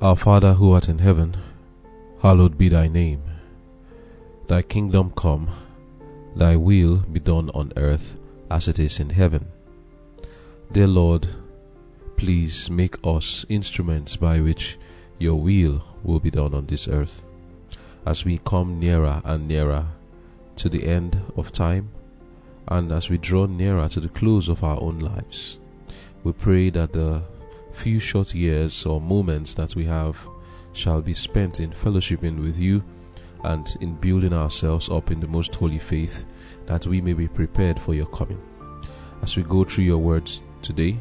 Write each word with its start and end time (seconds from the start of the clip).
Our 0.00 0.14
Father 0.14 0.52
who 0.52 0.70
art 0.70 0.88
in 0.88 1.00
heaven, 1.00 1.36
hallowed 2.22 2.56
be 2.56 2.68
thy 2.68 2.86
name. 2.86 3.20
Thy 4.46 4.62
kingdom 4.62 5.10
come, 5.16 5.48
thy 6.36 6.54
will 6.54 6.98
be 6.98 7.18
done 7.18 7.50
on 7.52 7.72
earth 7.76 8.16
as 8.48 8.68
it 8.68 8.78
is 8.78 9.00
in 9.00 9.10
heaven. 9.10 9.48
Dear 10.70 10.86
Lord, 10.86 11.26
please 12.16 12.70
make 12.70 12.94
us 13.02 13.44
instruments 13.48 14.14
by 14.14 14.40
which 14.40 14.78
your 15.18 15.34
will 15.34 15.82
will 16.04 16.20
be 16.20 16.30
done 16.30 16.54
on 16.54 16.66
this 16.66 16.86
earth. 16.86 17.24
As 18.06 18.24
we 18.24 18.38
come 18.44 18.78
nearer 18.78 19.20
and 19.24 19.48
nearer 19.48 19.84
to 20.58 20.68
the 20.68 20.86
end 20.86 21.20
of 21.36 21.50
time, 21.50 21.90
and 22.68 22.92
as 22.92 23.10
we 23.10 23.18
draw 23.18 23.46
nearer 23.46 23.88
to 23.88 23.98
the 23.98 24.08
close 24.08 24.48
of 24.48 24.62
our 24.62 24.80
own 24.80 25.00
lives, 25.00 25.58
we 26.22 26.30
pray 26.30 26.70
that 26.70 26.92
the 26.92 27.20
few 27.78 28.00
short 28.00 28.34
years 28.34 28.84
or 28.84 29.00
moments 29.00 29.54
that 29.54 29.76
we 29.76 29.84
have 29.84 30.28
shall 30.72 31.00
be 31.00 31.14
spent 31.14 31.60
in 31.60 31.70
fellowshipping 31.70 32.40
with 32.42 32.58
you 32.58 32.82
and 33.44 33.76
in 33.80 33.94
building 33.94 34.32
ourselves 34.32 34.88
up 34.88 35.12
in 35.12 35.20
the 35.20 35.28
most 35.28 35.54
holy 35.54 35.78
faith 35.78 36.26
that 36.66 36.88
we 36.88 37.00
may 37.00 37.12
be 37.12 37.28
prepared 37.28 37.78
for 37.78 37.94
your 37.94 38.06
coming. 38.06 38.42
As 39.22 39.36
we 39.36 39.44
go 39.44 39.62
through 39.62 39.84
your 39.84 39.98
words 39.98 40.42
today, 40.60 40.98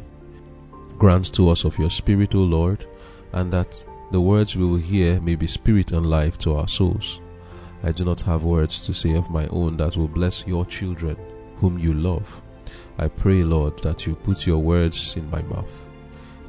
grant 1.00 1.34
to 1.34 1.50
us 1.50 1.66
of 1.66 1.80
your 1.80 1.90
Spirit, 1.90 2.36
O 2.36 2.40
Lord, 2.40 2.86
and 3.34 3.52
that 3.52 3.84
the 4.12 4.22
words 4.22 4.56
we 4.56 4.66
will 4.66 4.78
hear 4.78 5.20
may 5.20 5.34
be 5.34 5.48
spirit 5.48 5.92
and 5.92 6.06
life 6.06 6.38
to 6.40 6.56
our 6.56 6.68
souls. 6.68 7.22
I 7.84 7.92
do 7.92 8.06
not 8.06 8.22
have 8.22 8.44
words 8.44 8.86
to 8.86 8.94
say 8.94 9.16
of 9.16 9.32
my 9.32 9.48
own 9.48 9.78
that 9.78 9.98
will 9.98 10.08
bless 10.08 10.46
your 10.46 10.66
children, 10.66 11.18
whom 11.58 11.80
you 11.80 11.96
love. 11.96 12.40
I 13.00 13.08
pray, 13.08 13.44
Lord, 13.44 13.80
that 13.80 14.06
you 14.06 14.14
put 14.14 14.46
your 14.46 14.60
words 14.60 15.16
in 15.16 15.28
my 15.32 15.42
mouth 15.42 15.88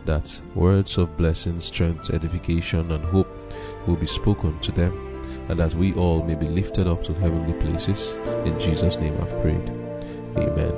that 0.09 0.41
words 0.55 0.97
of 0.97 1.15
blessing, 1.19 1.61
strength, 1.61 2.09
edification, 2.09 2.93
and 2.93 3.05
hope 3.05 3.28
will 3.87 3.95
be 3.95 4.06
spoken 4.06 4.59
to 4.61 4.73
them, 4.73 4.95
and 5.51 5.61
that 5.61 5.75
we 5.75 5.92
all 5.95 6.23
may 6.23 6.34
be 6.34 6.48
lifted 6.48 6.87
up 6.87 7.05
to 7.05 7.12
heavenly 7.12 7.53
places. 7.61 8.14
In 8.47 8.59
Jesus' 8.59 8.97
name 8.97 9.19
I've 9.20 9.39
prayed. 9.42 9.69
Amen. 10.39 10.73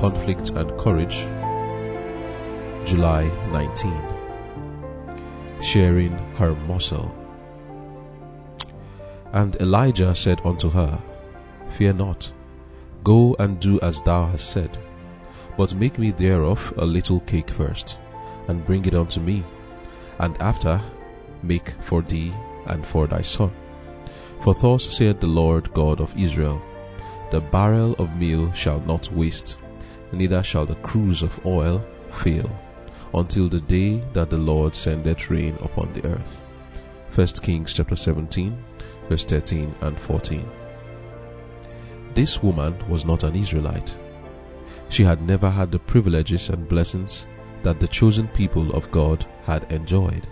Conflict 0.00 0.48
and 0.50 0.76
Courage 0.80 1.26
July 2.90 3.30
19. 3.52 4.02
Sharing 5.62 6.18
her 6.38 6.56
morsel. 6.66 7.14
And 9.32 9.54
Elijah 9.60 10.12
said 10.12 10.40
unto 10.44 10.68
her, 10.70 11.00
Fear 11.68 11.92
not, 11.92 12.32
go 13.04 13.36
and 13.38 13.60
do 13.60 13.78
as 13.78 14.02
thou 14.02 14.26
hast 14.26 14.50
said, 14.50 14.76
but 15.56 15.72
make 15.76 16.00
me 16.00 16.10
thereof 16.10 16.74
a 16.78 16.84
little 16.84 17.20
cake 17.20 17.48
first, 17.48 17.96
and 18.48 18.66
bring 18.66 18.84
it 18.84 18.94
unto 18.94 19.20
me, 19.20 19.44
and 20.18 20.36
after 20.42 20.80
make 21.44 21.70
for 21.80 22.02
thee 22.02 22.32
and 22.66 22.84
for 22.84 23.06
thy 23.06 23.22
son. 23.22 23.52
For 24.40 24.52
thus 24.52 24.82
saith 24.84 25.20
the 25.20 25.28
Lord 25.28 25.72
God 25.74 26.00
of 26.00 26.18
Israel, 26.18 26.60
The 27.30 27.40
barrel 27.40 27.94
of 28.00 28.16
meal 28.16 28.50
shall 28.52 28.80
not 28.80 29.12
waste, 29.12 29.60
neither 30.10 30.42
shall 30.42 30.66
the 30.66 30.82
cruse 30.82 31.22
of 31.22 31.38
oil 31.46 31.84
fail 32.10 32.50
until 33.14 33.48
the 33.48 33.60
day 33.60 34.02
that 34.12 34.30
the 34.30 34.36
Lord 34.36 34.74
sendeth 34.74 35.30
rain 35.30 35.56
upon 35.62 35.92
the 35.92 36.06
earth. 36.06 36.40
1 37.14 37.26
Kings 37.42 37.74
chapter 37.74 37.96
17, 37.96 38.56
verse 39.08 39.24
13 39.24 39.74
and 39.80 39.98
14. 39.98 40.48
This 42.14 42.42
woman 42.42 42.76
was 42.88 43.04
not 43.04 43.24
an 43.24 43.34
Israelite. 43.34 43.96
She 44.88 45.04
had 45.04 45.22
never 45.22 45.48
had 45.48 45.70
the 45.70 45.78
privileges 45.78 46.50
and 46.50 46.68
blessings 46.68 47.26
that 47.62 47.78
the 47.78 47.88
chosen 47.88 48.28
people 48.28 48.70
of 48.72 48.90
God 48.90 49.26
had 49.44 49.70
enjoyed. 49.72 50.26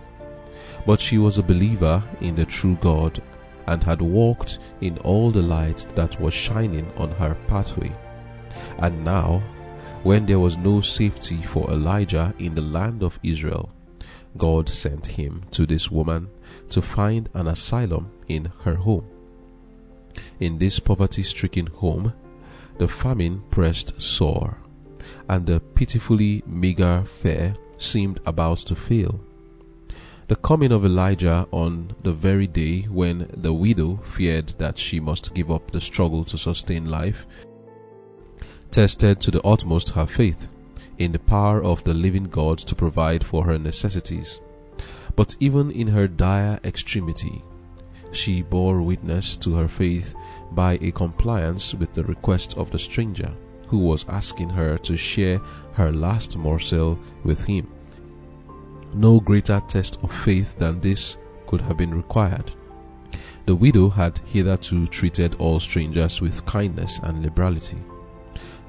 But 0.86 1.00
she 1.00 1.18
was 1.18 1.38
a 1.38 1.42
believer 1.42 2.02
in 2.20 2.34
the 2.34 2.44
true 2.44 2.76
God 2.80 3.20
and 3.66 3.84
had 3.84 4.00
walked 4.00 4.58
in 4.80 4.98
all 4.98 5.30
the 5.30 5.42
light 5.42 5.86
that 5.94 6.20
was 6.20 6.34
shining 6.34 6.90
on 6.96 7.10
her 7.12 7.36
pathway. 7.46 7.94
And 8.78 9.04
now 9.04 9.42
when 10.02 10.26
there 10.26 10.38
was 10.38 10.56
no 10.56 10.80
safety 10.80 11.42
for 11.42 11.70
Elijah 11.70 12.32
in 12.38 12.54
the 12.54 12.62
land 12.62 13.02
of 13.02 13.18
Israel, 13.22 13.70
God 14.36 14.68
sent 14.68 15.06
him 15.06 15.42
to 15.50 15.66
this 15.66 15.90
woman 15.90 16.28
to 16.70 16.80
find 16.80 17.28
an 17.34 17.48
asylum 17.48 18.10
in 18.28 18.52
her 18.62 18.76
home. 18.76 19.06
In 20.40 20.58
this 20.58 20.78
poverty 20.78 21.22
stricken 21.22 21.66
home, 21.66 22.12
the 22.78 22.88
famine 22.88 23.42
pressed 23.50 24.00
sore, 24.00 24.58
and 25.28 25.46
the 25.46 25.60
pitifully 25.60 26.42
meager 26.46 27.02
fare 27.04 27.56
seemed 27.78 28.20
about 28.24 28.58
to 28.58 28.76
fail. 28.76 29.20
The 30.28 30.36
coming 30.36 30.72
of 30.72 30.84
Elijah 30.84 31.48
on 31.50 31.94
the 32.02 32.12
very 32.12 32.46
day 32.46 32.82
when 32.82 33.30
the 33.34 33.52
widow 33.52 33.96
feared 33.96 34.48
that 34.58 34.76
she 34.76 35.00
must 35.00 35.34
give 35.34 35.50
up 35.50 35.70
the 35.70 35.80
struggle 35.80 36.22
to 36.24 36.36
sustain 36.36 36.84
life 36.84 37.26
tested 38.70 39.20
to 39.20 39.30
the 39.30 39.42
utmost 39.42 39.90
her 39.90 40.06
faith 40.06 40.48
in 40.98 41.12
the 41.12 41.18
power 41.18 41.62
of 41.62 41.82
the 41.84 41.94
living 41.94 42.24
God 42.24 42.58
to 42.58 42.74
provide 42.74 43.24
for 43.24 43.44
her 43.44 43.58
necessities. 43.58 44.40
But 45.16 45.36
even 45.40 45.70
in 45.70 45.88
her 45.88 46.08
dire 46.08 46.60
extremity, 46.64 47.42
she 48.12 48.42
bore 48.42 48.80
witness 48.80 49.36
to 49.38 49.54
her 49.54 49.68
faith 49.68 50.14
by 50.52 50.78
a 50.80 50.90
compliance 50.90 51.74
with 51.74 51.92
the 51.92 52.04
request 52.04 52.56
of 52.56 52.70
the 52.70 52.78
stranger 52.78 53.32
who 53.68 53.78
was 53.78 54.06
asking 54.08 54.50
her 54.50 54.78
to 54.78 54.96
share 54.96 55.38
her 55.74 55.92
last 55.92 56.36
morsel 56.36 56.98
with 57.22 57.44
him. 57.44 57.68
No 58.94 59.20
greater 59.20 59.60
test 59.68 59.98
of 60.02 60.12
faith 60.12 60.58
than 60.58 60.80
this 60.80 61.18
could 61.46 61.60
have 61.60 61.76
been 61.76 61.94
required. 61.94 62.50
The 63.46 63.54
widow 63.54 63.88
had 63.88 64.20
hitherto 64.26 64.86
treated 64.86 65.34
all 65.36 65.60
strangers 65.60 66.20
with 66.20 66.44
kindness 66.46 66.98
and 67.02 67.22
liberality. 67.22 67.78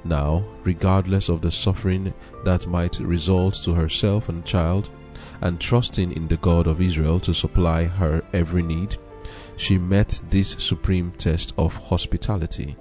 Now, 0.04 0.44
regardless 0.64 1.30
of 1.30 1.42
the 1.42 1.52
suffering 1.52 2.14
that 2.46 2.68
might 2.68 3.00
result 3.00 3.56
to 3.66 3.74
herself 3.74 4.30
and 4.30 4.46
child, 4.46 4.90
and 5.42 5.60
trusting 5.60 6.12
in 6.14 6.28
the 6.28 6.38
God 6.38 6.68
of 6.68 6.82
Israel 6.82 7.20
to 7.22 7.34
supply 7.34 7.86
her 7.86 8.24
every 8.34 8.64
need, 8.64 8.98
she 9.58 9.78
met 9.78 10.22
this 10.30 10.52
supreme 10.52 11.12
test 11.18 11.54
of 11.58 11.76
hospitality. 11.76 12.76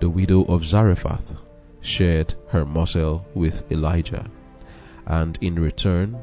The 0.00 0.10
widow 0.10 0.44
of 0.44 0.64
Zarephath 0.64 1.36
shared 1.80 2.34
her 2.48 2.64
morsel 2.64 3.24
with 3.34 3.70
Elijah, 3.70 4.28
and 5.06 5.38
in 5.40 5.54
return, 5.54 6.18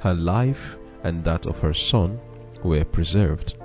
her 0.00 0.14
life 0.14 0.76
and 1.04 1.24
that 1.24 1.46
of 1.46 1.60
her 1.60 1.74
son 1.74 2.20
were 2.62 2.84
preserved. 2.84 3.56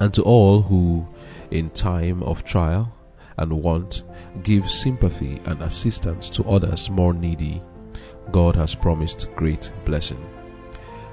And 0.00 0.12
to 0.14 0.22
all 0.22 0.62
who, 0.62 1.06
in 1.50 1.70
time 1.70 2.22
of 2.22 2.44
trial, 2.44 2.92
and 3.38 3.52
want, 3.52 4.04
give 4.42 4.68
sympathy 4.68 5.40
and 5.46 5.60
assistance 5.62 6.28
to 6.30 6.44
others 6.44 6.90
more 6.90 7.14
needy, 7.14 7.62
God 8.30 8.56
has 8.56 8.74
promised 8.74 9.28
great 9.34 9.72
blessing. 9.84 10.24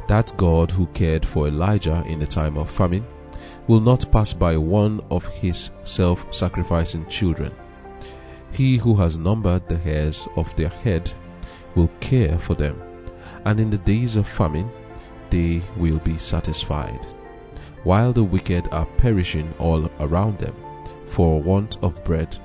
That 0.07 0.35
God 0.37 0.71
who 0.71 0.87
cared 0.87 1.25
for 1.25 1.47
Elijah 1.47 2.03
in 2.07 2.19
the 2.19 2.27
time 2.27 2.57
of 2.57 2.69
famine 2.69 3.05
will 3.67 3.79
not 3.79 4.11
pass 4.11 4.33
by 4.33 4.57
one 4.57 4.99
of 5.11 5.27
his 5.27 5.71
self 5.83 6.33
sacrificing 6.33 7.05
children. 7.07 7.53
He 8.51 8.77
who 8.77 8.95
has 8.95 9.17
numbered 9.17 9.67
the 9.67 9.77
hairs 9.77 10.27
of 10.35 10.55
their 10.55 10.69
head 10.69 11.11
will 11.75 11.89
care 11.99 12.39
for 12.39 12.55
them, 12.55 12.81
and 13.45 13.59
in 13.59 13.69
the 13.69 13.77
days 13.77 14.15
of 14.15 14.27
famine 14.27 14.69
they 15.29 15.61
will 15.77 15.99
be 15.99 16.17
satisfied. 16.17 17.05
While 17.83 18.11
the 18.11 18.23
wicked 18.23 18.67
are 18.71 18.87
perishing 18.97 19.53
all 19.59 19.89
around 19.99 20.39
them, 20.39 20.55
for 21.09 21.41
want 21.41 21.77
of 21.81 22.03
bread, 22.03 22.37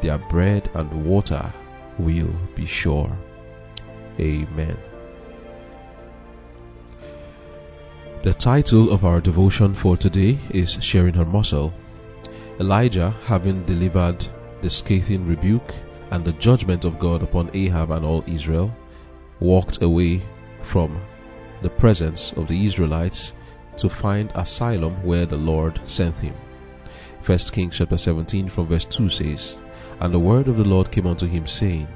their 0.00 0.18
bread 0.18 0.70
and 0.74 1.04
water 1.04 1.52
will 1.98 2.34
be 2.54 2.66
sure. 2.66 3.16
Amen. 4.18 4.78
The 8.22 8.34
title 8.34 8.92
of 8.92 9.04
our 9.04 9.20
devotion 9.20 9.74
for 9.74 9.96
today 9.96 10.38
is 10.50 10.82
Sharing 10.82 11.14
Her 11.14 11.24
Morsel. 11.24 11.72
Elijah, 12.58 13.10
having 13.24 13.64
delivered 13.64 14.26
the 14.62 14.70
scathing 14.70 15.26
rebuke 15.26 15.74
and 16.10 16.24
the 16.24 16.32
judgment 16.32 16.84
of 16.84 16.98
God 16.98 17.22
upon 17.22 17.50
Ahab 17.54 17.90
and 17.90 18.04
all 18.04 18.24
Israel, 18.26 18.74
walked 19.38 19.82
away 19.82 20.22
from 20.60 20.98
the 21.62 21.70
presence 21.70 22.32
of 22.32 22.48
the 22.48 22.66
Israelites 22.66 23.32
to 23.76 23.88
find 23.88 24.30
asylum 24.34 24.94
where 25.04 25.26
the 25.26 25.36
Lord 25.36 25.80
sent 25.84 26.16
him. 26.16 26.34
First 27.26 27.52
Kings 27.52 27.78
chapter 27.78 27.96
17 27.96 28.48
from 28.48 28.68
verse 28.68 28.84
2 28.84 29.08
says, 29.08 29.56
And 29.98 30.14
the 30.14 30.18
word 30.20 30.46
of 30.46 30.58
the 30.58 30.64
Lord 30.64 30.92
came 30.92 31.08
unto 31.08 31.26
him, 31.26 31.44
saying, 31.44 31.88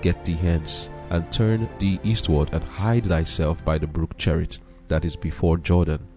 Get 0.00 0.24
thee 0.24 0.32
hence, 0.32 0.88
and 1.10 1.30
turn 1.30 1.68
thee 1.78 2.00
eastward, 2.02 2.48
and 2.54 2.64
hide 2.64 3.04
thyself 3.04 3.62
by 3.62 3.76
the 3.76 3.86
brook 3.86 4.16
Cherith, 4.16 4.58
that 4.88 5.04
is 5.04 5.16
before 5.16 5.58
Jordan. 5.58 6.08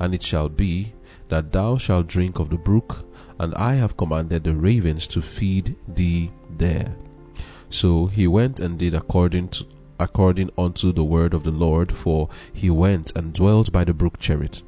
And 0.00 0.14
it 0.14 0.22
shall 0.22 0.48
be 0.48 0.94
that 1.28 1.52
thou 1.52 1.76
shalt 1.76 2.06
drink 2.06 2.38
of 2.38 2.48
the 2.48 2.56
brook, 2.56 3.06
and 3.38 3.54
I 3.54 3.74
have 3.74 3.98
commanded 3.98 4.44
the 4.44 4.54
ravens 4.54 5.06
to 5.08 5.20
feed 5.20 5.76
thee 5.86 6.30
there. 6.56 6.96
So 7.68 8.06
he 8.06 8.28
went 8.28 8.60
and 8.60 8.78
did 8.78 8.94
according 8.94 9.50
to 9.50 9.66
according 10.00 10.48
unto 10.56 10.90
the 10.90 11.04
word 11.04 11.34
of 11.34 11.42
the 11.42 11.50
Lord, 11.50 11.92
for 11.92 12.30
he 12.54 12.70
went 12.70 13.14
and 13.14 13.34
dwelt 13.34 13.70
by 13.72 13.84
the 13.84 13.92
brook 13.92 14.18
Cherith, 14.18 14.62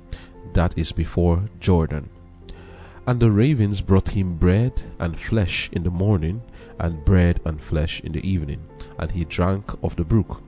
that 0.52 0.76
is 0.76 0.92
before 0.92 1.48
Jordan. 1.60 2.10
And 3.08 3.18
the 3.18 3.30
ravens 3.30 3.80
brought 3.80 4.10
him 4.10 4.36
bread 4.36 4.82
and 4.98 5.18
flesh 5.18 5.70
in 5.72 5.82
the 5.82 5.90
morning, 5.90 6.42
and 6.78 7.06
bread 7.06 7.40
and 7.46 7.58
flesh 7.58 8.02
in 8.02 8.12
the 8.12 8.28
evening, 8.28 8.62
and 8.98 9.10
he 9.10 9.24
drank 9.24 9.64
of 9.82 9.96
the 9.96 10.04
brook. 10.04 10.42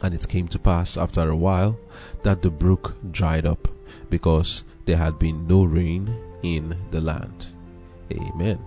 And 0.00 0.14
it 0.14 0.28
came 0.28 0.46
to 0.48 0.58
pass 0.60 0.96
after 0.96 1.28
a 1.28 1.34
while 1.34 1.76
that 2.22 2.42
the 2.42 2.50
brook 2.50 2.96
dried 3.10 3.44
up, 3.44 3.66
because 4.08 4.62
there 4.84 4.98
had 4.98 5.18
been 5.18 5.48
no 5.48 5.64
rain 5.64 6.16
in 6.44 6.76
the 6.92 7.00
land. 7.00 7.46
Amen. 8.12 8.64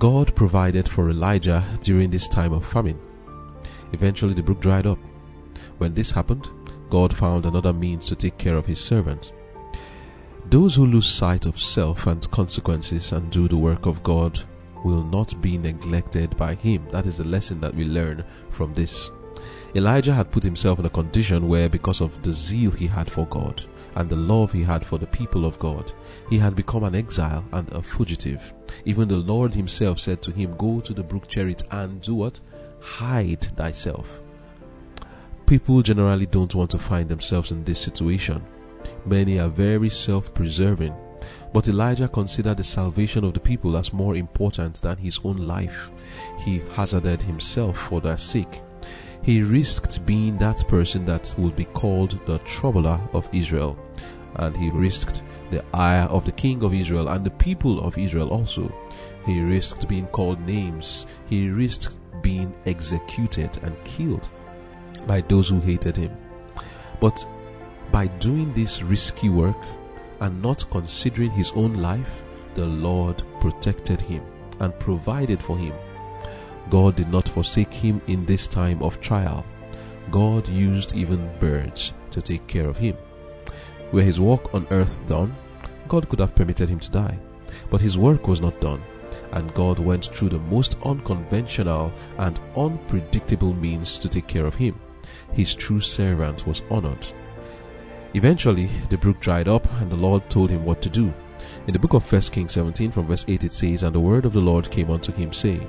God 0.00 0.34
provided 0.34 0.88
for 0.88 1.10
Elijah 1.10 1.62
during 1.80 2.10
this 2.10 2.26
time 2.26 2.52
of 2.52 2.66
famine. 2.66 2.98
Eventually, 3.92 4.34
the 4.34 4.42
brook 4.42 4.60
dried 4.60 4.88
up. 4.88 4.98
When 5.78 5.94
this 5.94 6.10
happened, 6.10 6.48
God 6.90 7.14
found 7.14 7.46
another 7.46 7.72
means 7.72 8.06
to 8.06 8.16
take 8.16 8.36
care 8.36 8.56
of 8.56 8.66
his 8.66 8.80
servant. 8.80 9.30
Those 10.50 10.74
who 10.74 10.86
lose 10.86 11.06
sight 11.06 11.44
of 11.44 11.60
self 11.60 12.06
and 12.06 12.30
consequences 12.30 13.12
and 13.12 13.30
do 13.30 13.48
the 13.48 13.56
work 13.56 13.84
of 13.84 14.02
God 14.02 14.40
will 14.82 15.02
not 15.02 15.38
be 15.42 15.58
neglected 15.58 16.34
by 16.38 16.54
him. 16.54 16.88
That 16.90 17.04
is 17.04 17.18
the 17.18 17.24
lesson 17.24 17.60
that 17.60 17.74
we 17.74 17.84
learn 17.84 18.24
from 18.48 18.72
this. 18.72 19.10
Elijah 19.74 20.14
had 20.14 20.30
put 20.30 20.42
himself 20.42 20.78
in 20.78 20.86
a 20.86 20.90
condition 20.90 21.48
where, 21.48 21.68
because 21.68 22.00
of 22.00 22.22
the 22.22 22.32
zeal 22.32 22.70
he 22.70 22.86
had 22.86 23.10
for 23.10 23.26
God 23.26 23.62
and 23.96 24.08
the 24.08 24.16
love 24.16 24.50
he 24.50 24.62
had 24.62 24.86
for 24.86 24.96
the 24.96 25.06
people 25.08 25.44
of 25.44 25.58
God, 25.58 25.92
he 26.30 26.38
had 26.38 26.56
become 26.56 26.84
an 26.84 26.94
exile 26.94 27.44
and 27.52 27.70
a 27.72 27.82
fugitive. 27.82 28.54
Even 28.86 29.06
the 29.06 29.16
Lord 29.16 29.52
himself 29.52 30.00
said 30.00 30.22
to 30.22 30.30
him, 30.30 30.56
Go 30.56 30.80
to 30.80 30.94
the 30.94 31.02
brook 31.02 31.28
Cherith 31.28 31.62
and 31.72 32.00
do 32.00 32.14
what? 32.14 32.40
Hide 32.80 33.42
thyself. 33.54 34.22
People 35.44 35.82
generally 35.82 36.26
don't 36.26 36.54
want 36.54 36.70
to 36.70 36.78
find 36.78 37.06
themselves 37.06 37.52
in 37.52 37.64
this 37.64 37.78
situation. 37.78 38.42
Many 39.04 39.38
are 39.38 39.48
very 39.48 39.90
self 39.90 40.32
preserving 40.34 40.94
but 41.52 41.68
Elijah 41.68 42.08
considered 42.08 42.56
the 42.56 42.64
salvation 42.64 43.24
of 43.24 43.34
the 43.34 43.40
people 43.40 43.76
as 43.76 43.92
more 43.92 44.16
important 44.16 44.80
than 44.82 44.96
his 44.96 45.20
own 45.24 45.38
life. 45.38 45.90
He 46.38 46.62
hazarded 46.72 47.22
himself 47.22 47.78
for 47.78 48.00
their 48.00 48.16
sake. 48.16 48.60
He 49.22 49.42
risked 49.42 50.04
being 50.06 50.36
that 50.38 50.66
person 50.68 51.04
that 51.06 51.34
would 51.38 51.56
be 51.56 51.64
called 51.64 52.18
the 52.26 52.38
troubler 52.40 53.00
of 53.12 53.28
Israel. 53.32 53.78
And 54.36 54.56
he 54.56 54.70
risked 54.70 55.22
the 55.50 55.64
ire 55.74 56.06
of 56.08 56.24
the 56.24 56.32
king 56.32 56.62
of 56.62 56.74
Israel 56.74 57.08
and 57.08 57.24
the 57.24 57.30
people 57.30 57.80
of 57.80 57.98
Israel 57.98 58.28
also. 58.28 58.72
He 59.26 59.40
risked 59.40 59.88
being 59.88 60.06
called 60.08 60.40
names. 60.46 61.06
He 61.28 61.48
risked 61.48 61.96
being 62.22 62.54
executed 62.66 63.58
and 63.62 63.82
killed 63.84 64.28
by 65.06 65.22
those 65.22 65.48
who 65.48 65.60
hated 65.60 65.96
him. 65.96 66.16
But 67.00 67.26
by 67.92 68.06
doing 68.06 68.52
this 68.52 68.82
risky 68.82 69.28
work, 69.28 69.56
and 70.20 70.42
not 70.42 70.68
considering 70.70 71.30
his 71.30 71.52
own 71.52 71.74
life, 71.74 72.22
the 72.54 72.66
Lord 72.66 73.22
protected 73.40 74.00
him 74.00 74.22
and 74.60 74.78
provided 74.78 75.42
for 75.42 75.56
him. 75.56 75.74
God 76.70 76.96
did 76.96 77.08
not 77.08 77.28
forsake 77.28 77.72
him 77.72 78.02
in 78.06 78.26
this 78.26 78.46
time 78.46 78.82
of 78.82 79.00
trial. 79.00 79.44
God 80.10 80.48
used 80.48 80.94
even 80.94 81.30
birds 81.38 81.94
to 82.10 82.20
take 82.20 82.46
care 82.46 82.68
of 82.68 82.76
him. 82.76 82.96
Were 83.92 84.02
his 84.02 84.20
work 84.20 84.54
on 84.54 84.66
earth 84.70 84.98
done, 85.06 85.34
God 85.86 86.08
could 86.08 86.18
have 86.18 86.34
permitted 86.34 86.68
him 86.68 86.80
to 86.80 86.90
die. 86.90 87.18
But 87.70 87.80
his 87.80 87.96
work 87.96 88.28
was 88.28 88.40
not 88.40 88.60
done, 88.60 88.82
and 89.32 89.54
God 89.54 89.78
went 89.78 90.06
through 90.06 90.30
the 90.30 90.38
most 90.38 90.76
unconventional 90.84 91.92
and 92.18 92.38
unpredictable 92.56 93.54
means 93.54 93.98
to 94.00 94.08
take 94.08 94.26
care 94.26 94.46
of 94.46 94.54
him. 94.54 94.78
His 95.32 95.54
true 95.54 95.80
servant 95.80 96.46
was 96.46 96.62
honored 96.70 97.06
Eventually, 98.14 98.70
the 98.88 98.96
brook 98.96 99.20
dried 99.20 99.48
up, 99.48 99.70
and 99.80 99.90
the 99.90 99.96
Lord 99.96 100.28
told 100.30 100.50
him 100.50 100.64
what 100.64 100.80
to 100.82 100.88
do. 100.88 101.12
In 101.66 101.72
the 101.72 101.78
book 101.78 101.92
of 101.92 102.10
1 102.10 102.22
Kings 102.22 102.52
17, 102.52 102.90
from 102.90 103.06
verse 103.06 103.24
8, 103.28 103.44
it 103.44 103.52
says, 103.52 103.82
And 103.82 103.94
the 103.94 104.00
word 104.00 104.24
of 104.24 104.32
the 104.32 104.40
Lord 104.40 104.70
came 104.70 104.90
unto 104.90 105.12
him, 105.12 105.32
saying, 105.32 105.68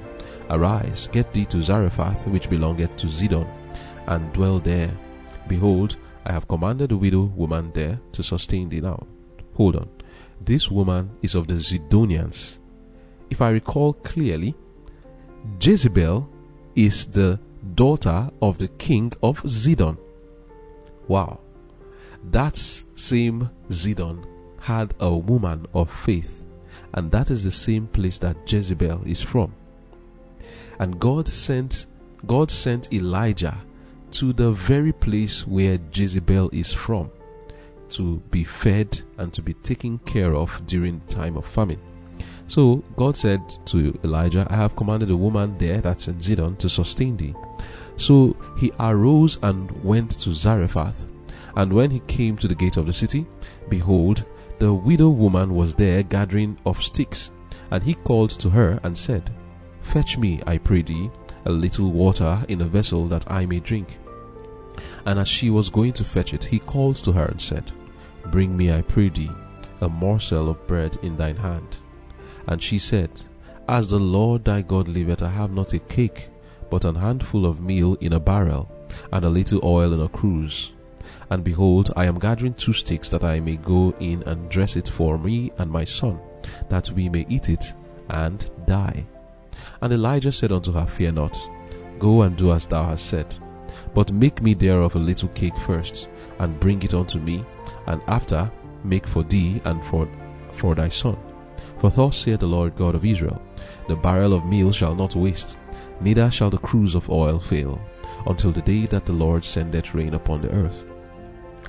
Arise, 0.50 1.10
get 1.12 1.34
thee 1.34 1.46
to 1.48 1.62
Zarephath, 1.62 2.26
which 2.28 2.50
belongeth 2.50 2.96
to 2.98 3.08
Zidon, 3.08 3.48
and 4.08 4.32
dwell 4.34 4.60
there. 4.60 4.92
Behold, 5.48 5.98
I 6.26 6.32
have 6.32 6.48
commanded 6.48 6.90
the 6.90 6.98
widow 6.98 7.24
woman 7.24 7.72
there 7.74 8.00
to 8.14 8.24
sustain 8.24 8.70
thee 8.70 8.82
now. 8.82 9.06
Hold 9.56 9.76
on. 9.76 9.90
This 10.42 10.72
woman 10.72 11.12
is 11.22 11.36
of 11.36 11.48
the 11.48 11.56
Zidonians. 11.56 12.60
If 13.30 13.42
I 13.42 13.50
recall 13.50 13.94
clearly, 13.94 14.56
Jezebel 15.60 16.30
is 16.76 17.06
the 17.06 17.40
daughter 17.76 18.30
of 18.42 18.58
the 18.58 18.70
king 18.70 19.12
of 19.22 19.44
Zidon. 19.44 19.98
Wow. 21.08 21.42
That 22.26 22.58
same 22.58 23.50
Zidon 23.70 24.26
had 24.62 24.94
a 25.00 25.16
woman 25.16 25.66
of 25.74 25.90
faith, 25.90 26.46
and 26.94 27.12
that 27.12 27.32
is 27.32 27.44
the 27.44 27.52
same 27.52 27.88
place 27.88 28.18
that 28.20 28.52
Jezebel 28.52 29.04
is 29.06 29.22
from. 29.22 29.54
And 30.80 31.00
God 31.00 31.28
sent 31.28 31.88
God 32.26 32.52
sent 32.52 32.92
Elijah 32.92 33.58
to 34.12 34.34
the 34.34 34.52
very 34.52 34.92
place 34.92 35.48
where 35.48 35.80
Jezebel 35.94 36.50
is 36.52 36.74
from 36.74 37.12
to 37.90 38.18
be 38.32 38.44
fed 38.44 39.02
and 39.18 39.34
to 39.34 39.42
be 39.42 39.54
taken 39.54 40.00
care 40.00 40.36
of 40.36 40.62
during 40.68 41.00
the 41.00 41.14
time 41.14 41.38
of 41.38 41.46
famine. 41.46 41.80
So 42.48 42.84
God 42.96 43.16
said 43.16 43.42
to 43.68 43.98
Elijah, 44.04 44.48
I 44.50 44.56
have 44.56 44.76
commanded 44.76 45.12
a 45.12 45.18
woman 45.18 45.58
there, 45.58 45.82
that's 45.82 46.08
in 46.08 46.16
Zidon, 46.16 46.58
to 46.58 46.70
sustain 46.70 47.16
thee. 47.16 47.36
So 47.98 48.36
he 48.58 48.72
arose 48.80 49.40
and 49.44 49.72
went 49.84 50.12
to 50.20 50.34
Zarephath 50.34 51.08
and 51.56 51.72
when 51.72 51.92
he 51.92 52.00
came 52.02 52.38
to 52.38 52.48
the 52.48 52.56
gate 52.56 52.78
of 52.78 52.86
the 52.86 52.94
city, 52.94 53.26
behold, 53.70 54.26
the 54.60 54.74
widow 54.74 55.10
woman 55.10 55.56
was 55.56 55.74
there 55.74 56.04
gathering 56.04 56.58
of 56.66 56.84
sticks. 56.84 57.32
And 57.72 57.84
he 57.84 57.94
called 57.94 58.32
to 58.32 58.50
her 58.50 58.80
and 58.84 58.98
said, 58.98 59.32
Fetch 59.82 60.18
me, 60.18 60.42
I 60.46 60.58
pray 60.58 60.82
thee, 60.82 61.10
a 61.46 61.52
little 61.52 61.92
water 61.92 62.44
in 62.48 62.62
a 62.62 62.66
vessel 62.66 63.08
that 63.08 63.30
I 63.32 63.46
may 63.46 63.60
drink. 63.60 63.98
And 65.06 65.20
as 65.20 65.28
she 65.28 65.50
was 65.50 65.70
going 65.70 65.94
to 65.94 66.04
fetch 66.04 66.34
it, 66.34 66.44
he 66.44 66.60
called 66.60 66.98
to 66.98 67.12
her 67.14 67.26
and 67.26 67.42
said, 67.42 67.72
Bring 68.28 68.56
me, 68.56 68.72
I 68.72 68.82
pray 68.82 69.10
thee, 69.10 69.32
a 69.82 69.90
morsel 69.90 70.50
of 70.50 70.68
bread 70.68 70.98
in 71.02 71.18
thine 71.18 71.38
hand. 71.38 71.78
And 72.48 72.62
she 72.62 72.80
said, 72.80 73.10
As 73.68 73.88
the 73.88 74.00
Lord 74.00 74.46
thy 74.46 74.62
God 74.62 74.88
liveth, 74.88 75.22
I 75.22 75.30
have 75.30 75.52
not 75.52 75.74
a 75.74 75.80
cake, 75.80 76.30
but 76.70 76.86
an 76.86 76.96
handful 76.96 77.46
of 77.46 77.62
meal 77.62 77.96
in 78.02 78.14
a 78.14 78.20
barrel, 78.20 78.70
and 79.12 79.24
a 79.24 79.30
little 79.30 79.62
oil 79.64 79.94
in 79.94 80.02
a 80.02 80.10
cruse. 80.10 80.72
And 81.30 81.44
behold, 81.44 81.92
I 81.96 82.06
am 82.06 82.20
gathering 82.20 82.54
two 82.54 82.74
sticks 82.74 83.10
that 83.10 83.24
I 83.24 83.40
may 83.40 83.58
go 83.58 83.94
in 84.00 84.24
and 84.24 84.50
dress 84.50 84.76
it 84.76 84.88
for 84.88 85.18
me 85.18 85.52
and 85.58 85.70
my 85.70 85.84
son, 85.84 86.20
that 86.70 86.90
we 86.92 87.10
may 87.10 87.26
eat 87.30 87.50
it 87.50 87.74
and 88.10 88.50
die. 88.66 89.06
And 89.82 89.94
Elijah 89.94 90.32
said 90.32 90.52
unto 90.52 90.72
her, 90.72 90.86
Fear 90.86 91.14
not, 91.14 91.50
go 92.00 92.24
and 92.24 92.36
do 92.36 92.52
as 92.52 92.66
thou 92.66 92.84
hast 92.84 93.06
said. 93.06 93.36
But 93.94 94.12
make 94.12 94.42
me 94.42 94.54
thereof 94.54 94.96
a 94.96 95.00
little 95.00 95.30
cake 95.30 95.56
first, 95.58 96.10
and 96.40 96.60
bring 96.60 96.82
it 96.84 96.94
unto 96.94 97.20
me, 97.20 97.44
and 97.88 98.02
after 98.08 98.52
make 98.84 99.08
for 99.08 99.24
thee 99.24 99.62
and 99.66 99.84
for, 99.84 100.08
for 100.52 100.76
thy 100.76 100.90
son. 100.90 101.18
For 101.78 101.90
thus 101.90 102.18
saith 102.18 102.40
the 102.40 102.48
Lord 102.48 102.76
God 102.76 102.96
of 102.96 103.06
Israel, 103.06 103.42
The 103.88 103.96
barrel 103.96 104.34
of 104.34 104.46
meal 104.46 104.72
shall 104.72 104.96
not 104.96 105.16
waste, 105.16 105.58
neither 106.02 106.30
shall 106.30 106.50
the 106.50 106.58
cruse 106.58 106.96
of 106.96 107.10
oil 107.10 107.40
fail, 107.40 107.80
until 108.26 108.52
the 108.52 108.62
day 108.62 108.86
that 108.88 109.06
the 109.06 109.14
Lord 109.14 109.46
sendeth 109.46 109.94
rain 109.94 110.14
upon 110.14 110.42
the 110.42 110.52
earth. 110.52 110.84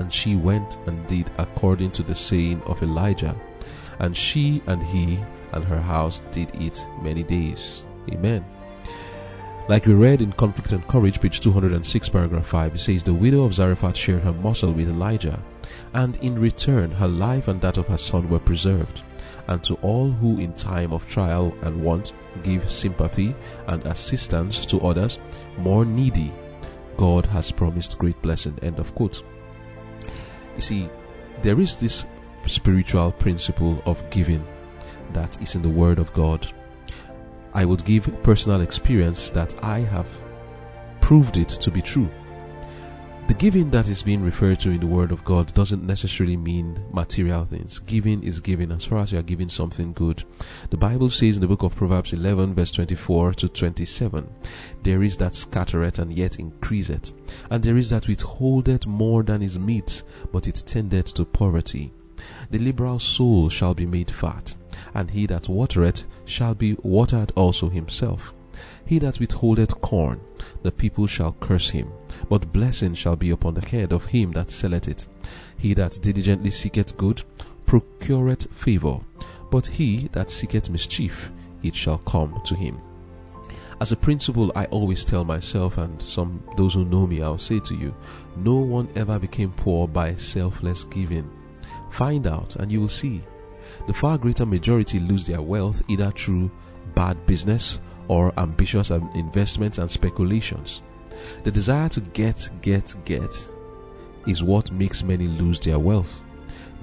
And 0.01 0.13
she 0.13 0.35
went 0.35 0.79
and 0.87 1.07
did 1.07 1.31
according 1.37 1.91
to 1.93 2.03
the 2.03 2.15
saying 2.15 2.63
of 2.63 2.83
Elijah. 2.83 3.37
And 3.99 4.17
she 4.17 4.63
and 4.67 4.83
he 4.83 5.21
and 5.53 5.63
her 5.63 5.81
house 5.81 6.23
did 6.31 6.51
eat 6.59 6.87
many 7.03 7.23
days. 7.23 7.85
Amen. 8.11 8.43
Like 9.69 9.85
we 9.85 9.93
read 9.93 10.23
in 10.23 10.33
Conflict 10.33 10.73
and 10.73 10.87
Courage, 10.89 11.21
page 11.21 11.41
206, 11.41 12.09
paragraph 12.09 12.47
5, 12.47 12.75
it 12.75 12.79
says, 12.79 13.05
The 13.05 13.13
widow 13.13 13.45
of 13.45 13.55
Zarephath 13.55 13.97
shared 13.97 14.23
her 14.23 14.33
morsel 14.33 14.73
with 14.73 14.89
Elijah, 14.89 15.39
and 15.93 16.17
in 16.17 16.41
return 16.41 16.91
her 16.93 17.07
life 17.07 17.47
and 17.47 17.61
that 17.61 17.77
of 17.77 17.87
her 17.89 17.99
son 17.99 18.29
were 18.31 18.39
preserved. 18.39 19.03
And 19.49 19.63
to 19.65 19.75
all 19.77 20.11
who 20.11 20.41
in 20.41 20.55
time 20.55 20.93
of 20.93 21.07
trial 21.07 21.55
and 21.63 21.85
want 21.85 22.15
give 22.43 22.71
sympathy 22.71 23.35
and 23.67 23.85
assistance 23.87 24.65
to 24.67 24.81
others 24.81 25.21
more 25.59 25.85
needy, 25.85 26.33
God 26.97 27.27
has 27.27 27.53
promised 27.53 27.99
great 27.99 28.21
blessing. 28.23 28.59
End 28.63 28.79
of 28.79 28.95
quote. 28.95 29.23
You 30.61 30.67
see, 30.67 30.91
there 31.41 31.59
is 31.59 31.77
this 31.77 32.05
spiritual 32.47 33.13
principle 33.13 33.83
of 33.87 34.05
giving 34.11 34.47
that 35.15 35.41
is 35.41 35.55
in 35.55 35.63
the 35.63 35.71
Word 35.71 35.99
of 35.99 36.13
God. 36.13 36.47
I 37.55 37.65
would 37.65 37.83
give 37.87 38.23
personal 38.23 38.61
experience 38.61 39.31
that 39.31 39.55
I 39.65 39.79
have 39.81 40.07
proved 41.01 41.39
it 41.39 41.49
to 41.49 41.71
be 41.71 41.81
true. 41.81 42.11
The 43.31 43.37
giving 43.37 43.71
that 43.71 43.87
is 43.87 44.03
being 44.03 44.25
referred 44.25 44.59
to 44.59 44.71
in 44.71 44.81
the 44.81 44.89
Word 44.89 45.13
of 45.13 45.23
God 45.23 45.55
doesn't 45.55 45.87
necessarily 45.87 46.37
mean 46.37 46.77
material 46.93 47.45
things. 47.45 47.79
Giving 47.79 48.25
is 48.25 48.41
giving 48.41 48.73
as 48.73 48.85
far 48.85 48.99
as 48.99 49.13
you 49.13 49.21
are 49.21 49.23
giving 49.23 49.49
something 49.49 49.93
good. 49.93 50.25
The 50.71 50.77
Bible 50.77 51.11
says 51.11 51.37
in 51.37 51.41
the 51.41 51.47
book 51.47 51.63
of 51.63 51.77
Proverbs 51.77 52.13
11, 52.13 52.57
verse 52.57 52.73
24 52.73 53.35
to 53.35 53.49
27, 53.49 54.29
there 54.83 55.05
is 55.05 55.17
that 55.19 55.37
scattereth 55.37 56.01
and 56.01 56.13
yet 56.13 56.41
increaseth, 56.41 57.13
and 57.51 57.63
there 57.63 57.77
is 57.77 57.91
that 57.91 58.09
withholdeth 58.09 58.89
more 58.89 59.23
than 59.23 59.43
is 59.43 59.61
meet, 59.61 60.03
but 60.33 60.49
it 60.49 60.65
tendeth 60.67 61.15
to 61.15 61.25
poverty. 61.25 61.93
The 62.51 62.59
liberal 62.59 62.99
soul 62.99 63.49
shall 63.49 63.75
be 63.75 63.87
made 63.87 64.11
fat, 64.11 64.57
and 64.93 65.09
he 65.09 65.27
that 65.27 65.49
watereth 65.49 66.05
shall 66.25 66.57
be 66.57 66.77
watered 66.83 67.31
also 67.37 67.69
himself. 67.69 68.35
He 68.85 68.99
that 68.99 69.21
withholdeth 69.21 69.81
corn, 69.81 70.21
the 70.65 70.73
people 70.73 71.07
shall 71.07 71.37
curse 71.39 71.71
him 71.71 71.93
but 72.29 72.53
blessing 72.53 72.95
shall 72.95 73.17
be 73.17 73.31
upon 73.31 73.55
the 73.55 73.67
head 73.67 73.93
of 73.93 74.07
him 74.07 74.33
that 74.33 74.51
selleth 74.51 74.89
it. 74.89 75.09
He 75.57 75.75
that 75.75 75.99
diligently 76.03 76.51
seeketh 76.51 76.97
good 76.97 77.23
procureth 77.67 78.53
favor, 78.53 78.99
but 79.51 79.67
he 79.67 80.09
that 80.13 80.31
seeketh 80.31 80.71
mischief, 80.71 81.33
it 81.63 81.75
shall 81.75 81.99
come 81.99 82.41
to 82.45 82.55
him. 82.55 82.81
As 83.81 83.93
a 83.93 83.97
principle, 83.97 84.53
I 84.55 84.67
always 84.67 85.05
tell 85.05 85.25
myself 85.25 85.79
and 85.79 86.01
some 86.03 86.43
those 86.57 86.75
who 86.75 86.85
know 86.85 87.07
me, 87.07 87.23
I'll 87.23 87.39
say 87.39 87.61
to 87.61 87.75
you, 87.75 87.95
no 88.37 88.57
one 88.57 88.89
ever 88.95 89.19
became 89.19 89.53
poor 89.53 89.89
by 89.89 90.17
selfless 90.17 90.85
giving. 90.85 91.31
Find 91.91 92.27
out 92.27 92.57
and 92.57 92.71
you 92.71 92.81
will 92.81 92.91
see. 92.91 93.23
The 93.87 93.95
far 93.95 94.19
greater 94.19 94.45
majority 94.45 95.01
lose 95.01 95.27
their 95.27 95.41
wealth 95.41 95.83
either 95.89 96.11
through 96.11 96.51
bad 96.95 97.25
business 97.25 97.81
or 98.09 98.39
ambitious 98.39 98.91
um, 98.91 99.11
investments 99.15 99.79
and 99.79 99.91
speculations. 99.91 100.83
The 101.45 101.51
desire 101.51 101.89
to 101.91 102.01
get, 102.01 102.51
get, 102.63 102.95
get 103.05 103.49
is 104.27 104.43
what 104.43 104.73
makes 104.73 105.03
many 105.03 105.27
lose 105.27 105.61
their 105.61 105.79
wealth. 105.79 106.23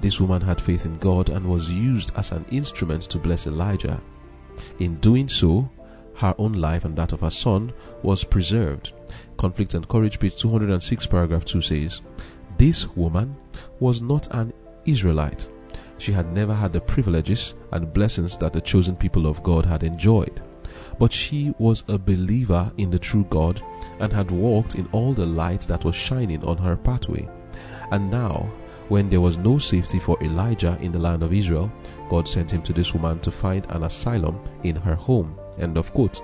This 0.00 0.20
woman 0.20 0.42
had 0.42 0.60
faith 0.60 0.86
in 0.86 0.94
God 0.94 1.28
and 1.28 1.46
was 1.46 1.72
used 1.72 2.12
as 2.16 2.32
an 2.32 2.44
instrument 2.50 3.04
to 3.04 3.18
bless 3.18 3.46
Elijah. 3.46 4.00
In 4.78 4.96
doing 4.96 5.28
so, 5.28 5.68
her 6.14 6.34
own 6.38 6.54
life 6.54 6.84
and 6.84 6.96
that 6.96 7.12
of 7.12 7.20
her 7.20 7.30
son 7.30 7.72
was 8.02 8.24
preserved. 8.24 8.92
Conflict 9.36 9.74
and 9.74 9.88
Courage, 9.88 10.18
page 10.18 10.36
206, 10.36 11.06
paragraph 11.06 11.44
2 11.44 11.60
says, 11.60 12.02
This 12.56 12.88
woman 12.96 13.36
was 13.78 14.02
not 14.02 14.32
an 14.34 14.52
Israelite. 14.84 15.48
She 15.98 16.12
had 16.12 16.32
never 16.32 16.54
had 16.54 16.72
the 16.72 16.80
privileges 16.80 17.54
and 17.72 17.92
blessings 17.92 18.36
that 18.38 18.52
the 18.52 18.60
chosen 18.60 18.96
people 18.96 19.26
of 19.26 19.42
God 19.42 19.66
had 19.66 19.82
enjoyed. 19.82 20.42
But 20.98 21.12
she 21.12 21.54
was 21.58 21.84
a 21.88 21.98
believer 21.98 22.70
in 22.76 22.90
the 22.90 22.98
true 22.98 23.26
God 23.30 23.62
and 24.00 24.12
had 24.12 24.30
walked 24.30 24.74
in 24.74 24.88
all 24.92 25.12
the 25.12 25.26
light 25.26 25.62
that 25.62 25.84
was 25.84 25.94
shining 25.94 26.44
on 26.44 26.58
her 26.58 26.76
pathway. 26.76 27.28
And 27.90 28.10
now, 28.10 28.50
when 28.88 29.10
there 29.10 29.20
was 29.20 29.36
no 29.36 29.58
safety 29.58 29.98
for 29.98 30.22
Elijah 30.22 30.78
in 30.80 30.92
the 30.92 30.98
land 30.98 31.22
of 31.22 31.32
Israel, 31.32 31.70
God 32.08 32.26
sent 32.26 32.50
him 32.50 32.62
to 32.62 32.72
this 32.72 32.94
woman 32.94 33.20
to 33.20 33.30
find 33.30 33.66
an 33.70 33.82
asylum 33.82 34.40
in 34.62 34.76
her 34.76 34.94
home. 34.94 35.38
End 35.58 35.76
of 35.76 35.92
quote. 35.92 36.22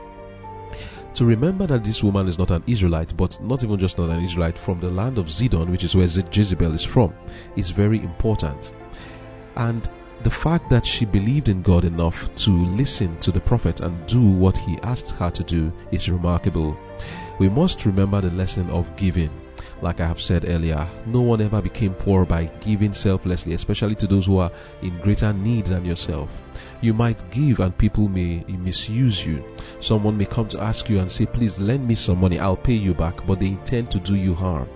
To 1.15 1.25
remember 1.25 1.67
that 1.69 1.85
this 1.85 2.03
woman 2.03 2.27
is 2.27 2.39
not 2.39 2.51
an 2.51 2.65
Israelite, 2.67 3.17
but 3.17 3.41
not 3.41 3.63
even 3.63 3.79
just 3.79 3.99
not 3.99 4.11
an 4.11 4.25
Israelite, 4.25 4.59
from 4.59 4.81
the 4.81 4.91
land 4.91 5.17
of 5.17 5.27
Zidon, 5.27 5.71
which 5.71 5.85
is 5.85 5.95
where 5.95 6.07
Jezebel 6.07 6.75
is 6.75 6.83
from, 6.83 7.15
is 7.55 7.71
very 7.71 7.99
important. 8.01 8.73
And 9.57 9.89
the 10.25 10.31
fact 10.31 10.71
that 10.71 10.87
she 10.87 11.05
believed 11.05 11.51
in 11.51 11.61
God 11.61 11.85
enough 11.85 12.35
to 12.37 12.51
listen 12.51 13.15
to 13.19 13.31
the 13.31 13.41
prophet 13.41 13.81
and 13.81 14.07
do 14.07 14.23
what 14.23 14.57
he 14.57 14.79
asked 14.83 15.11
her 15.11 15.31
to 15.31 15.45
do 15.45 15.71
is 15.93 16.09
remarkable. 16.09 16.79
We 17.39 17.51
must 17.51 17.85
remember 17.85 18.23
the 18.23 18.31
lesson 18.31 18.71
of 18.71 18.97
giving. 18.97 19.29
Like 19.83 20.01
I 20.01 20.07
have 20.07 20.21
said 20.21 20.47
earlier, 20.49 20.89
no 21.05 21.21
one 21.21 21.43
ever 21.43 21.61
became 21.61 21.93
poor 21.93 22.25
by 22.25 22.47
giving 22.61 22.95
selflessly, 22.95 23.53
especially 23.53 23.97
to 23.97 24.07
those 24.07 24.25
who 24.25 24.39
are 24.39 24.51
in 24.81 24.99
greater 25.01 25.31
need 25.35 25.67
than 25.67 25.85
yourself. 25.85 26.43
You 26.81 26.95
might 26.95 27.31
give 27.31 27.61
and 27.61 27.77
people 27.77 28.09
may 28.09 28.45
misuse 28.49 29.27
you. 29.27 29.45
Someone 29.81 30.17
may 30.17 30.25
come 30.25 30.49
to 30.49 30.61
ask 30.61 30.89
you 30.89 31.01
and 31.01 31.13
say, 31.13 31.27
Please 31.27 31.59
lend 31.59 31.87
me 31.87 31.95
some 31.95 32.19
money, 32.19 32.39
I'll 32.39 32.57
pay 32.57 32.73
you 32.73 32.95
back, 32.95 33.27
but 33.27 33.41
they 33.41 33.49
intend 33.49 33.91
to 33.91 33.99
do 33.99 34.15
you 34.15 34.35
harm 34.35 34.71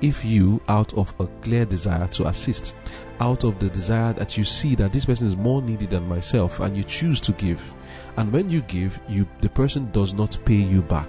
if 0.00 0.24
you, 0.24 0.60
out 0.68 0.92
of 0.94 1.14
a 1.20 1.26
clear 1.42 1.64
desire 1.64 2.06
to 2.08 2.26
assist, 2.26 2.74
out 3.20 3.44
of 3.44 3.58
the 3.58 3.68
desire 3.68 4.12
that 4.14 4.36
you 4.36 4.44
see 4.44 4.74
that 4.74 4.92
this 4.92 5.06
person 5.06 5.26
is 5.26 5.36
more 5.36 5.62
needy 5.62 5.86
than 5.86 6.08
myself, 6.08 6.60
and 6.60 6.76
you 6.76 6.84
choose 6.84 7.20
to 7.22 7.32
give, 7.32 7.74
and 8.16 8.32
when 8.32 8.50
you 8.50 8.62
give, 8.62 9.00
you 9.08 9.26
the 9.40 9.48
person 9.48 9.90
does 9.92 10.12
not 10.12 10.38
pay 10.44 10.54
you 10.54 10.82
back. 10.82 11.08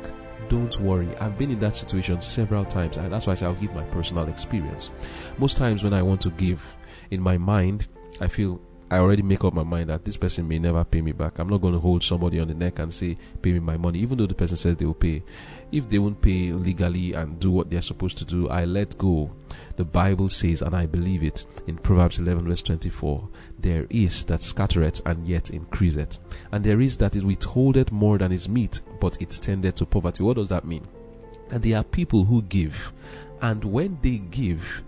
Don't 0.50 0.80
worry. 0.80 1.14
I've 1.18 1.38
been 1.38 1.52
in 1.52 1.60
that 1.60 1.76
situation 1.76 2.22
several 2.22 2.64
times, 2.64 2.98
and 2.98 3.12
that's 3.12 3.28
why 3.28 3.34
I 3.34 3.36
say 3.36 3.46
I'll 3.46 3.56
give 3.56 3.74
my 3.74 3.84
personal 3.84 4.30
experience. 4.30 4.92
Most 5.38 5.58
times 5.58 5.84
when 5.84 5.94
I 5.94 6.02
want 6.02 6.22
to 6.22 6.30
give, 6.32 6.78
in 7.12 7.22
my 7.22 7.38
mind, 7.38 7.88
I 8.22 8.28
feel 8.28 8.62
I 8.90 9.00
already 9.00 9.22
make 9.22 9.44
up 9.44 9.54
my 9.54 9.64
mind 9.64 9.90
that 9.90 10.06
this 10.06 10.16
person 10.16 10.48
may 10.48 10.60
never 10.60 10.84
pay 10.86 11.02
me 11.02 11.12
back. 11.12 11.40
I'm 11.40 11.50
not 11.50 11.62
going 11.62 11.74
to 11.74 11.80
hold 11.80 12.04
somebody 12.04 12.40
on 12.40 12.48
the 12.48 12.54
neck 12.54 12.80
and 12.80 12.94
say, 12.94 13.18
pay 13.42 13.52
me 13.52 13.60
my 13.60 13.76
money, 13.76 14.00
even 14.00 14.18
though 14.18 14.28
the 14.28 14.34
person 14.34 14.56
says 14.56 14.78
they 14.78 14.86
will 14.86 14.94
pay. 14.94 15.24
If 15.74 15.90
they 15.90 16.00
won't 16.00 16.22
pay 16.22 16.54
legally 16.54 17.12
and 17.12 17.38
do 17.38 17.52
what 17.52 17.70
they're 17.70 17.82
supposed 17.82 18.18
to 18.20 18.26
do, 18.26 18.48
I 18.48 18.64
let 18.64 18.98
go. 18.98 19.30
The 19.76 19.84
Bible 19.84 20.30
says, 20.30 20.62
and 20.62 20.74
I 20.74 20.86
believe 20.86 21.22
it, 21.22 21.46
in 21.68 21.76
Proverbs 21.78 22.20
11 22.20 22.48
verse 22.48 22.62
24, 22.62 23.28
there 23.60 23.88
is 23.90 24.24
that 24.26 24.42
scattereth 24.42 25.02
and 25.06 25.28
yet 25.28 25.50
increaseth. 25.50 26.20
And 26.54 26.64
there 26.64 26.80
is 26.80 26.98
that 27.00 27.18
it 27.18 27.26
withholdeth 27.26 27.92
more 27.92 28.18
than 28.18 28.32
is 28.32 28.48
meet, 28.48 28.80
but 29.02 29.22
it 29.22 29.32
tendeth 29.32 29.76
to 29.76 29.86
poverty. 29.86 30.24
What 30.24 30.38
does 30.38 30.50
that 30.50 30.64
mean? 30.64 30.88
That 31.50 31.62
there 31.62 31.78
are 31.78 31.84
people 31.84 32.24
who 32.24 32.42
give, 32.44 32.94
and 33.42 33.66
when 33.66 34.00
they 34.02 34.20
give, 34.20 34.84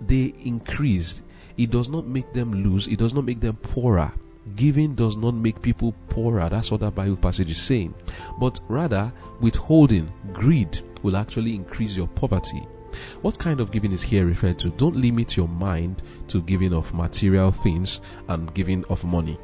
they 0.00 0.34
increase 0.40 1.22
it 1.56 1.70
does 1.70 1.88
not 1.88 2.06
make 2.06 2.32
them 2.32 2.64
lose, 2.64 2.86
it 2.86 2.98
does 2.98 3.14
not 3.14 3.24
make 3.24 3.40
them 3.40 3.56
poorer. 3.56 4.12
Giving 4.54 4.94
does 4.94 5.16
not 5.16 5.34
make 5.34 5.60
people 5.60 5.92
poorer. 6.08 6.48
That's 6.48 6.70
what 6.70 6.80
that 6.80 6.94
Bible 6.94 7.16
passage 7.16 7.50
is 7.50 7.60
saying. 7.60 7.94
But 8.38 8.60
rather, 8.68 9.12
withholding, 9.40 10.12
greed 10.32 10.80
will 11.02 11.16
actually 11.16 11.54
increase 11.54 11.96
your 11.96 12.06
poverty. 12.06 12.62
What 13.22 13.38
kind 13.38 13.60
of 13.60 13.72
giving 13.72 13.92
is 13.92 14.02
here 14.02 14.24
referred 14.24 14.58
to? 14.60 14.70
Don't 14.70 14.96
limit 14.96 15.36
your 15.36 15.48
mind 15.48 16.02
to 16.28 16.42
giving 16.42 16.72
of 16.72 16.94
material 16.94 17.50
things 17.50 18.00
and 18.28 18.52
giving 18.54 18.84
of 18.86 19.04
money. 19.04 19.36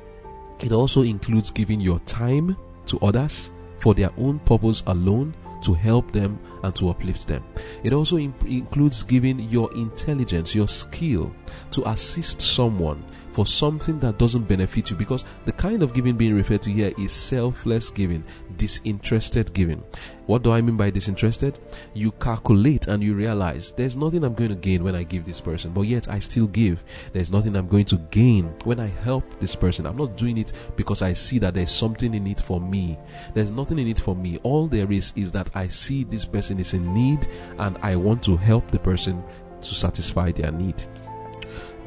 It 0.61 0.73
also 0.73 1.03
includes 1.03 1.51
giving 1.51 1.81
your 1.81 1.99
time 2.01 2.57
to 2.87 2.99
others 3.01 3.51
for 3.79 3.95
their 3.95 4.11
own 4.17 4.39
purpose 4.41 4.83
alone 4.87 5.35
to 5.63 5.75
help 5.75 6.13
them 6.13 6.39
and 6.63 6.75
to 6.77 6.91
uplift 6.91 7.27
them. 7.27 7.45
It 7.83 7.93
also 7.93 8.19
imp- 8.19 8.45
includes 8.45 9.03
giving 9.03 9.41
your 9.41 9.73
intelligence, 9.75 10.55
your 10.55 10.69
skill 10.69 11.35
to 11.73 11.89
assist 11.89 12.41
someone 12.41 13.05
for 13.33 13.47
something 13.47 13.99
that 14.01 14.19
doesn't 14.19 14.47
benefit 14.47 14.91
you 14.91 14.97
because 14.97 15.25
the 15.47 15.53
kind 15.53 15.83
of 15.83 15.95
giving 15.95 16.17
being 16.17 16.35
referred 16.35 16.63
to 16.63 16.71
here 16.71 16.93
is 16.99 17.13
selfless 17.13 17.91
giving, 17.91 18.23
disinterested 18.63 19.53
giving. 19.53 19.83
What 20.27 20.45
do 20.45 20.53
I 20.53 20.61
mean 20.61 20.77
by 20.77 20.91
disinterested? 20.91 21.59
You 21.95 22.13
calculate 22.13 22.87
and 22.87 23.03
you 23.03 23.13
realize 23.15 23.73
there's 23.73 23.97
nothing 23.97 24.23
I'm 24.23 24.35
going 24.35 24.51
to 24.51 24.55
gain 24.55 24.85
when 24.85 24.95
I 24.95 25.03
give 25.03 25.25
this 25.25 25.41
person, 25.41 25.73
but 25.73 25.83
yet 25.83 26.09
I 26.09 26.21
still 26.21 26.47
give. 26.47 26.85
There's 27.13 27.33
nothing 27.33 27.57
I'm 27.57 27.67
going 27.67 27.87
to 27.87 27.97
gain 28.13 28.45
when 28.63 28.79
I 28.79 28.87
help 28.87 29.25
this 29.41 29.57
person. 29.57 29.85
I'm 29.85 29.97
not 29.97 30.17
doing 30.17 30.39
it 30.39 30.53
because 30.77 31.03
I 31.03 31.13
see 31.13 31.41
that 31.41 31.55
there's 31.55 31.73
something 31.73 32.15
in 32.15 32.25
it 32.29 32.41
for 32.41 32.61
me. 32.61 32.97
There's 33.35 33.51
nothing 33.51 33.81
in 33.81 33.89
it 33.89 33.99
for 33.99 34.15
me. 34.15 34.39
All 34.45 34.69
there 34.69 34.93
is 34.93 35.13
is 35.17 35.33
that 35.33 35.51
I 35.57 35.67
see 35.67 36.05
this 36.05 36.25
person 36.25 36.61
is 36.61 36.73
in 36.73 36.95
need 36.95 37.27
and 37.59 37.77
I 37.83 37.97
want 37.97 38.23
to 38.25 38.37
help 38.37 38.71
the 38.71 38.79
person 38.79 39.25
to 39.61 39.75
satisfy 39.75 40.31
their 40.31 40.53
need. 40.53 40.87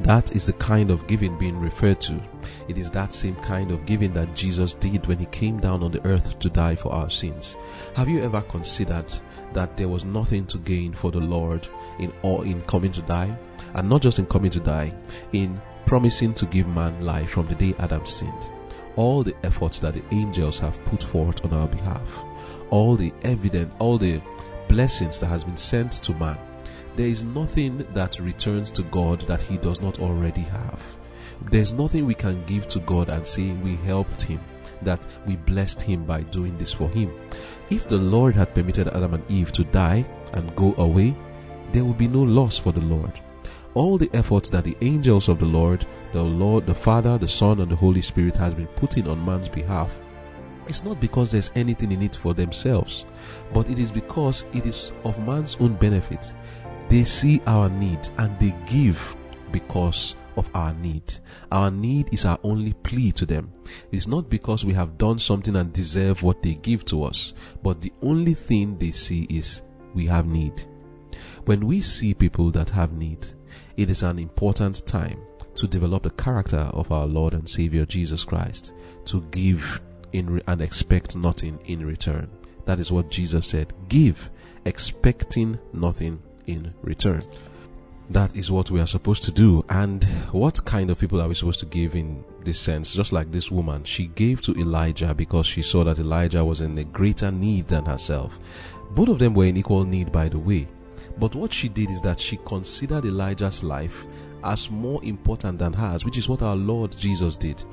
That 0.01 0.35
is 0.35 0.47
the 0.47 0.53
kind 0.53 0.91
of 0.91 1.07
giving 1.07 1.37
being 1.37 1.57
referred 1.57 2.01
to. 2.01 2.21
It 2.67 2.77
is 2.77 2.91
that 2.91 3.13
same 3.13 3.35
kind 3.37 3.71
of 3.71 3.85
giving 3.85 4.13
that 4.13 4.35
Jesus 4.35 4.73
did 4.73 5.05
when 5.07 5.17
he 5.17 5.25
came 5.27 5.59
down 5.59 5.83
on 5.83 5.91
the 5.91 6.05
earth 6.05 6.37
to 6.39 6.49
die 6.49 6.75
for 6.75 6.91
our 6.91 7.09
sins. 7.09 7.55
Have 7.95 8.09
you 8.09 8.21
ever 8.21 8.41
considered 8.41 9.05
that 9.53 9.77
there 9.77 9.87
was 9.87 10.03
nothing 10.03 10.45
to 10.47 10.57
gain 10.59 10.93
for 10.93 11.11
the 11.11 11.19
Lord 11.19 11.67
in 11.99 12.11
all 12.23 12.41
in 12.41 12.61
coming 12.63 12.91
to 12.91 13.01
die? 13.03 13.35
And 13.73 13.89
not 13.89 14.01
just 14.01 14.19
in 14.19 14.25
coming 14.25 14.51
to 14.51 14.59
die, 14.59 14.93
in 15.31 15.61
promising 15.85 16.33
to 16.35 16.45
give 16.47 16.67
man 16.67 17.05
life 17.05 17.29
from 17.29 17.47
the 17.47 17.55
day 17.55 17.73
Adam 17.79 18.05
sinned. 18.05 18.49
All 18.97 19.23
the 19.23 19.35
efforts 19.43 19.79
that 19.79 19.93
the 19.93 20.03
angels 20.11 20.59
have 20.59 20.83
put 20.85 21.03
forth 21.03 21.43
on 21.45 21.53
our 21.53 21.67
behalf, 21.67 22.23
all 22.69 22.95
the 22.95 23.13
evidence, 23.23 23.73
all 23.79 23.97
the 23.97 24.21
blessings 24.67 25.19
that 25.19 25.27
has 25.27 25.43
been 25.43 25.57
sent 25.57 25.93
to 25.93 26.13
man 26.13 26.37
there 26.95 27.07
is 27.07 27.23
nothing 27.23 27.85
that 27.93 28.19
returns 28.19 28.71
to 28.71 28.83
God 28.83 29.21
that 29.21 29.41
He 29.41 29.57
does 29.57 29.81
not 29.81 29.99
already 29.99 30.41
have. 30.41 30.97
There's 31.51 31.73
nothing 31.73 32.05
we 32.05 32.15
can 32.15 32.43
give 32.45 32.67
to 32.69 32.79
God 32.79 33.09
and 33.09 33.27
say 33.27 33.51
we 33.51 33.75
helped 33.77 34.21
Him, 34.21 34.39
that 34.81 35.05
we 35.25 35.35
blessed 35.35 35.81
Him 35.81 36.05
by 36.05 36.21
doing 36.21 36.57
this 36.57 36.71
for 36.71 36.89
Him. 36.89 37.11
If 37.69 37.87
the 37.87 37.97
Lord 37.97 38.35
had 38.35 38.53
permitted 38.53 38.87
Adam 38.87 39.15
and 39.15 39.31
Eve 39.31 39.51
to 39.53 39.63
die 39.65 40.05
and 40.33 40.55
go 40.55 40.73
away, 40.77 41.15
there 41.71 41.83
would 41.83 41.97
be 41.97 42.07
no 42.07 42.21
loss 42.21 42.57
for 42.57 42.71
the 42.71 42.81
Lord. 42.81 43.13
All 43.73 43.97
the 43.97 44.09
efforts 44.13 44.47
that 44.49 44.63
the 44.63 44.77
angels 44.79 45.27
of 45.27 45.39
the 45.39 45.45
Lord, 45.45 45.85
the 46.13 46.23
Lord, 46.23 46.65
the 46.65 46.75
Father, 46.75 47.17
the 47.17 47.27
Son, 47.27 47.59
and 47.59 47.69
the 47.69 47.75
Holy 47.75 48.01
Spirit 48.01 48.35
has 48.37 48.53
been 48.53 48.67
putting 48.67 49.07
on 49.09 49.25
man's 49.25 49.49
behalf 49.49 49.99
it's 50.67 50.83
not 50.83 50.99
because 50.99 51.31
there's 51.31 51.51
anything 51.55 51.91
in 51.91 52.01
it 52.01 52.15
for 52.15 52.33
themselves, 52.33 53.05
but 53.53 53.69
it 53.69 53.77
is 53.77 53.91
because 53.91 54.45
it 54.53 54.65
is 54.65 54.91
of 55.03 55.25
man's 55.25 55.57
own 55.59 55.75
benefit 55.75 56.33
They 56.89 57.03
see 57.03 57.41
our 57.47 57.69
need 57.69 58.07
and 58.17 58.37
they 58.39 58.55
give 58.67 59.15
because 59.51 60.15
of 60.37 60.49
our 60.53 60.73
need. 60.73 61.17
Our 61.51 61.71
need 61.71 62.13
is 62.13 62.25
our 62.25 62.39
only 62.43 62.73
plea 62.73 63.11
to 63.13 63.25
them. 63.25 63.51
It's 63.91 64.07
not 64.07 64.29
because 64.29 64.65
we 64.65 64.73
have 64.73 64.97
done 64.97 65.19
something 65.19 65.55
and 65.55 65.71
deserve 65.73 66.23
what 66.23 66.43
they 66.43 66.55
give 66.55 66.85
to 66.85 67.03
us, 67.03 67.33
but 67.63 67.81
the 67.81 67.93
only 68.01 68.33
thing 68.33 68.77
they 68.77 68.91
see 68.91 69.23
is 69.29 69.61
we 69.93 70.05
have 70.07 70.25
need. 70.27 70.65
When 71.45 71.65
we 71.65 71.81
see 71.81 72.13
people 72.13 72.51
that 72.51 72.69
have 72.71 72.93
need, 72.93 73.25
it 73.77 73.89
is 73.89 74.03
an 74.03 74.19
important 74.19 74.85
time 74.85 75.19
to 75.55 75.67
develop 75.67 76.03
the 76.03 76.09
character 76.11 76.69
of 76.73 76.91
our 76.91 77.05
Lord 77.05 77.33
and 77.33 77.49
Savior 77.49 77.85
Jesus 77.85 78.25
Christ, 78.25 78.73
to 79.05 79.21
give 79.31 79.81
re- 80.13 80.41
and 80.47 80.61
expect 80.61 81.15
nothing 81.15 81.59
in 81.65 81.85
return. 81.85 82.29
That 82.65 82.79
is 82.79 82.91
what 82.91 83.09
Jesus 83.09 83.47
said. 83.47 83.73
Give, 83.87 84.29
expecting 84.65 85.57
nothing 85.71 86.21
in 86.47 86.73
return. 86.81 87.23
That 88.09 88.35
is 88.35 88.51
what 88.51 88.69
we 88.69 88.79
are 88.79 88.87
supposed 88.87 89.23
to 89.23 89.31
do. 89.31 89.65
And 89.69 90.03
what 90.31 90.63
kind 90.65 90.91
of 90.91 90.99
people 90.99 91.21
are 91.21 91.27
we 91.27 91.33
supposed 91.33 91.59
to 91.59 91.65
give 91.65 91.95
in 91.95 92.23
this 92.43 92.59
sense? 92.59 92.93
Just 92.93 93.11
like 93.11 93.31
this 93.31 93.49
woman, 93.49 93.83
she 93.83 94.07
gave 94.07 94.41
to 94.41 94.53
Elijah 94.59 95.13
because 95.13 95.47
she 95.47 95.61
saw 95.61 95.83
that 95.83 95.99
Elijah 95.99 96.45
was 96.45 96.61
in 96.61 96.77
a 96.77 96.83
greater 96.83 97.31
need 97.31 97.67
than 97.67 97.85
herself. 97.85 98.39
Both 98.91 99.09
of 99.09 99.19
them 99.19 99.33
were 99.33 99.45
in 99.45 99.57
equal 99.57 99.83
need, 99.85 100.11
by 100.11 100.29
the 100.29 100.37
way. 100.39 100.67
But 101.17 101.33
what 101.33 101.51
she 101.51 101.67
did 101.67 101.89
is 101.89 102.01
that 102.01 102.19
she 102.19 102.37
considered 102.45 103.05
Elijah's 103.05 103.63
life 103.63 104.05
as 104.43 104.69
more 104.69 105.03
important 105.03 105.57
than 105.57 105.73
hers, 105.73 106.05
which 106.05 106.17
is 106.17 106.29
what 106.29 106.43
our 106.43 106.55
Lord 106.55 106.95
Jesus 106.97 107.35
did 107.35 107.63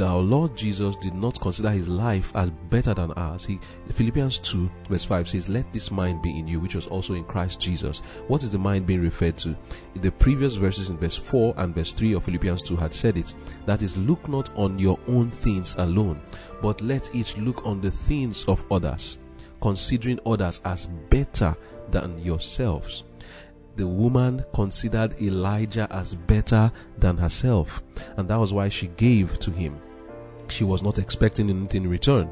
our 0.00 0.20
Lord 0.20 0.56
Jesus 0.56 0.96
did 0.96 1.14
not 1.14 1.40
consider 1.40 1.70
his 1.70 1.88
life 1.88 2.32
as 2.34 2.50
better 2.70 2.94
than 2.94 3.12
ours. 3.12 3.44
He, 3.44 3.58
Philippians 3.90 4.38
2 4.38 4.70
verse 4.88 5.04
5 5.04 5.28
says, 5.28 5.48
Let 5.48 5.72
this 5.72 5.90
mind 5.90 6.22
be 6.22 6.38
in 6.38 6.48
you, 6.48 6.60
which 6.60 6.74
was 6.74 6.86
also 6.86 7.14
in 7.14 7.24
Christ 7.24 7.60
Jesus. 7.60 8.00
What 8.28 8.42
is 8.42 8.50
the 8.50 8.58
mind 8.58 8.86
being 8.86 9.02
referred 9.02 9.36
to? 9.38 9.56
The 9.96 10.12
previous 10.12 10.56
verses 10.56 10.90
in 10.90 10.98
verse 10.98 11.16
4 11.16 11.54
and 11.58 11.74
verse 11.74 11.92
3 11.92 12.14
of 12.14 12.24
Philippians 12.24 12.62
2 12.62 12.76
had 12.76 12.94
said 12.94 13.16
it. 13.16 13.34
That 13.66 13.82
is, 13.82 13.96
look 13.96 14.28
not 14.28 14.50
on 14.56 14.78
your 14.78 14.98
own 15.08 15.30
things 15.30 15.74
alone, 15.78 16.20
but 16.62 16.80
let 16.80 17.14
each 17.14 17.36
look 17.36 17.66
on 17.66 17.80
the 17.80 17.90
things 17.90 18.44
of 18.46 18.64
others, 18.70 19.18
considering 19.60 20.20
others 20.26 20.60
as 20.64 20.86
better 21.08 21.56
than 21.90 22.18
yourselves 22.18 23.04
the 23.76 23.86
woman 23.86 24.44
considered 24.52 25.14
Elijah 25.22 25.86
as 25.90 26.14
better 26.14 26.70
than 26.98 27.16
herself, 27.16 27.82
and 28.18 28.28
that 28.28 28.36
was 28.36 28.52
why 28.52 28.68
she 28.68 28.88
gave 28.88 29.38
to 29.38 29.50
him 29.50 29.80
she 30.50 30.64
was 30.64 30.82
not 30.82 30.98
expecting 30.98 31.50
anything 31.50 31.84
in 31.84 31.90
return 31.90 32.30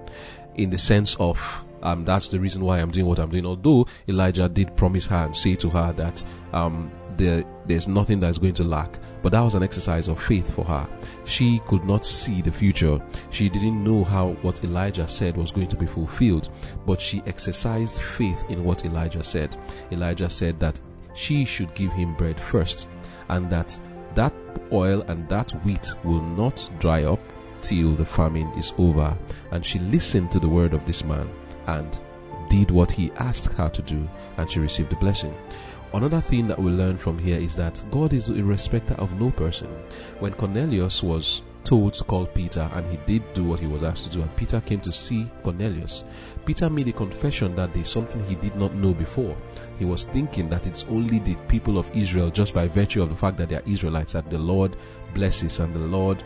in 0.54 0.70
the 0.70 0.78
sense 0.78 1.16
of 1.20 1.64
um, 1.82 2.04
that's 2.04 2.28
the 2.28 2.40
reason 2.40 2.62
why 2.64 2.78
I'm 2.78 2.90
doing 2.90 3.06
what 3.06 3.18
I'm 3.18 3.30
doing. 3.30 3.46
Although 3.46 3.86
Elijah 4.08 4.48
did 4.48 4.76
promise 4.76 5.06
her 5.06 5.24
and 5.26 5.36
say 5.36 5.54
to 5.56 5.70
her 5.70 5.92
that 5.92 6.24
um, 6.52 6.90
there, 7.16 7.44
there's 7.66 7.88
nothing 7.88 8.18
that's 8.20 8.38
going 8.38 8.54
to 8.54 8.64
lack, 8.64 8.98
but 9.22 9.32
that 9.32 9.40
was 9.40 9.54
an 9.54 9.62
exercise 9.62 10.08
of 10.08 10.20
faith 10.20 10.52
for 10.52 10.64
her. 10.64 10.88
She 11.24 11.60
could 11.66 11.84
not 11.84 12.04
see 12.04 12.42
the 12.42 12.50
future. 12.50 13.00
She 13.30 13.48
didn't 13.48 13.82
know 13.82 14.04
how 14.04 14.30
what 14.42 14.62
Elijah 14.64 15.06
said 15.06 15.36
was 15.36 15.50
going 15.50 15.68
to 15.68 15.76
be 15.76 15.86
fulfilled, 15.86 16.48
but 16.86 17.00
she 17.00 17.22
exercised 17.26 18.00
faith 18.00 18.44
in 18.48 18.64
what 18.64 18.84
Elijah 18.84 19.22
said. 19.22 19.56
Elijah 19.92 20.28
said 20.28 20.58
that 20.60 20.80
she 21.14 21.44
should 21.44 21.74
give 21.74 21.92
him 21.92 22.14
bread 22.14 22.40
first, 22.40 22.88
and 23.28 23.50
that 23.50 23.78
that 24.14 24.32
oil 24.72 25.02
and 25.02 25.28
that 25.28 25.50
wheat 25.64 25.94
will 26.04 26.22
not 26.22 26.68
dry 26.78 27.04
up 27.04 27.20
till 27.62 27.94
the 27.94 28.04
famine 28.04 28.48
is 28.58 28.72
over. 28.78 29.16
And 29.50 29.64
she 29.64 29.78
listened 29.78 30.30
to 30.32 30.40
the 30.40 30.48
word 30.48 30.74
of 30.74 30.86
this 30.86 31.04
man 31.04 31.28
and 31.66 31.98
did 32.48 32.70
what 32.70 32.90
he 32.90 33.12
asked 33.12 33.52
her 33.52 33.68
to 33.68 33.82
do, 33.82 34.08
and 34.36 34.50
she 34.50 34.58
received 34.58 34.90
the 34.90 34.96
blessing. 34.96 35.36
Another 35.92 36.20
thing 36.20 36.46
that 36.48 36.58
we 36.58 36.70
learn 36.70 36.98
from 36.98 37.18
here 37.18 37.38
is 37.38 37.56
that 37.56 37.82
God 37.90 38.12
is 38.12 38.28
a 38.28 38.42
respecter 38.42 38.94
of 38.94 39.18
no 39.18 39.30
person. 39.30 39.68
When 40.18 40.34
Cornelius 40.34 41.02
was 41.02 41.42
told 41.64 41.94
to 41.94 42.04
call 42.04 42.26
Peter, 42.26 42.70
and 42.74 42.86
he 42.90 42.98
did 43.06 43.22
do 43.34 43.44
what 43.44 43.60
he 43.60 43.66
was 43.66 43.82
asked 43.82 44.04
to 44.04 44.10
do, 44.10 44.22
and 44.22 44.36
Peter 44.36 44.60
came 44.60 44.80
to 44.80 44.92
see 44.92 45.30
Cornelius, 45.42 46.04
Peter 46.44 46.68
made 46.70 46.88
a 46.88 46.92
confession 46.92 47.54
that 47.54 47.72
there's 47.74 47.88
something 47.88 48.24
he 48.26 48.34
did 48.36 48.54
not 48.56 48.74
know 48.74 48.94
before. 48.94 49.36
He 49.78 49.84
was 49.84 50.06
thinking 50.06 50.48
that 50.50 50.66
it's 50.66 50.84
only 50.90 51.18
the 51.20 51.36
people 51.48 51.78
of 51.78 51.94
Israel, 51.96 52.30
just 52.30 52.54
by 52.54 52.68
virtue 52.68 53.02
of 53.02 53.10
the 53.10 53.16
fact 53.16 53.36
that 53.38 53.48
they 53.48 53.56
are 53.56 53.62
Israelites, 53.66 54.12
that 54.12 54.30
the 54.30 54.38
Lord 54.38 54.76
blesses 55.14 55.58
and 55.60 55.74
the 55.74 55.78
Lord 55.80 56.22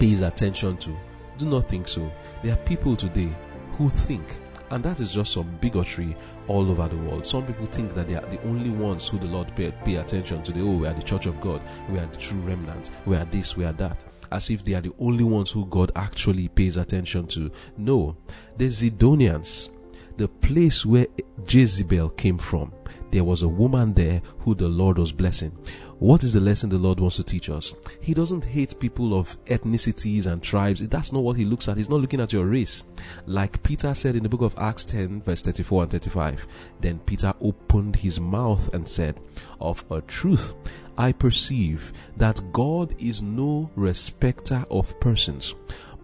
pays 0.00 0.22
attention 0.22 0.78
to. 0.78 0.96
Do 1.38 1.44
not 1.44 1.68
think 1.68 1.86
so. 1.86 2.10
There 2.42 2.52
are 2.54 2.56
people 2.64 2.96
today 2.96 3.28
who 3.76 3.90
think, 3.90 4.26
and 4.70 4.82
that 4.82 4.98
is 4.98 5.12
just 5.12 5.32
some 5.32 5.56
bigotry 5.60 6.16
all 6.48 6.70
over 6.70 6.88
the 6.88 6.96
world. 6.96 7.26
Some 7.26 7.46
people 7.46 7.66
think 7.66 7.94
that 7.94 8.08
they 8.08 8.14
are 8.14 8.26
the 8.26 8.42
only 8.44 8.70
ones 8.70 9.06
who 9.06 9.18
the 9.18 9.26
Lord 9.26 9.54
pay, 9.54 9.72
pay 9.84 9.96
attention 9.96 10.42
to. 10.42 10.52
They, 10.52 10.60
oh, 10.60 10.78
we 10.78 10.86
are 10.86 10.94
the 10.94 11.02
church 11.02 11.26
of 11.26 11.40
God. 11.40 11.60
We 11.90 11.98
are 11.98 12.06
the 12.06 12.16
true 12.16 12.40
remnants. 12.40 12.90
We 13.04 13.16
are 13.16 13.26
this, 13.26 13.56
we 13.56 13.64
are 13.64 13.74
that. 13.74 14.04
As 14.32 14.48
if 14.48 14.64
they 14.64 14.74
are 14.74 14.80
the 14.80 14.94
only 14.98 15.24
ones 15.24 15.50
who 15.50 15.66
God 15.66 15.92
actually 15.96 16.48
pays 16.48 16.76
attention 16.76 17.26
to. 17.28 17.50
No. 17.76 18.16
The 18.56 18.68
Zidonians, 18.68 19.70
the 20.16 20.28
place 20.28 20.86
where 20.86 21.08
Jezebel 21.46 22.10
came 22.10 22.38
from, 22.38 22.72
there 23.10 23.24
was 23.24 23.42
a 23.42 23.48
woman 23.48 23.92
there 23.92 24.22
who 24.40 24.54
the 24.54 24.68
Lord 24.68 24.98
was 24.98 25.12
blessing. 25.12 25.56
What 26.00 26.24
is 26.24 26.32
the 26.32 26.40
lesson 26.40 26.70
the 26.70 26.78
Lord 26.78 26.98
wants 26.98 27.16
to 27.16 27.22
teach 27.22 27.50
us? 27.50 27.74
He 28.00 28.14
doesn't 28.14 28.46
hate 28.46 28.80
people 28.80 29.12
of 29.12 29.36
ethnicities 29.44 30.24
and 30.24 30.42
tribes. 30.42 30.80
That's 30.88 31.12
not 31.12 31.22
what 31.22 31.36
he 31.36 31.44
looks 31.44 31.68
at. 31.68 31.76
He's 31.76 31.90
not 31.90 32.00
looking 32.00 32.22
at 32.22 32.32
your 32.32 32.46
race. 32.46 32.84
Like 33.26 33.62
Peter 33.62 33.92
said 33.92 34.16
in 34.16 34.22
the 34.22 34.28
book 34.30 34.40
of 34.40 34.54
Acts 34.56 34.86
10, 34.86 35.20
verse 35.20 35.42
34 35.42 35.82
and 35.82 35.92
35. 35.92 36.46
Then 36.80 37.00
Peter 37.00 37.34
opened 37.42 37.96
his 37.96 38.18
mouth 38.18 38.72
and 38.72 38.88
said, 38.88 39.20
Of 39.60 39.84
a 39.90 40.00
truth, 40.00 40.54
I 40.96 41.12
perceive 41.12 41.92
that 42.16 42.50
God 42.50 42.94
is 42.98 43.20
no 43.20 43.70
respecter 43.76 44.64
of 44.70 44.98
persons. 45.00 45.54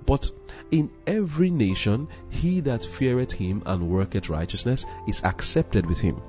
But 0.05 0.31
in 0.73 0.91
every 1.07 1.49
nation, 1.49 2.07
he 2.29 2.61
that 2.61 2.85
feareth 2.85 3.33
him 3.33 3.63
and 3.65 3.89
worketh 3.89 4.29
righteousness 4.29 4.85
is 5.09 5.25
accepted 5.25 5.87
with 5.87 6.01
him. 6.01 6.21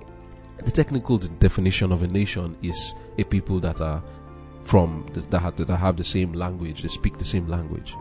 The 0.64 0.72
technical 0.72 1.18
definition 1.18 1.92
of 1.92 2.02
a 2.02 2.08
nation 2.08 2.56
is 2.64 2.94
a 3.18 3.24
people 3.24 3.60
that 3.60 3.82
are 3.82 4.04
from 4.68 5.06
that 5.14 5.40
have, 5.40 5.56
that 5.56 5.78
have 5.78 5.96
the 5.96 6.04
same 6.04 6.34
language, 6.34 6.82
they 6.82 6.90
speak 6.90 7.18
the 7.18 7.26
same 7.26 7.48
language. 7.48 7.96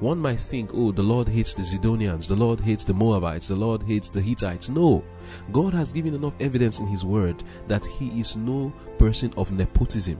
One 0.00 0.18
might 0.18 0.40
think, 0.40 0.70
oh, 0.74 0.92
the 0.92 1.02
Lord 1.02 1.28
hates 1.28 1.54
the 1.54 1.62
Zidonians, 1.62 2.28
the 2.28 2.36
Lord 2.36 2.60
hates 2.60 2.84
the 2.84 2.92
Moabites, 2.92 3.48
the 3.48 3.56
Lord 3.56 3.82
hates 3.82 4.10
the 4.10 4.20
Hittites. 4.20 4.68
No, 4.68 5.02
God 5.50 5.72
has 5.72 5.92
given 5.92 6.14
enough 6.14 6.34
evidence 6.38 6.78
in 6.78 6.86
His 6.86 7.04
Word 7.04 7.42
that 7.68 7.86
He 7.86 8.20
is 8.20 8.36
no 8.36 8.70
person 8.98 9.32
of 9.38 9.50
nepotism, 9.50 10.18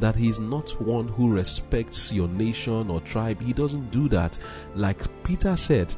that 0.00 0.16
He 0.16 0.30
is 0.30 0.40
not 0.40 0.80
one 0.80 1.08
who 1.08 1.30
respects 1.30 2.10
your 2.10 2.28
nation 2.28 2.88
or 2.88 3.02
tribe. 3.02 3.38
He 3.38 3.52
doesn't 3.52 3.90
do 3.90 4.08
that. 4.08 4.38
Like 4.74 5.22
Peter 5.22 5.54
said, 5.58 5.94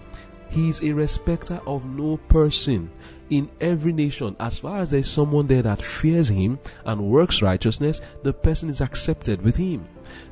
he 0.55 0.69
is 0.69 0.83
a 0.83 0.93
respecter 0.93 1.61
of 1.67 1.85
no 1.85 2.17
person 2.29 2.89
in 3.31 3.51
every 3.61 3.93
nation. 3.93 4.37
As 4.39 4.61
far 4.61 4.79
as 4.79 4.91
there 4.91 5.01
is 5.01 5.11
someone 5.11 5.49
there 5.49 5.63
that 5.63 5.83
fears 5.83 6.29
him 6.29 6.61
and 6.85 7.11
works 7.11 7.43
righteousness, 7.43 8.01
the 8.23 8.33
person 8.33 8.71
is 8.71 8.81
accepted 8.81 9.43
with 9.43 9.57
him. 9.57 9.85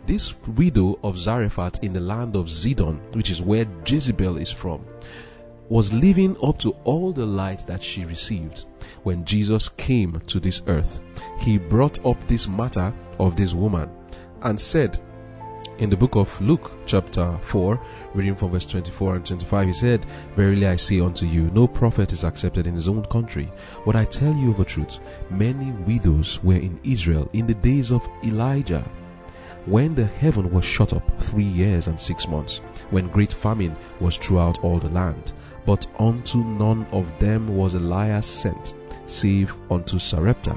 This 0.07 0.37
widow 0.47 1.01
of 1.03 1.19
Zarephath 1.19 1.83
in 1.83 1.93
the 1.93 2.01
land 2.01 2.37
of 2.37 2.47
Zidon, 2.47 3.01
which 3.17 3.31
is 3.31 3.43
where 3.43 3.67
Jezebel 3.85 4.37
is 4.37 4.53
from, 4.53 4.85
was 5.69 5.93
living 5.93 6.37
up 6.41 6.57
to 6.61 6.71
all 6.85 7.13
the 7.13 7.27
light 7.27 7.67
that 7.67 7.83
she 7.83 8.05
received. 8.05 8.67
When 9.03 9.25
Jesus 9.25 9.71
came 9.71 10.21
to 10.29 10.39
this 10.39 10.63
earth, 10.69 11.01
he 11.41 11.59
brought 11.59 12.05
up 12.07 12.29
this 12.29 12.47
matter 12.47 12.95
of 13.19 13.35
this 13.35 13.55
woman 13.55 13.91
and 14.43 14.61
said, 14.61 15.01
in 15.83 15.91
the 15.91 15.97
book 15.97 16.15
of 16.15 16.41
Luke, 16.41 16.71
chapter 16.87 17.37
4, 17.43 17.81
reading 18.15 18.37
from 18.37 18.53
verse 18.53 18.67
24 18.67 19.17
and 19.17 19.27
25, 19.27 19.67
he 19.67 19.73
said, 19.73 20.07
Verily 20.37 20.69
I 20.69 20.77
say 20.77 21.01
unto 21.01 21.27
you, 21.27 21.51
no 21.51 21.67
prophet 21.67 22.13
is 22.13 22.23
accepted 22.23 22.69
in 22.69 22.77
his 22.77 22.87
own 22.87 23.05
country. 23.07 23.47
What 23.83 23.97
I 23.97 24.05
tell 24.05 24.33
you 24.33 24.53
of 24.53 24.61
a 24.61 24.65
truth, 24.65 25.01
many 25.29 25.73
widows 25.73 26.41
were 26.45 26.55
in 26.55 26.79
Israel 26.85 27.29
in 27.33 27.49
the 27.49 27.55
days 27.55 27.91
of 27.91 28.09
Elijah, 28.25 28.89
when 29.67 29.93
the 29.97 30.07
heaven 30.07 30.53
was 30.53 30.65
shut 30.65 30.93
up 30.93 31.21
three 31.21 31.43
years 31.43 31.89
and 31.89 32.01
six 32.01 32.29
months, 32.29 32.59
when 32.91 33.09
great 33.09 33.33
famine 33.33 33.75
was 33.99 34.17
throughout 34.17 34.63
all 34.63 34.79
the 34.79 34.89
land. 34.91 35.33
But 35.67 35.85
unto 35.99 36.45
none 36.45 36.87
of 36.93 37.11
them 37.19 37.49
was 37.49 37.75
Elias 37.75 38.27
sent, 38.29 38.75
save 39.07 39.57
unto 39.69 39.99
Sarepta, 39.99 40.57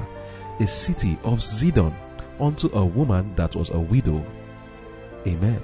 a 0.59 0.67
city 0.67 1.17
of 1.23 1.39
Zidon, 1.39 1.95
unto 2.39 2.69
a 2.77 2.85
woman 2.85 3.33
that 3.35 3.55
was 3.55 3.71
a 3.71 3.79
widow 3.79 4.23
Amen. 5.27 5.61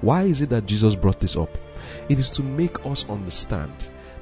Why 0.00 0.22
is 0.24 0.42
it 0.42 0.50
that 0.50 0.66
Jesus 0.66 0.94
brought 0.94 1.20
this 1.20 1.36
up? 1.36 1.56
It 2.08 2.18
is 2.18 2.30
to 2.30 2.42
make 2.42 2.84
us 2.84 3.08
understand 3.08 3.72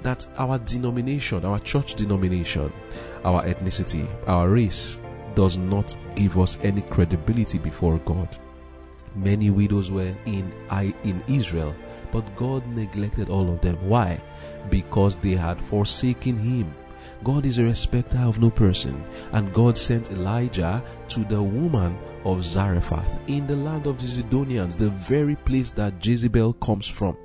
that 0.03 0.27
our 0.37 0.59
denomination, 0.59 1.45
our 1.45 1.59
church 1.61 1.95
denomination, 1.95 2.73
our 3.25 3.45
ethnicity, 3.45 4.09
our 4.27 4.49
race 4.49 4.99
does 5.35 5.57
not 5.57 5.95
give 6.15 6.39
us 6.39 6.59
any 6.63 6.83
credibility 6.83 7.59
before 7.59 7.99
God. 7.99 8.29
Many 9.15 9.51
widows 9.51 9.91
were 9.91 10.15
in 10.25 10.53
in 11.05 11.23
Israel, 11.29 11.75
but 12.11 12.37
God 12.37 12.67
neglected 12.69 13.29
all 13.29 13.49
of 13.49 13.61
them. 13.61 13.77
Why? 13.89 14.21
Because 14.71 15.17
they 15.17 15.33
had 15.33 15.61
forsaken 15.61 16.39
him. 16.39 16.75
God 17.25 17.47
is 17.47 17.59
a 17.59 17.65
respecter 17.65 18.19
of 18.19 18.41
no 18.41 18.51
person. 18.51 19.05
And 19.33 19.53
God 19.53 19.79
sent 19.79 20.11
Elijah 20.11 20.83
to 21.09 21.25
the 21.25 21.43
woman 21.43 21.97
of 22.25 22.43
Zarephath 22.43 23.19
in 23.29 23.47
the 23.47 23.57
land 23.57 23.87
of 23.87 23.99
the 23.99 24.07
Zidonians, 24.07 24.77
the 24.77 24.91
very 24.91 25.37
place 25.37 25.71
that 25.73 26.05
Jezebel 26.05 26.55
comes 26.55 26.87
from 26.87 27.17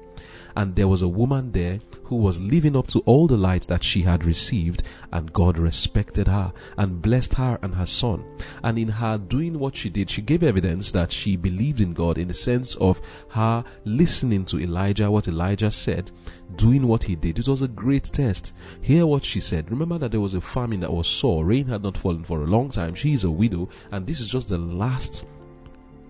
and 0.56 0.76
there 0.76 0.88
was 0.88 1.02
a 1.02 1.08
woman 1.08 1.52
there 1.52 1.80
who 2.04 2.16
was 2.16 2.42
living 2.42 2.76
up 2.76 2.88
to 2.88 3.00
all 3.02 3.28
the 3.28 3.38
light 3.38 3.68
that 3.68 3.84
she 3.84 4.02
had 4.02 4.26
received, 4.26 4.84
and 5.12 5.34
God 5.34 5.60
respected 5.60 6.28
her 6.28 6.54
and 6.78 7.02
blessed 7.02 7.34
her 7.36 7.60
and 7.62 7.76
her 7.76 7.86
son. 7.86 8.24
And 8.64 8.80
in 8.80 8.88
her 8.88 9.18
doing 9.18 9.60
what 9.60 9.76
she 9.76 9.90
did, 9.90 10.10
she 10.10 10.22
gave 10.22 10.44
evidence 10.44 10.92
that 10.94 11.12
she 11.12 11.36
believed 11.36 11.82
in 11.82 11.94
God 11.94 12.18
in 12.18 12.28
the 12.28 12.34
sense 12.34 12.76
of 12.76 13.02
her 13.30 13.64
listening 13.86 14.46
to 14.46 14.60
Elijah, 14.60 15.12
what 15.12 15.28
Elijah 15.28 15.72
said, 15.72 16.12
doing 16.56 16.88
what 16.88 17.04
he 17.04 17.16
did. 17.16 17.40
It 17.40 17.48
was 17.48 17.62
a 17.62 17.68
great 17.68 18.06
test. 18.06 18.54
Hear 18.82 19.06
what 19.06 19.26
she 19.26 19.40
said. 19.40 19.70
Remember 19.70 19.98
that 19.98 20.12
there 20.12 20.22
was 20.22 20.34
a 20.34 20.42
famine 20.42 20.80
that 20.80 20.94
was 20.94 21.08
sore. 21.08 21.46
Rain 21.46 21.68
had 21.68 21.84
not 21.84 21.98
fallen 21.98 22.24
for 22.24 22.42
a 22.42 22.48
long 22.48 22.70
time. 22.70 22.96
She 22.96 23.14
is 23.14 23.24
a 23.24 23.32
widow, 23.32 23.70
and 23.92 24.08
this 24.08 24.20
is 24.20 24.30
just 24.30 24.48
the 24.48 24.58
last, 24.58 25.26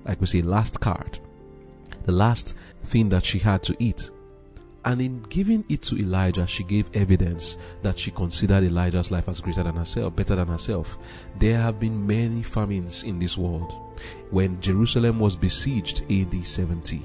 like 0.06 0.22
we 0.22 0.28
say, 0.28 0.42
last 0.42 0.80
card. 0.80 1.20
The 2.04 2.12
last 2.12 2.56
thing 2.84 3.10
that 3.10 3.26
she 3.26 3.40
had 3.40 3.64
to 3.64 3.76
eat. 3.80 4.10
And 4.86 5.02
in 5.02 5.22
giving 5.24 5.66
it 5.68 5.82
to 5.84 5.98
Elijah, 5.98 6.48
she 6.48 6.64
gave 6.64 6.90
evidence 6.94 7.58
that 7.82 8.00
she 8.00 8.10
considered 8.10 8.64
Elijah's 8.64 9.12
life 9.12 9.28
as 9.28 9.42
greater 9.42 9.64
than 9.64 9.76
herself, 9.76 10.16
better 10.16 10.36
than 10.36 10.48
herself. 10.48 10.98
There 11.40 11.60
have 11.60 11.80
been 11.80 12.08
many 12.08 12.42
famines 12.42 13.04
in 13.04 13.20
this 13.20 13.38
world. 13.38 13.74
When 14.30 14.62
Jerusalem 14.62 15.20
was 15.20 15.36
besieged 15.36 16.04
AD 16.10 16.46
70, 16.46 17.02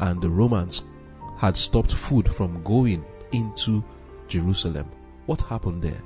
and 0.00 0.20
the 0.20 0.28
Romans 0.28 0.84
had 1.38 1.56
stopped 1.56 1.92
food 1.92 2.28
from 2.30 2.62
going 2.62 3.04
into 3.32 3.82
Jerusalem, 4.28 4.90
what 5.24 5.40
happened 5.42 5.82
there? 5.82 6.02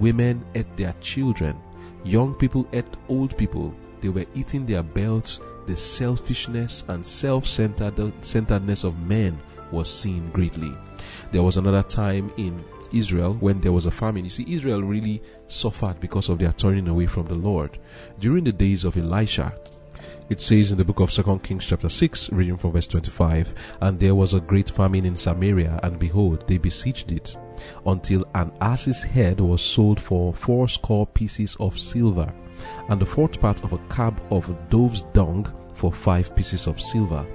Women 0.00 0.44
ate 0.56 0.76
their 0.76 0.94
children, 1.00 1.56
young 2.02 2.34
people 2.34 2.66
ate 2.72 2.96
old 3.08 3.36
people. 3.38 3.72
They 4.00 4.08
were 4.08 4.26
eating 4.34 4.66
their 4.66 4.82
belts. 4.82 5.40
The 5.66 5.76
selfishness 5.76 6.84
and 6.88 7.04
self 7.04 7.46
centeredness 7.46 8.84
of 8.84 8.98
men 9.00 9.38
was 9.70 9.90
seen 9.90 10.30
greatly. 10.30 10.72
There 11.32 11.42
was 11.42 11.56
another 11.56 11.82
time 11.82 12.32
in 12.36 12.64
Israel 12.92 13.34
when 13.40 13.60
there 13.60 13.72
was 13.72 13.86
a 13.86 13.90
famine. 13.90 14.24
You 14.24 14.30
see, 14.30 14.46
Israel 14.48 14.82
really 14.82 15.22
suffered 15.48 16.00
because 16.00 16.28
of 16.28 16.38
their 16.38 16.52
turning 16.52 16.88
away 16.88 17.06
from 17.06 17.26
the 17.26 17.34
Lord. 17.34 17.78
During 18.20 18.44
the 18.44 18.52
days 18.52 18.84
of 18.84 18.96
Elisha, 18.96 19.54
it 20.30 20.40
says 20.40 20.70
in 20.70 20.78
the 20.78 20.84
book 20.84 21.00
of 21.00 21.12
Second 21.12 21.42
Kings 21.42 21.66
chapter 21.66 21.88
6, 21.88 22.30
reading 22.32 22.56
from 22.56 22.72
verse 22.72 22.86
25, 22.86 23.54
And 23.80 24.00
there 24.00 24.14
was 24.14 24.32
a 24.32 24.40
great 24.40 24.70
famine 24.70 25.04
in 25.04 25.16
Samaria, 25.16 25.80
and 25.82 25.98
behold, 25.98 26.46
they 26.48 26.58
besieged 26.58 27.12
it, 27.12 27.36
until 27.84 28.24
an 28.34 28.52
ass's 28.60 29.02
head 29.02 29.40
was 29.40 29.62
sold 29.62 30.00
for 30.00 30.32
fourscore 30.32 31.06
pieces 31.06 31.56
of 31.60 31.78
silver, 31.78 32.32
and 32.88 33.00
the 33.00 33.06
fourth 33.06 33.40
part 33.40 33.62
of 33.64 33.72
a 33.72 33.78
cab 33.88 34.20
of 34.30 34.52
dove's 34.70 35.02
dung 35.12 35.52
for 35.74 35.92
five 35.92 36.34
pieces 36.34 36.66
of 36.66 36.80
silver. 36.80 37.26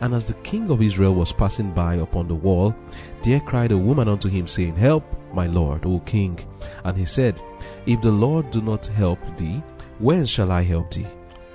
And 0.00 0.14
as 0.14 0.24
the 0.24 0.34
king 0.34 0.70
of 0.70 0.82
Israel 0.82 1.14
was 1.14 1.32
passing 1.32 1.72
by 1.72 1.96
upon 1.96 2.28
the 2.28 2.34
wall, 2.34 2.74
there 3.22 3.40
cried 3.40 3.72
a 3.72 3.78
woman 3.78 4.08
unto 4.08 4.28
him, 4.28 4.46
saying, 4.46 4.76
Help, 4.76 5.04
my 5.32 5.46
lord, 5.46 5.86
O 5.86 6.00
king. 6.00 6.38
And 6.84 6.96
he 6.96 7.04
said, 7.04 7.40
If 7.86 8.00
the 8.00 8.10
Lord 8.10 8.50
do 8.50 8.60
not 8.60 8.86
help 8.86 9.18
thee, 9.36 9.62
when 9.98 10.26
shall 10.26 10.50
I 10.50 10.62
help 10.62 10.92
thee? 10.92 11.06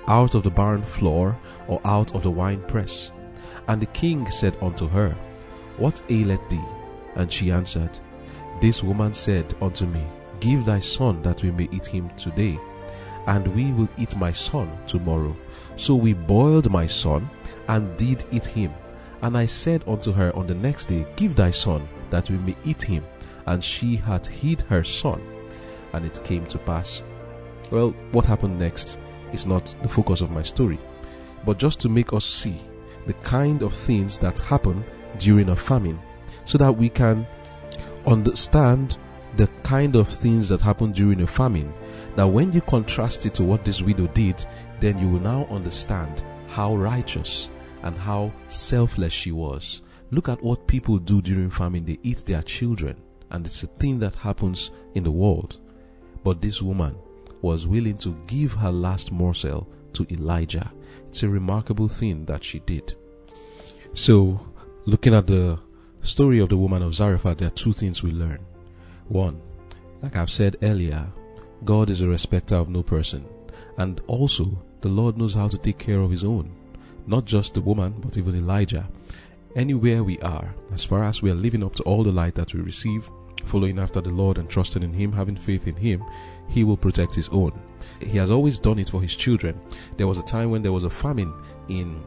Out 0.06 0.34
of 0.34 0.42
the 0.42 0.50
barn 0.50 0.82
floor, 0.82 1.38
or 1.68 1.80
out 1.84 2.14
of 2.14 2.22
the 2.22 2.30
wine 2.30 2.62
press? 2.62 3.12
And 3.68 3.80
the 3.80 3.86
king 3.86 4.28
said 4.30 4.56
unto 4.60 4.88
her, 4.88 5.16
What 5.76 6.00
aileth 6.08 6.48
thee? 6.48 6.64
And 7.14 7.30
she 7.30 7.52
answered, 7.52 7.90
This 8.60 8.82
woman 8.82 9.14
said 9.14 9.54
unto 9.60 9.86
me, 9.86 10.04
Give 10.40 10.64
thy 10.64 10.80
son 10.80 11.22
that 11.22 11.42
we 11.42 11.50
may 11.50 11.68
eat 11.70 11.86
him 11.86 12.08
today, 12.16 12.58
and 13.30 13.46
we 13.54 13.70
will 13.72 13.88
eat 13.96 14.16
my 14.16 14.32
son 14.32 14.68
tomorrow. 14.88 15.36
So 15.76 15.94
we 15.94 16.14
boiled 16.14 16.68
my 16.68 16.86
son, 16.88 17.30
and 17.68 17.96
did 17.96 18.24
eat 18.32 18.44
him. 18.44 18.72
And 19.22 19.38
I 19.38 19.46
said 19.46 19.84
unto 19.86 20.10
her 20.10 20.34
on 20.34 20.48
the 20.48 20.54
next 20.56 20.86
day, 20.86 21.06
Give 21.14 21.36
thy 21.36 21.52
son, 21.52 21.88
that 22.10 22.28
we 22.28 22.38
may 22.38 22.56
eat 22.64 22.82
him. 22.82 23.04
And 23.46 23.62
she 23.62 23.94
had 23.94 24.26
hid 24.26 24.62
her 24.62 24.82
son. 24.82 25.22
And 25.92 26.04
it 26.04 26.24
came 26.24 26.44
to 26.46 26.58
pass. 26.58 27.04
Well, 27.70 27.90
what 28.10 28.26
happened 28.26 28.58
next 28.58 28.98
is 29.32 29.46
not 29.46 29.76
the 29.80 29.88
focus 29.88 30.22
of 30.22 30.32
my 30.32 30.42
story, 30.42 30.80
but 31.46 31.56
just 31.56 31.78
to 31.80 31.88
make 31.88 32.12
us 32.12 32.24
see 32.24 32.60
the 33.06 33.14
kind 33.14 33.62
of 33.62 33.72
things 33.72 34.18
that 34.18 34.40
happen 34.40 34.82
during 35.18 35.50
a 35.50 35.56
famine, 35.56 36.00
so 36.44 36.58
that 36.58 36.72
we 36.72 36.88
can 36.88 37.24
understand 38.08 38.98
the 39.36 39.46
kind 39.62 39.94
of 39.94 40.08
things 40.08 40.48
that 40.48 40.60
happen 40.60 40.90
during 40.90 41.20
a 41.20 41.26
famine. 41.28 41.72
That 42.16 42.26
when 42.26 42.52
you 42.52 42.60
contrast 42.60 43.26
it 43.26 43.34
to 43.34 43.44
what 43.44 43.64
this 43.64 43.82
widow 43.82 44.06
did, 44.08 44.44
then 44.80 44.98
you 44.98 45.08
will 45.08 45.20
now 45.20 45.46
understand 45.50 46.22
how 46.48 46.74
righteous 46.74 47.48
and 47.82 47.96
how 47.96 48.32
selfless 48.48 49.12
she 49.12 49.32
was. 49.32 49.82
Look 50.10 50.28
at 50.28 50.42
what 50.42 50.66
people 50.66 50.98
do 50.98 51.22
during 51.22 51.50
famine. 51.50 51.84
They 51.84 51.98
eat 52.02 52.26
their 52.26 52.42
children, 52.42 53.00
and 53.30 53.46
it's 53.46 53.62
a 53.62 53.68
thing 53.68 53.98
that 54.00 54.14
happens 54.16 54.70
in 54.94 55.04
the 55.04 55.10
world. 55.10 55.58
But 56.24 56.40
this 56.42 56.60
woman 56.60 56.96
was 57.42 57.66
willing 57.66 57.96
to 57.98 58.16
give 58.26 58.52
her 58.54 58.72
last 58.72 59.12
morsel 59.12 59.68
to 59.94 60.06
Elijah. 60.12 60.70
It's 61.08 61.22
a 61.22 61.28
remarkable 61.28 61.88
thing 61.88 62.24
that 62.26 62.44
she 62.44 62.58
did. 62.60 62.94
So, 63.94 64.40
looking 64.84 65.14
at 65.14 65.26
the 65.26 65.58
story 66.02 66.40
of 66.40 66.48
the 66.48 66.56
woman 66.56 66.82
of 66.82 66.94
Zarephath, 66.94 67.38
there 67.38 67.48
are 67.48 67.52
two 67.52 67.72
things 67.72 68.02
we 68.02 68.12
learn. 68.12 68.44
One, 69.08 69.40
like 70.02 70.16
I've 70.16 70.30
said 70.30 70.56
earlier, 70.62 71.06
God 71.64 71.90
is 71.90 72.00
a 72.00 72.08
respecter 72.08 72.56
of 72.56 72.68
no 72.68 72.82
person. 72.82 73.26
And 73.76 74.00
also, 74.06 74.62
the 74.80 74.88
Lord 74.88 75.16
knows 75.16 75.34
how 75.34 75.48
to 75.48 75.58
take 75.58 75.78
care 75.78 76.00
of 76.00 76.10
his 76.10 76.24
own 76.24 76.54
not 77.06 77.24
just 77.24 77.54
the 77.54 77.60
woman, 77.60 77.94
but 77.98 78.16
even 78.16 78.36
Elijah. 78.36 78.88
Anywhere 79.56 80.04
we 80.04 80.18
are, 80.20 80.54
as 80.72 80.84
far 80.84 81.04
as 81.04 81.22
we 81.22 81.30
are 81.30 81.34
living 81.34 81.64
up 81.64 81.74
to 81.74 81.82
all 81.82 82.04
the 82.04 82.12
light 82.12 82.36
that 82.36 82.54
we 82.54 82.60
receive, 82.60 83.10
following 83.44 83.78
after 83.78 84.00
the 84.00 84.10
Lord 84.10 84.38
and 84.38 84.48
trusting 84.48 84.82
in 84.82 84.92
Him, 84.92 85.12
having 85.12 85.36
faith 85.36 85.66
in 85.66 85.74
Him, 85.74 86.04
He 86.48 86.62
will 86.62 86.76
protect 86.76 87.14
His 87.14 87.28
own. 87.30 87.52
He 88.00 88.16
has 88.18 88.30
always 88.30 88.58
done 88.58 88.78
it 88.78 88.90
for 88.90 89.02
His 89.02 89.16
children. 89.16 89.60
There 89.96 90.06
was 90.06 90.18
a 90.18 90.22
time 90.22 90.50
when 90.50 90.62
there 90.62 90.72
was 90.72 90.84
a 90.84 90.90
famine 90.90 91.34
in 91.68 92.00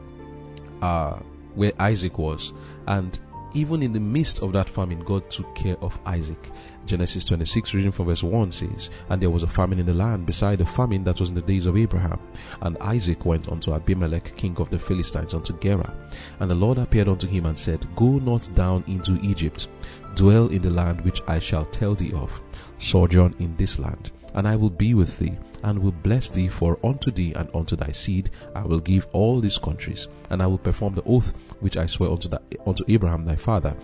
uh, 0.80 1.18
where 1.54 1.72
Isaac 1.78 2.18
was, 2.18 2.54
and 2.86 3.18
even 3.54 3.82
in 3.82 3.92
the 3.92 4.00
midst 4.00 4.42
of 4.42 4.52
that 4.52 4.68
famine, 4.68 5.00
God 5.00 5.30
took 5.30 5.54
care 5.54 5.76
of 5.80 5.98
Isaac. 6.04 6.50
Genesis 6.86 7.24
26, 7.24 7.72
reading 7.72 7.92
from 7.92 8.06
verse 8.06 8.22
1 8.22 8.52
says, 8.52 8.90
And 9.08 9.22
there 9.22 9.30
was 9.30 9.42
a 9.42 9.48
famine 9.48 9.78
in 9.78 9.86
the 9.86 9.94
land 9.94 10.26
beside 10.26 10.58
the 10.58 10.66
famine 10.66 11.04
that 11.04 11.20
was 11.20 11.30
in 11.30 11.34
the 11.34 11.40
days 11.40 11.66
of 11.66 11.76
Abraham. 11.76 12.20
And 12.60 12.76
Isaac 12.78 13.24
went 13.24 13.48
unto 13.48 13.72
Abimelech, 13.72 14.36
king 14.36 14.56
of 14.58 14.70
the 14.70 14.78
Philistines, 14.78 15.32
unto 15.32 15.56
Gerar. 15.58 15.94
And 16.40 16.50
the 16.50 16.54
Lord 16.54 16.78
appeared 16.78 17.08
unto 17.08 17.26
him 17.26 17.46
and 17.46 17.58
said, 17.58 17.86
Go 17.96 18.18
not 18.18 18.50
down 18.54 18.84
into 18.86 19.18
Egypt, 19.22 19.68
dwell 20.14 20.48
in 20.48 20.60
the 20.60 20.70
land 20.70 21.00
which 21.02 21.22
I 21.26 21.38
shall 21.38 21.64
tell 21.64 21.94
thee 21.94 22.12
of, 22.12 22.42
sojourn 22.78 23.34
in 23.38 23.56
this 23.56 23.78
land, 23.78 24.10
and 24.34 24.46
I 24.46 24.56
will 24.56 24.70
be 24.70 24.94
with 24.94 25.18
thee, 25.18 25.38
and 25.62 25.78
will 25.78 25.92
bless 25.92 26.28
thee, 26.28 26.48
for 26.48 26.78
unto 26.84 27.10
thee 27.10 27.32
and 27.34 27.48
unto 27.54 27.76
thy 27.76 27.92
seed 27.92 28.30
I 28.54 28.62
will 28.62 28.80
give 28.80 29.06
all 29.12 29.40
these 29.40 29.58
countries, 29.58 30.08
and 30.30 30.42
I 30.42 30.46
will 30.46 30.58
perform 30.58 30.94
the 30.94 31.04
oath 31.04 31.34
which 31.60 31.76
I 31.76 31.86
swear 31.86 32.10
unto, 32.10 32.28
the, 32.28 32.40
unto 32.66 32.84
Abraham 32.88 33.24
thy 33.24 33.36
father. 33.36 33.74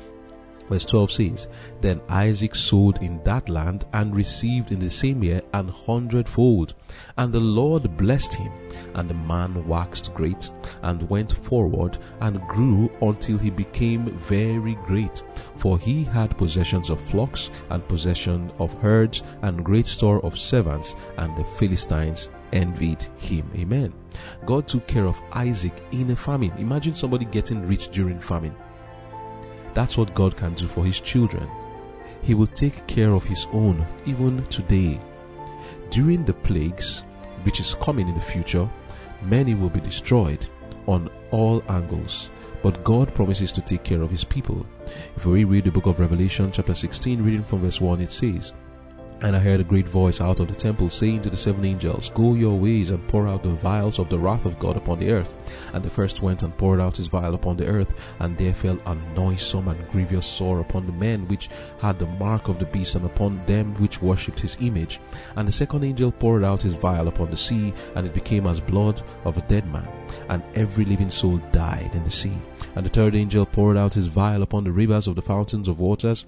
Verse 0.71 0.87
12 0.87 1.11
says, 1.11 1.49
Then 1.81 2.01
Isaac 2.09 2.55
sowed 2.55 3.03
in 3.03 3.21
that 3.25 3.49
land 3.49 3.87
and 3.93 4.15
received 4.15 4.71
in 4.71 4.79
the 4.79 4.89
same 4.89 5.25
year 5.25 5.43
an 5.53 5.67
hundredfold. 5.67 6.75
And 7.17 7.33
the 7.33 7.41
Lord 7.41 7.97
blessed 7.97 8.35
him, 8.35 8.53
and 8.95 9.11
the 9.11 9.15
man 9.15 9.67
waxed 9.67 10.15
great, 10.15 10.49
and 10.83 11.11
went 11.11 11.33
forward, 11.33 11.99
and 12.21 12.41
grew 12.47 12.89
until 13.03 13.37
he 13.37 13.51
became 13.51 14.07
very 14.19 14.77
great. 14.87 15.25
For 15.57 15.77
he 15.77 16.05
had 16.05 16.39
possessions 16.39 16.89
of 16.89 17.01
flocks, 17.01 17.51
and 17.71 17.87
possession 17.89 18.53
of 18.61 18.73
herds, 18.75 19.25
and 19.43 19.65
great 19.65 19.89
store 19.89 20.25
of 20.25 20.39
servants, 20.39 20.95
and 21.17 21.37
the 21.37 21.45
Philistines 21.45 22.29
envied 22.53 23.03
him. 23.19 23.51
Amen. 23.57 23.93
God 24.47 24.69
took 24.69 24.87
care 24.87 25.07
of 25.07 25.21
Isaac 25.33 25.83
in 25.91 26.11
a 26.11 26.17
famine. 26.17 26.53
Imagine 26.59 26.95
somebody 26.95 27.25
getting 27.25 27.67
rich 27.67 27.89
during 27.89 28.21
famine. 28.21 28.55
That's 29.75 29.97
what 29.97 30.15
God 30.15 30.37
can 30.37 30.55
do 30.55 30.67
for 30.67 30.85
His 30.85 31.01
children. 31.01 31.49
He 32.23 32.35
will 32.35 32.47
take 32.47 32.87
care 32.87 33.13
of 33.13 33.25
His 33.25 33.47
own 33.53 33.87
even 34.07 34.45
today. 34.47 35.01
During 35.91 36.25
the 36.25 36.35
plagues, 36.35 37.03
which 37.43 37.61
is 37.61 37.75
coming 37.75 38.09
in 38.09 38.15
the 38.15 38.21
future, 38.21 38.69
many 39.23 39.55
will 39.55 39.71
be 39.71 39.81
destroyed 39.81 40.47
on 40.87 41.11
all 41.31 41.63
angles. 41.69 42.31
But 42.63 42.85
God 42.85 43.15
promises 43.15 43.53
to 43.53 43.63
take 43.63 43.85
care 43.85 44.03
of 44.03 44.11
His 44.11 44.25
people. 44.25 44.67
If 45.17 45.25
we 45.25 45.45
read 45.45 45.65
the 45.65 45.71
book 45.71 45.87
of 45.87 45.99
Revelation, 45.99 46.53
chapter 46.53 46.75
16, 46.75 47.23
reading 47.23 47.45
from 47.45 47.61
verse 47.61 47.81
1, 47.81 48.01
it 48.01 48.11
says, 48.11 48.53
And 49.23 49.37
I 49.37 49.39
heard 49.39 49.61
a 49.61 49.65
great 49.65 49.87
voice 49.87 50.19
out 50.19 50.41
of 50.41 50.49
the 50.49 50.55
temple 50.55 50.89
saying 50.89 51.21
to 51.23 51.31
the 51.31 51.37
seven 51.37 51.63
angels, 51.67 52.11
Go 52.15 52.35
your 52.35 52.59
ways 52.59 52.89
and 52.89 53.07
pour 53.07 53.29
out 53.29 53.43
the 53.43 53.51
vials 53.51 53.99
of 53.99 54.09
the 54.09 54.19
wrath 54.19 54.47
of 54.47 54.59
God 54.59 54.79
upon 54.79 54.99
the 54.99 55.11
earth. 55.11 55.37
And 55.75 55.85
the 55.85 55.91
first 55.91 56.23
went 56.23 56.43
and 56.43 56.57
poured 56.57 56.81
out 56.81 56.97
his 56.97 57.09
vial 57.09 57.35
upon 57.35 57.59
the 57.59 57.67
earth, 57.67 57.93
and 58.19 58.39
there 58.39 58.55
fell 58.55 58.79
a 58.87 58.95
noisome 59.15 59.69
and 59.69 59.91
grievous 59.91 60.27
sore 60.27 60.61
upon 60.61 60.87
the 60.87 60.93
men 60.93 61.29
which 61.29 61.51
had 61.81 61.99
the 61.99 62.07
mark 62.07 62.49
of 62.49 62.59
the 62.59 62.65
beast, 62.65 62.95
and 62.95 63.05
upon 63.05 63.45
them 63.45 63.75
which 63.75 64.01
worshipped 64.01 64.41
his 64.41 64.57
image. 64.61 65.01
And 65.37 65.47
the 65.47 65.53
second 65.53 65.85
angel 65.85 66.13
poured 66.13 66.43
out 66.43 66.63
his 66.63 66.75
vial 66.75 67.09
upon 67.09 67.31
the 67.31 67.37
sea, 67.37 67.75
and 67.95 68.07
it 68.07 68.15
became 68.15 68.47
as 68.47 68.59
blood 68.59 69.03
of 69.25 69.37
a 69.37 69.43
dead 69.43 69.71
man, 69.71 69.89
and 70.31 70.43
every 70.55 70.87
living 70.87 71.11
soul 71.11 71.37
died 71.53 71.91
in 71.95 72.05
the 72.05 72.11
sea. 72.11 72.39
And 72.75 72.87
the 72.87 72.91
third 72.91 73.15
angel 73.15 73.45
poured 73.45 73.77
out 73.77 73.93
his 73.93 74.07
vial 74.07 74.43
upon 74.43 74.65
the 74.65 74.73
rivers 74.73 75.07
of 75.07 75.15
the 75.15 75.23
fountains 75.23 75.69
of 75.69 75.79
waters, 75.79 76.25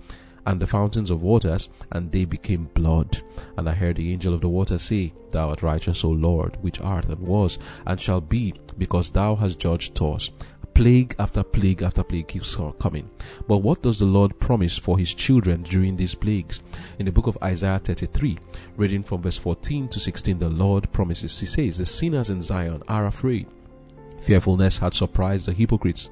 and 0.46 0.61
the 0.61 0.66
fountains 0.66 1.11
of 1.11 1.22
waters, 1.22 1.68
and 1.92 2.11
they 2.11 2.24
became 2.24 2.70
blood. 2.74 3.22
And 3.57 3.68
I 3.68 3.72
heard 3.74 3.96
the 3.96 4.12
angel 4.12 4.35
of 4.35 4.40
the 4.40 4.48
water 4.48 4.78
say, 4.78 5.12
Thou 5.31 5.50
art 5.50 5.62
righteous, 5.62 6.05
O 6.05 6.11
Lord, 6.11 6.57
which 6.62 6.81
art 6.81 7.09
and 7.09 7.20
was, 7.20 7.59
and 7.87 8.00
shall 8.00 8.20
be, 8.20 8.55
because 8.78 9.11
thou 9.11 9.35
hast 9.37 9.59
judged 9.59 10.00
us. 10.02 10.31
Plague 10.74 11.14
after 11.18 11.42
plague 11.42 11.83
after 11.83 12.02
plague 12.02 12.28
keeps 12.28 12.57
coming. 12.78 13.11
But 13.46 13.59
what 13.59 13.83
does 13.83 13.98
the 13.98 14.07
Lord 14.07 14.38
promise 14.40 14.78
for 14.78 14.98
his 14.98 15.12
children 15.12 15.62
during 15.64 15.96
these 15.96 16.14
plagues? 16.14 16.62
In 16.98 17.05
the 17.05 17.12
book 17.12 17.26
of 17.26 17.37
Isaiah 17.42 17.78
33, 17.78 18.38
reading 18.76 19.02
from 19.02 19.20
verse 19.20 19.37
14 19.37 19.88
to 19.88 20.00
16, 20.00 20.38
the 20.38 20.48
Lord 20.48 20.90
promises, 20.90 21.38
He 21.38 21.46
says, 21.46 21.76
The 21.76 21.85
sinners 21.85 22.31
in 22.31 22.40
Zion 22.40 22.83
are 22.88 23.07
afraid. 23.07 23.48
Fearfulness 24.22 24.78
had 24.78 24.94
surprised 24.94 25.46
the 25.46 25.52
hypocrites. 25.52 26.09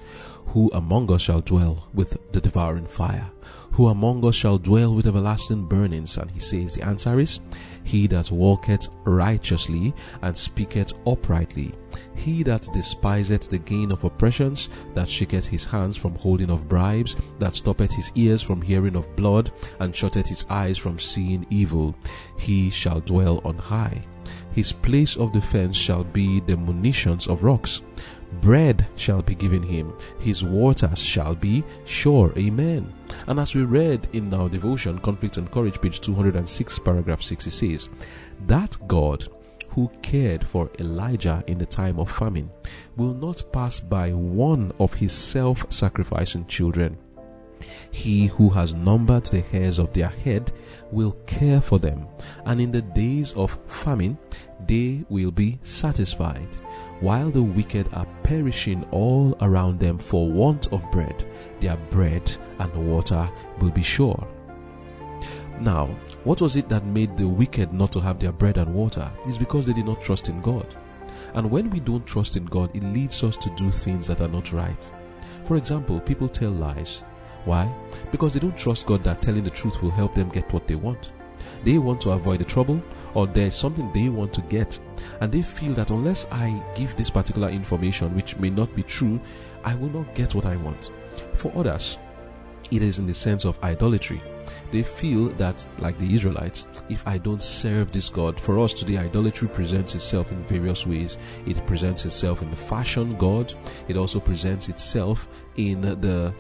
Who 0.49 0.69
among 0.75 1.11
us 1.13 1.23
shall 1.23 1.41
dwell 1.41 1.89
with 1.95 2.19
the 2.33 2.41
devouring 2.41 2.87
fire? 2.87 3.31
Who 3.73 3.89
among 3.89 4.25
us 4.27 4.35
shall 4.35 4.59
dwell 4.59 4.95
with 4.95 5.07
everlasting 5.07 5.67
burnings? 5.67 6.17
And 6.17 6.31
he 6.31 6.41
says, 6.41 6.75
The 6.75 6.85
answer 6.85 7.21
is, 7.21 7.41
He 7.85 8.07
that 8.09 8.31
walketh 8.31 8.89
righteously 9.05 9.95
and 10.23 10.37
speaketh 10.37 10.93
uprightly. 11.07 11.73
He 12.15 12.43
that 12.43 12.69
despiseth 12.73 13.49
the 13.49 13.59
gain 13.59 13.93
of 13.93 14.05
oppressions, 14.05 14.69
that 14.95 15.09
shaketh 15.09 15.47
his 15.47 15.65
hands 15.65 15.97
from 15.97 16.15
holding 16.17 16.51
of 16.51 16.69
bribes, 16.69 17.17
that 17.39 17.55
stoppeth 17.55 17.93
his 17.93 18.13
ears 18.15 18.43
from 18.43 18.61
hearing 18.61 18.97
of 18.97 19.15
blood, 19.17 19.53
and 19.79 19.95
shutteth 19.95 20.29
his 20.29 20.47
eyes 20.51 20.77
from 20.77 20.99
seeing 20.99 21.47
evil, 21.51 21.95
he 22.39 22.71
shall 22.71 23.01
dwell 23.01 23.41
on 23.45 23.57
high. 23.57 24.05
His 24.53 24.73
place 24.73 25.17
of 25.17 25.33
defense 25.33 25.77
shall 25.77 26.05
be 26.05 26.41
the 26.41 26.57
munitions 26.57 27.27
of 27.27 27.43
rocks. 27.43 27.83
Bread 28.35 28.87
shall 28.97 29.23
be 29.23 29.35
given 29.35 29.63
him, 29.63 29.93
his 30.21 30.45
waters 30.45 30.99
shall 30.99 31.35
be 31.35 31.65
sure. 31.85 32.33
Amen. 32.39 32.93
And 33.27 33.41
as 33.41 33.55
we 33.55 33.65
read 33.65 34.09
in 34.13 34.33
our 34.33 34.49
devotion, 34.49 35.01
Conflict 35.01 35.37
and 35.37 35.51
Courage, 35.51 35.81
page 35.81 36.01
206, 36.01 36.79
paragraph 36.79 37.23
6, 37.23 37.47
it 37.49 37.51
says, 37.51 37.89
That 38.47 38.77
God 38.87 39.27
who 39.71 39.91
cared 40.03 40.47
for 40.47 40.71
Elijah 40.79 41.43
in 41.47 41.59
the 41.59 41.67
time 41.67 41.99
of 41.99 42.11
famine 42.11 42.51
will 42.97 43.15
not 43.15 43.53
pass 43.53 43.81
by 43.81 44.13
one 44.13 44.73
of 44.79 44.95
his 44.95 45.13
self 45.13 45.71
sacrificing 45.73 46.47
children. 46.47 46.97
He 47.91 48.27
who 48.27 48.49
has 48.51 48.75
numbered 48.75 49.27
the 49.27 49.43
hairs 49.43 49.79
of 49.79 49.93
their 49.93 50.09
head 50.09 50.53
will 50.91 51.13
care 51.27 51.61
for 51.61 51.79
them, 51.79 52.07
and 52.47 52.61
in 52.61 52.73
the 52.73 52.83
days 52.83 53.33
of 53.35 53.59
famine 53.67 54.19
they 54.67 55.05
will 55.09 55.31
be 55.31 55.59
satisfied 55.63 56.49
while 57.01 57.31
the 57.31 57.43
wicked 57.43 57.89
are 57.93 58.07
perishing 58.23 58.87
all 58.91 59.37
around 59.41 59.81
them 59.81 59.99
for 59.99 60.29
want 60.29 60.73
of 60.73 60.89
bread, 60.91 61.25
their 61.61 61.77
bread 61.91 62.31
and 62.59 62.91
water 62.91 63.29
will 63.59 63.71
be 63.71 63.83
sure. 63.83 64.27
Now, 65.61 65.87
what 66.25 66.41
was 66.41 66.57
it 66.57 66.69
that 66.69 66.85
made 66.85 67.17
the 67.17 67.29
wicked 67.29 67.73
not 67.73 67.93
to 67.93 68.01
have 68.01 68.19
their 68.19 68.33
bread 68.33 68.59
and 68.59 68.75
water? 68.75 69.11
It's 69.27 69.39
because 69.39 69.67
they 69.67 69.73
did 69.73 69.87
not 69.87 70.03
trust 70.03 70.29
in 70.29 70.41
God. 70.41 70.67
And 71.35 71.51
when 71.51 71.71
we 71.71 71.81
don't 71.81 72.07
trust 72.07 72.37
in 72.37 72.45
God, 72.47 72.71
it 72.75 72.83
leads 72.83 73.23
us 73.25 73.37
to 73.39 73.51
do 73.57 73.71
things 73.71 74.07
that 74.07 74.21
are 74.21 74.29
not 74.29 74.53
right. 74.53 74.93
For 75.45 75.57
example, 75.57 76.01
people 76.01 76.29
tell 76.29 76.51
lies. 76.51 77.03
Why? 77.45 77.73
Because 78.11 78.35
they 78.35 78.41
don't 78.41 78.57
trust 78.57 78.87
God 78.87 79.03
that 79.05 79.23
telling 79.23 79.45
the 79.45 79.51
truth 79.51 79.83
will 79.83 79.91
help 79.91 80.15
them 80.15 80.29
get 80.29 80.53
what 80.53 80.67
they 80.67 80.75
want. 80.75 81.13
They 81.65 81.79
want 81.79 82.01
to 82.03 82.11
avoid 82.11 82.41
the 82.41 82.45
trouble 82.45 82.83
or 83.15 83.27
there's 83.27 83.55
something 83.55 83.91
they 83.93 84.09
want 84.09 84.33
to 84.35 84.41
get 84.43 84.79
and 85.21 85.31
they 85.33 85.43
feel 85.43 85.73
that 85.75 85.91
unless 85.91 86.27
I 86.31 86.63
give 86.75 86.97
this 86.97 87.11
particular 87.11 87.49
information 87.49 88.15
which 88.15 88.37
may 88.37 88.51
not 88.51 88.75
be 88.75 88.83
true, 88.83 89.21
I 89.65 89.75
will 89.75 89.91
not 89.91 90.15
get 90.15 90.35
what 90.35 90.47
I 90.47 90.57
want. 90.57 90.91
For 91.35 91.53
others, 91.57 91.99
it 92.71 92.83
is 92.83 92.99
in 92.99 93.07
the 93.07 93.15
sense 93.15 93.45
of 93.45 93.63
idolatry. 93.63 94.23
They 94.73 94.83
feel 94.83 95.29
that, 95.31 95.67
like 95.79 95.99
the 95.99 96.15
Israelites, 96.15 96.67
if 96.89 97.07
I 97.07 97.19
don't 97.19 97.43
serve 97.43 97.91
this 97.93 98.09
God, 98.09 98.39
for 98.39 98.59
us 98.59 98.73
today, 98.73 98.99
idolatry 98.99 99.49
presents 99.49 99.95
itself 99.95 100.31
in 100.33 100.43
various 100.45 100.87
ways. 100.87 101.19
It 101.47 101.65
presents 101.67 102.05
itself 102.05 102.43
in 102.43 102.51
the 102.51 102.57
fashion 102.57 103.17
God, 103.17 103.53
it 103.89 103.97
also 103.97 104.21
presents 104.21 104.69
itself 104.69 105.29
in 105.57 105.81
the 105.81 106.35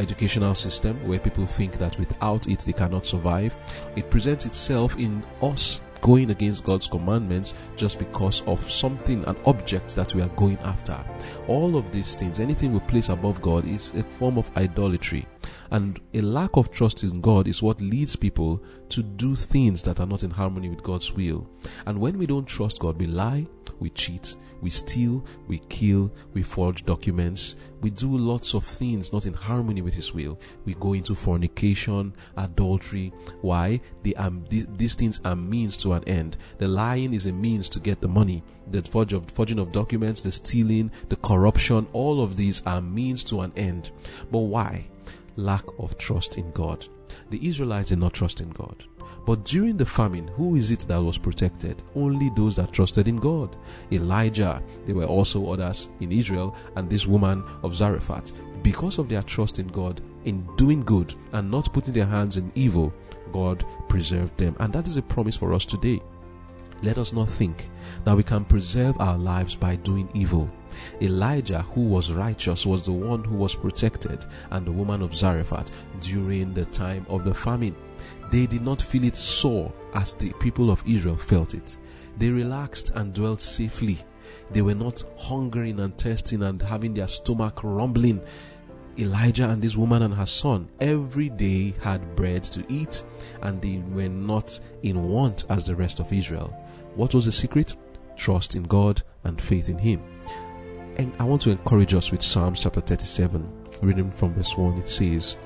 educational 0.00 0.54
system 0.54 1.06
where 1.06 1.18
people 1.18 1.46
think 1.46 1.78
that 1.78 1.98
without 1.98 2.48
it 2.48 2.60
they 2.60 2.72
cannot 2.72 3.06
survive. 3.06 3.54
It 3.96 4.10
presents 4.10 4.46
itself 4.46 4.96
in 4.98 5.22
us 5.42 5.80
going 6.00 6.30
against 6.30 6.64
God's 6.64 6.88
commandments 6.88 7.54
just 7.76 7.98
because 7.98 8.42
of 8.42 8.70
something, 8.70 9.24
an 9.26 9.36
object 9.44 9.94
that 9.96 10.14
we 10.14 10.22
are 10.22 10.28
going 10.28 10.58
after. 10.58 10.98
All 11.46 11.76
of 11.76 11.90
these 11.92 12.14
things, 12.14 12.40
anything 12.40 12.72
we 12.72 12.80
place 12.80 13.08
above 13.08 13.40
God, 13.42 13.66
is 13.66 13.92
a 13.94 14.02
form 14.02 14.38
of 14.38 14.50
idolatry. 14.56 15.26
And 15.70 16.00
a 16.14 16.20
lack 16.20 16.50
of 16.54 16.70
trust 16.70 17.02
in 17.02 17.20
God 17.20 17.46
is 17.48 17.62
what 17.62 17.80
leads 17.80 18.16
people 18.16 18.62
to 18.88 19.02
do 19.02 19.36
things 19.36 19.82
that 19.82 20.00
are 20.00 20.06
not 20.06 20.22
in 20.22 20.30
harmony 20.30 20.68
with 20.68 20.82
God's 20.82 21.12
will. 21.12 21.48
And 21.86 22.00
when 22.00 22.18
we 22.18 22.26
don't 22.26 22.46
trust 22.46 22.80
God, 22.80 22.98
we 22.98 23.06
lie, 23.06 23.46
we 23.78 23.90
cheat, 23.90 24.36
we 24.60 24.70
steal, 24.70 25.24
we 25.46 25.58
kill, 25.68 26.12
we 26.34 26.42
forge 26.42 26.84
documents, 26.84 27.56
we 27.80 27.90
do 27.90 28.16
lots 28.16 28.54
of 28.54 28.64
things 28.64 29.12
not 29.12 29.26
in 29.26 29.34
harmony 29.34 29.82
with 29.82 29.94
His 29.94 30.12
will. 30.12 30.38
We 30.64 30.74
go 30.74 30.92
into 30.92 31.14
fornication, 31.14 32.14
adultery. 32.36 33.12
Why? 33.40 33.80
They 34.02 34.14
are, 34.14 34.26
um, 34.26 34.44
these, 34.48 34.66
these 34.76 34.94
things 34.94 35.20
are 35.24 35.36
means 35.36 35.76
to 35.78 35.94
an 35.94 36.04
end. 36.04 36.36
The 36.58 36.68
lying 36.68 37.14
is 37.14 37.26
a 37.26 37.32
means 37.32 37.68
to 37.70 37.80
get 37.80 38.00
the 38.00 38.08
money. 38.08 38.42
The 38.70 38.82
forge 38.82 39.12
of, 39.12 39.30
forging 39.30 39.58
of 39.58 39.72
documents, 39.72 40.22
the 40.22 40.32
stealing, 40.32 40.90
the 41.08 41.16
corruption, 41.16 41.86
all 41.92 42.22
of 42.22 42.36
these 42.36 42.62
are 42.66 42.82
means 42.82 43.24
to 43.24 43.40
an 43.40 43.52
end. 43.56 43.90
But 44.30 44.40
why? 44.40 44.88
Lack 45.36 45.64
of 45.78 45.96
trust 45.96 46.36
in 46.36 46.50
God. 46.52 46.86
The 47.30 47.46
Israelites 47.46 47.88
did 47.88 47.98
not 47.98 48.12
trust 48.12 48.40
in 48.40 48.50
God. 48.50 48.84
But 49.26 49.44
during 49.44 49.76
the 49.76 49.86
famine, 49.86 50.28
who 50.28 50.56
is 50.56 50.70
it 50.70 50.80
that 50.88 51.00
was 51.00 51.18
protected? 51.18 51.82
Only 51.94 52.30
those 52.34 52.56
that 52.56 52.72
trusted 52.72 53.06
in 53.06 53.16
God. 53.16 53.56
Elijah, 53.92 54.62
there 54.86 54.94
were 54.94 55.04
also 55.04 55.52
others 55.52 55.88
in 56.00 56.10
Israel, 56.10 56.56
and 56.76 56.88
this 56.88 57.06
woman 57.06 57.44
of 57.62 57.76
Zarephath. 57.76 58.32
Because 58.62 58.98
of 58.98 59.08
their 59.08 59.22
trust 59.22 59.58
in 59.58 59.68
God, 59.68 60.00
in 60.24 60.46
doing 60.56 60.82
good 60.82 61.14
and 61.32 61.50
not 61.50 61.72
putting 61.72 61.94
their 61.94 62.06
hands 62.06 62.36
in 62.36 62.52
evil, 62.54 62.92
God 63.32 63.64
preserved 63.88 64.36
them. 64.36 64.56
And 64.58 64.72
that 64.72 64.88
is 64.88 64.96
a 64.96 65.02
promise 65.02 65.36
for 65.36 65.54
us 65.54 65.64
today. 65.64 66.00
Let 66.82 66.96
us 66.96 67.12
not 67.12 67.28
think 67.28 67.68
that 68.04 68.16
we 68.16 68.22
can 68.22 68.44
preserve 68.44 68.98
our 69.00 69.18
lives 69.18 69.54
by 69.54 69.76
doing 69.76 70.08
evil. 70.14 70.50
Elijah, 71.02 71.62
who 71.74 71.82
was 71.82 72.12
righteous, 72.12 72.64
was 72.64 72.82
the 72.84 72.92
one 72.92 73.22
who 73.22 73.36
was 73.36 73.54
protected, 73.54 74.24
and 74.50 74.66
the 74.66 74.72
woman 74.72 75.02
of 75.02 75.14
Zarephath 75.14 75.70
during 76.00 76.54
the 76.54 76.64
time 76.66 77.04
of 77.08 77.24
the 77.24 77.34
famine. 77.34 77.76
They 78.30 78.46
did 78.46 78.62
not 78.62 78.80
feel 78.80 79.04
it 79.04 79.16
sore 79.16 79.72
as 79.94 80.14
the 80.14 80.32
people 80.34 80.70
of 80.70 80.82
Israel 80.86 81.16
felt 81.16 81.54
it. 81.54 81.78
They 82.18 82.28
relaxed 82.28 82.90
and 82.94 83.12
dwelt 83.12 83.40
safely. 83.40 83.98
They 84.50 84.62
were 84.62 84.74
not 84.74 85.02
hungering 85.16 85.80
and 85.80 85.96
thirsting 85.96 86.42
and 86.42 86.60
having 86.60 86.94
their 86.94 87.08
stomach 87.08 87.60
rumbling. 87.62 88.20
Elijah 88.98 89.48
and 89.48 89.62
this 89.62 89.76
woman 89.76 90.02
and 90.02 90.14
her 90.14 90.26
son 90.26 90.68
every 90.80 91.28
day 91.30 91.74
had 91.82 92.16
bread 92.16 92.44
to 92.44 92.64
eat 92.68 93.02
and 93.42 93.62
they 93.62 93.78
were 93.78 94.08
not 94.08 94.58
in 94.82 95.08
want 95.08 95.46
as 95.48 95.66
the 95.66 95.74
rest 95.74 96.00
of 96.00 96.12
Israel. 96.12 96.54
What 96.94 97.14
was 97.14 97.24
the 97.24 97.32
secret? 97.32 97.76
Trust 98.16 98.54
in 98.54 98.64
God 98.64 99.02
and 99.24 99.40
faith 99.40 99.68
in 99.68 99.78
Him. 99.78 100.02
And 100.96 101.12
I 101.18 101.24
want 101.24 101.40
to 101.42 101.50
encourage 101.50 101.94
us 101.94 102.10
with 102.10 102.20
Psalms 102.20 102.62
chapter 102.62 102.80
37, 102.80 103.48
reading 103.80 104.10
from 104.10 104.34
verse 104.34 104.56
1. 104.56 104.78
It 104.78 104.88
says, 104.88 105.36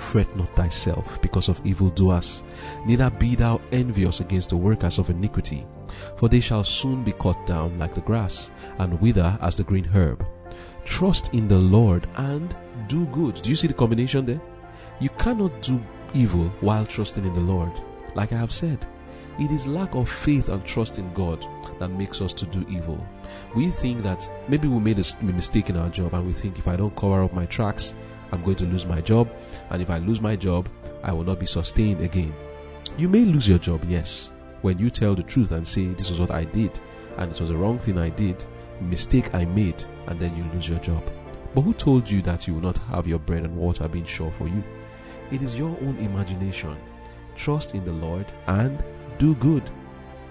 Fret 0.00 0.34
not 0.34 0.52
thyself 0.56 1.20
because 1.22 1.48
of 1.48 1.60
evildoers, 1.64 2.42
neither 2.86 3.10
be 3.10 3.36
thou 3.36 3.60
envious 3.70 4.20
against 4.20 4.48
the 4.48 4.56
workers 4.56 4.98
of 4.98 5.10
iniquity, 5.10 5.66
for 6.16 6.28
they 6.28 6.40
shall 6.40 6.64
soon 6.64 7.04
be 7.04 7.12
cut 7.12 7.46
down 7.46 7.78
like 7.78 7.94
the 7.94 8.00
grass, 8.00 8.50
and 8.78 9.00
wither 9.00 9.38
as 9.40 9.56
the 9.56 9.62
green 9.62 9.84
herb. 9.84 10.26
Trust 10.84 11.32
in 11.34 11.46
the 11.46 11.58
Lord 11.58 12.08
and 12.16 12.56
do 12.88 13.06
good. 13.06 13.36
Do 13.36 13.50
you 13.50 13.56
see 13.56 13.68
the 13.68 13.74
combination 13.74 14.24
there? 14.24 14.40
You 14.98 15.10
cannot 15.10 15.62
do 15.62 15.80
evil 16.14 16.48
while 16.60 16.86
trusting 16.86 17.24
in 17.24 17.34
the 17.34 17.40
Lord. 17.40 17.70
Like 18.14 18.32
I 18.32 18.38
have 18.38 18.52
said, 18.52 18.84
it 19.38 19.50
is 19.50 19.66
lack 19.66 19.94
of 19.94 20.08
faith 20.08 20.48
and 20.48 20.64
trust 20.64 20.98
in 20.98 21.12
God 21.12 21.46
that 21.78 21.88
makes 21.88 22.20
us 22.20 22.32
to 22.34 22.46
do 22.46 22.66
evil. 22.68 23.06
We 23.54 23.70
think 23.70 24.02
that 24.02 24.28
maybe 24.48 24.66
we 24.66 24.80
made 24.80 24.98
a 24.98 25.24
mistake 25.24 25.70
in 25.70 25.76
our 25.76 25.90
job 25.90 26.14
and 26.14 26.26
we 26.26 26.32
think 26.32 26.58
if 26.58 26.66
I 26.66 26.76
don't 26.76 26.96
cover 26.96 27.22
up 27.22 27.32
my 27.32 27.46
tracks, 27.46 27.94
I'm 28.32 28.42
going 28.42 28.56
to 28.56 28.64
lose 28.64 28.86
my 28.86 29.00
job. 29.00 29.28
And 29.70 29.80
if 29.80 29.90
I 29.90 29.98
lose 29.98 30.20
my 30.20 30.36
job, 30.36 30.68
I 31.02 31.12
will 31.12 31.24
not 31.24 31.40
be 31.40 31.46
sustained 31.46 32.00
again. 32.00 32.34
You 32.98 33.08
may 33.08 33.24
lose 33.24 33.48
your 33.48 33.58
job, 33.58 33.84
yes, 33.88 34.30
when 34.62 34.78
you 34.78 34.90
tell 34.90 35.14
the 35.14 35.22
truth 35.22 35.52
and 35.52 35.66
say, 35.66 35.86
This 35.86 36.10
was 36.10 36.20
what 36.20 36.30
I 36.30 36.44
did, 36.44 36.72
and 37.16 37.30
it 37.30 37.40
was 37.40 37.50
the 37.50 37.56
wrong 37.56 37.78
thing 37.78 37.98
I 37.98 38.10
did, 38.10 38.44
mistake 38.80 39.34
I 39.34 39.44
made, 39.44 39.82
and 40.06 40.18
then 40.18 40.36
you 40.36 40.44
lose 40.52 40.68
your 40.68 40.80
job. 40.80 41.02
But 41.54 41.62
who 41.62 41.72
told 41.74 42.10
you 42.10 42.22
that 42.22 42.46
you 42.46 42.54
will 42.54 42.62
not 42.62 42.78
have 42.78 43.06
your 43.06 43.18
bread 43.18 43.44
and 43.44 43.56
water 43.56 43.88
being 43.88 44.04
sure 44.04 44.30
for 44.30 44.48
you? 44.48 44.62
It 45.30 45.42
is 45.42 45.56
your 45.56 45.70
own 45.82 45.96
imagination. 45.98 46.76
Trust 47.36 47.74
in 47.74 47.84
the 47.84 47.92
Lord 47.92 48.26
and 48.46 48.82
do 49.18 49.34
good. 49.36 49.62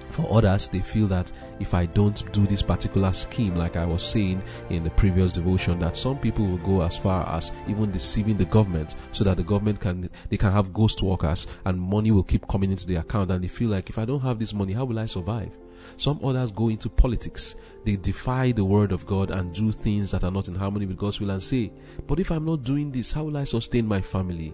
For 0.10 0.28
others, 0.32 0.70
they 0.70 0.80
feel 0.80 1.08
that 1.08 1.32
if 1.60 1.74
I 1.74 1.86
don't 1.86 2.32
do 2.32 2.46
this 2.48 2.62
particular 2.62 3.14
scheme, 3.14 3.56
like 3.56 3.76
I 3.76 3.86
was 3.86 4.04
saying 4.04 4.42
in 4.70 4.84
the 4.84 4.90
previous 4.92 5.32
devotion, 5.32 5.80
that 5.80 5.96
some 5.96 6.18
people 6.18 6.46
will 6.46 6.58
go 6.58 6.82
as 6.82 6.98
far 6.98 7.28
as 7.30 7.52
even 7.68 7.92
deceiving 7.92 8.38
the 8.38 8.46
government 8.46 8.96
so 9.12 9.24
that 9.24 9.38
the 9.38 9.44
government 9.44 9.80
can, 9.80 10.10
they 10.30 10.38
can 10.38 10.52
have 10.52 10.74
ghost 10.74 11.02
workers 11.02 11.48
and 11.66 11.80
money 11.80 12.12
will 12.12 12.24
keep 12.24 12.48
coming 12.48 12.72
into 12.72 12.88
the 12.88 12.96
account 12.96 13.32
and 13.32 13.44
they 13.44 13.48
feel 13.48 13.70
like 13.70 13.90
if 13.90 13.98
I 13.98 14.06
don't 14.06 14.22
have 14.22 14.40
this 14.40 14.54
money, 14.54 14.74
how 14.74 14.86
will 14.86 15.00
I 15.00 15.06
survive? 15.06 15.52
Some 15.98 16.20
others 16.24 16.52
go 16.52 16.70
into 16.70 16.90
politics. 16.90 17.56
They 17.86 17.96
defy 17.96 18.52
the 18.52 18.66
word 18.66 18.92
of 18.92 19.06
God 19.06 19.32
and 19.32 19.54
do 19.54 19.72
things 19.72 20.12
that 20.12 20.24
are 20.24 20.32
not 20.32 20.48
in 20.48 20.56
harmony 20.56 20.86
with 20.86 20.98
God's 20.98 21.20
will 21.20 21.30
and 21.32 21.42
say, 21.42 21.72
But 22.08 22.20
if 22.20 22.32
I'm 22.32 22.46
not 22.46 22.64
doing 22.64 22.92
this, 22.92 23.12
how 23.12 23.24
will 23.24 23.38
I 23.38 23.44
sustain 23.44 23.88
my 23.88 24.02
family? 24.02 24.54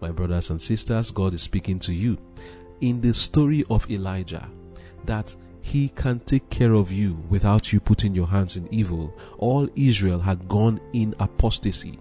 My 0.00 0.10
brothers 0.10 0.50
and 0.50 0.60
sisters, 0.60 1.10
God 1.10 1.34
is 1.34 1.42
speaking 1.42 1.78
to 1.80 1.92
you. 1.92 2.18
In 2.80 3.00
the 3.00 3.14
story 3.14 3.64
of 3.70 3.90
Elijah, 3.90 4.48
that 5.06 5.34
he 5.60 5.88
can 5.88 6.20
take 6.20 6.48
care 6.50 6.74
of 6.74 6.92
you 6.92 7.14
without 7.30 7.72
you 7.72 7.80
putting 7.80 8.14
your 8.14 8.26
hands 8.26 8.56
in 8.56 8.72
evil. 8.72 9.16
All 9.38 9.68
Israel 9.74 10.20
had 10.20 10.48
gone 10.48 10.80
in 10.92 11.14
apostasy. 11.18 11.98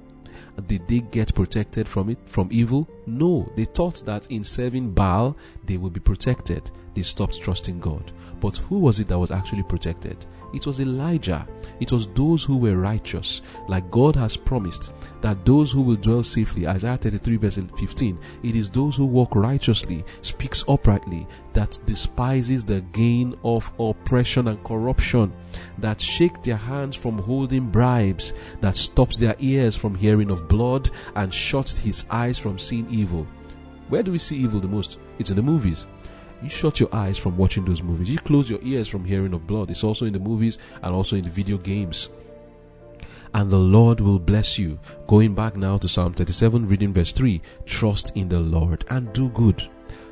Did 0.68 0.88
they 0.88 1.00
get 1.00 1.34
protected 1.34 1.88
from 1.88 2.10
it, 2.10 2.20
from 2.26 2.50
evil? 2.52 2.88
No. 3.08 3.52
They 3.56 3.66
thought 3.66 4.06
that 4.06 4.30
in 4.30 4.44
serving 4.44 4.92
Baal, 4.92 5.36
they 5.66 5.78
would 5.78 5.94
be 5.94 6.00
protected. 6.00 6.70
They 6.94 7.02
stopped 7.02 7.42
trusting 7.42 7.80
God. 7.80 8.12
But 8.40 8.58
who 8.58 8.80
was 8.80 9.00
it 9.00 9.08
that 9.08 9.18
was 9.18 9.32
actually 9.32 9.64
protected? 9.64 10.26
It 10.54 10.68
was 10.68 10.80
Elijah. 10.80 11.48
It 11.80 11.92
was 11.92 12.08
those 12.10 12.44
who 12.44 12.58
were 12.58 12.78
righteous, 12.78 13.42
like 13.68 13.90
God 13.90 14.16
has 14.16 14.38
promised 14.38 14.94
that 15.22 15.46
those 15.46 15.72
who 15.72 15.82
will 15.82 15.96
dwell 15.96 16.24
safely, 16.24 16.68
Isaiah 16.68 16.98
33 16.98 17.38
verse 17.38 17.60
15, 17.78 18.20
it 18.44 18.56
is 18.56 18.70
those 18.70 18.96
who 18.96 19.06
walk 19.06 19.36
righteously, 19.36 20.06
speaks 20.22 20.64
uprightly, 20.68 21.28
that 21.54 21.80
despises 21.86 22.64
the 22.64 22.82
gain 22.94 23.36
of 23.44 23.72
oppression 23.80 24.48
and 24.48 24.64
corruption, 24.64 25.34
that 25.80 26.00
shake 26.00 26.44
their 26.44 26.58
hands 26.58 26.96
from 26.96 27.18
holding 27.18 27.70
bribes, 27.70 28.34
that 28.62 28.78
stops 28.78 29.18
their 29.18 29.36
ears 29.40 29.76
from 29.76 29.96
hearing 29.96 30.30
of 30.30 30.48
blood, 30.48 30.92
and 31.16 31.34
shuts 31.34 31.78
his 31.78 32.06
eyes 32.12 32.38
from 32.38 32.60
seeing 32.60 32.90
evil. 32.90 33.26
Where 33.90 34.04
do 34.04 34.12
we 34.12 34.20
see 34.20 34.38
evil 34.38 34.60
the 34.60 34.68
most? 34.68 35.00
It's 35.20 35.30
in 35.30 35.36
the 35.36 35.42
movies. 35.42 35.88
You 36.44 36.50
shut 36.50 36.82
your 36.82 36.94
eyes 36.94 37.18
from 37.18 37.38
watching 37.38 37.64
those 37.64 37.82
movies. 37.82 38.10
You 38.10 38.18
close 38.18 38.50
your 38.50 38.60
ears 38.62 38.90
from 38.90 39.06
hearing 39.06 39.34
of 39.34 39.48
blood. 39.48 39.72
It's 39.72 39.84
also 39.84 40.06
in 40.06 40.12
the 40.12 40.20
movies 40.20 40.58
and 40.82 40.94
also 40.94 41.16
in 41.16 41.24
the 41.24 41.30
video 41.30 41.58
games. 41.58 42.10
And 43.34 43.50
the 43.50 43.58
Lord 43.58 44.02
will 44.02 44.20
bless 44.20 44.60
you. 44.60 44.78
Going 45.08 45.34
back 45.34 45.56
now 45.56 45.78
to 45.78 45.88
Psalm 45.88 46.14
37, 46.14 46.68
reading 46.68 46.94
verse 46.94 47.14
3 47.14 47.42
Trust 47.66 48.12
in 48.16 48.28
the 48.28 48.42
Lord 48.42 48.84
and 48.90 49.12
do 49.14 49.30
good. 49.30 49.70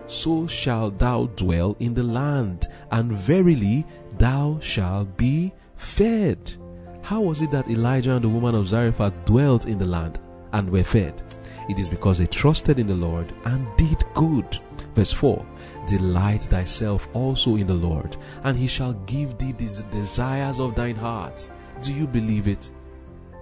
So 0.07 0.47
shalt 0.47 0.97
thou 0.99 1.25
dwell 1.35 1.75
in 1.79 1.93
the 1.93 2.03
land, 2.03 2.69
and 2.91 3.11
verily 3.11 3.85
thou 4.17 4.57
shalt 4.61 5.17
be 5.17 5.53
fed. 5.75 6.53
How 7.01 7.19
was 7.19 7.41
it 7.41 7.51
that 7.51 7.69
Elijah 7.69 8.15
and 8.15 8.23
the 8.23 8.29
woman 8.29 8.55
of 8.55 8.69
Zarephath 8.69 9.25
dwelt 9.25 9.67
in 9.67 9.77
the 9.77 9.85
land 9.85 10.19
and 10.53 10.69
were 10.69 10.83
fed? 10.83 11.21
It 11.69 11.77
is 11.77 11.89
because 11.89 12.17
they 12.17 12.25
trusted 12.25 12.79
in 12.79 12.87
the 12.87 12.95
Lord 12.95 13.33
and 13.45 13.67
did 13.77 14.03
good. 14.13 14.59
Verse 14.95 15.13
4 15.13 15.45
Delight 15.87 16.43
thyself 16.43 17.07
also 17.13 17.55
in 17.55 17.67
the 17.67 17.73
Lord, 17.73 18.17
and 18.43 18.55
he 18.55 18.67
shall 18.67 18.93
give 18.93 19.37
thee 19.37 19.51
the 19.51 19.83
desires 19.91 20.59
of 20.59 20.75
thine 20.75 20.95
heart. 20.95 21.49
Do 21.81 21.93
you 21.93 22.07
believe 22.07 22.47
it? 22.47 22.71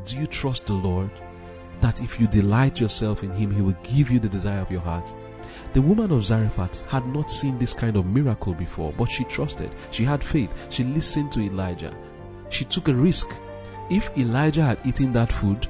Do 0.05 0.17
you 0.17 0.25
trust 0.25 0.65
the 0.65 0.73
Lord? 0.73 1.11
That 1.81 2.01
if 2.01 2.19
you 2.19 2.27
delight 2.27 2.79
yourself 2.79 3.23
in 3.23 3.31
him, 3.31 3.51
he 3.51 3.61
will 3.61 3.75
give 3.83 4.09
you 4.09 4.19
the 4.19 4.29
desire 4.29 4.61
of 4.61 4.71
your 4.71 4.81
heart. 4.81 5.13
The 5.73 5.81
woman 5.81 6.11
of 6.11 6.23
Zarephath 6.23 6.81
had 6.87 7.05
not 7.07 7.29
seen 7.29 7.57
this 7.57 7.73
kind 7.73 7.95
of 7.95 8.05
miracle 8.05 8.53
before, 8.53 8.93
but 8.97 9.11
she 9.11 9.23
trusted. 9.25 9.71
She 9.91 10.03
had 10.03 10.23
faith. 10.23 10.53
She 10.71 10.83
listened 10.83 11.31
to 11.33 11.41
Elijah. 11.41 11.95
She 12.49 12.65
took 12.65 12.87
a 12.87 12.93
risk. 12.93 13.29
If 13.89 14.15
Elijah 14.17 14.63
had 14.63 14.79
eaten 14.85 15.11
that 15.13 15.31
food, 15.31 15.67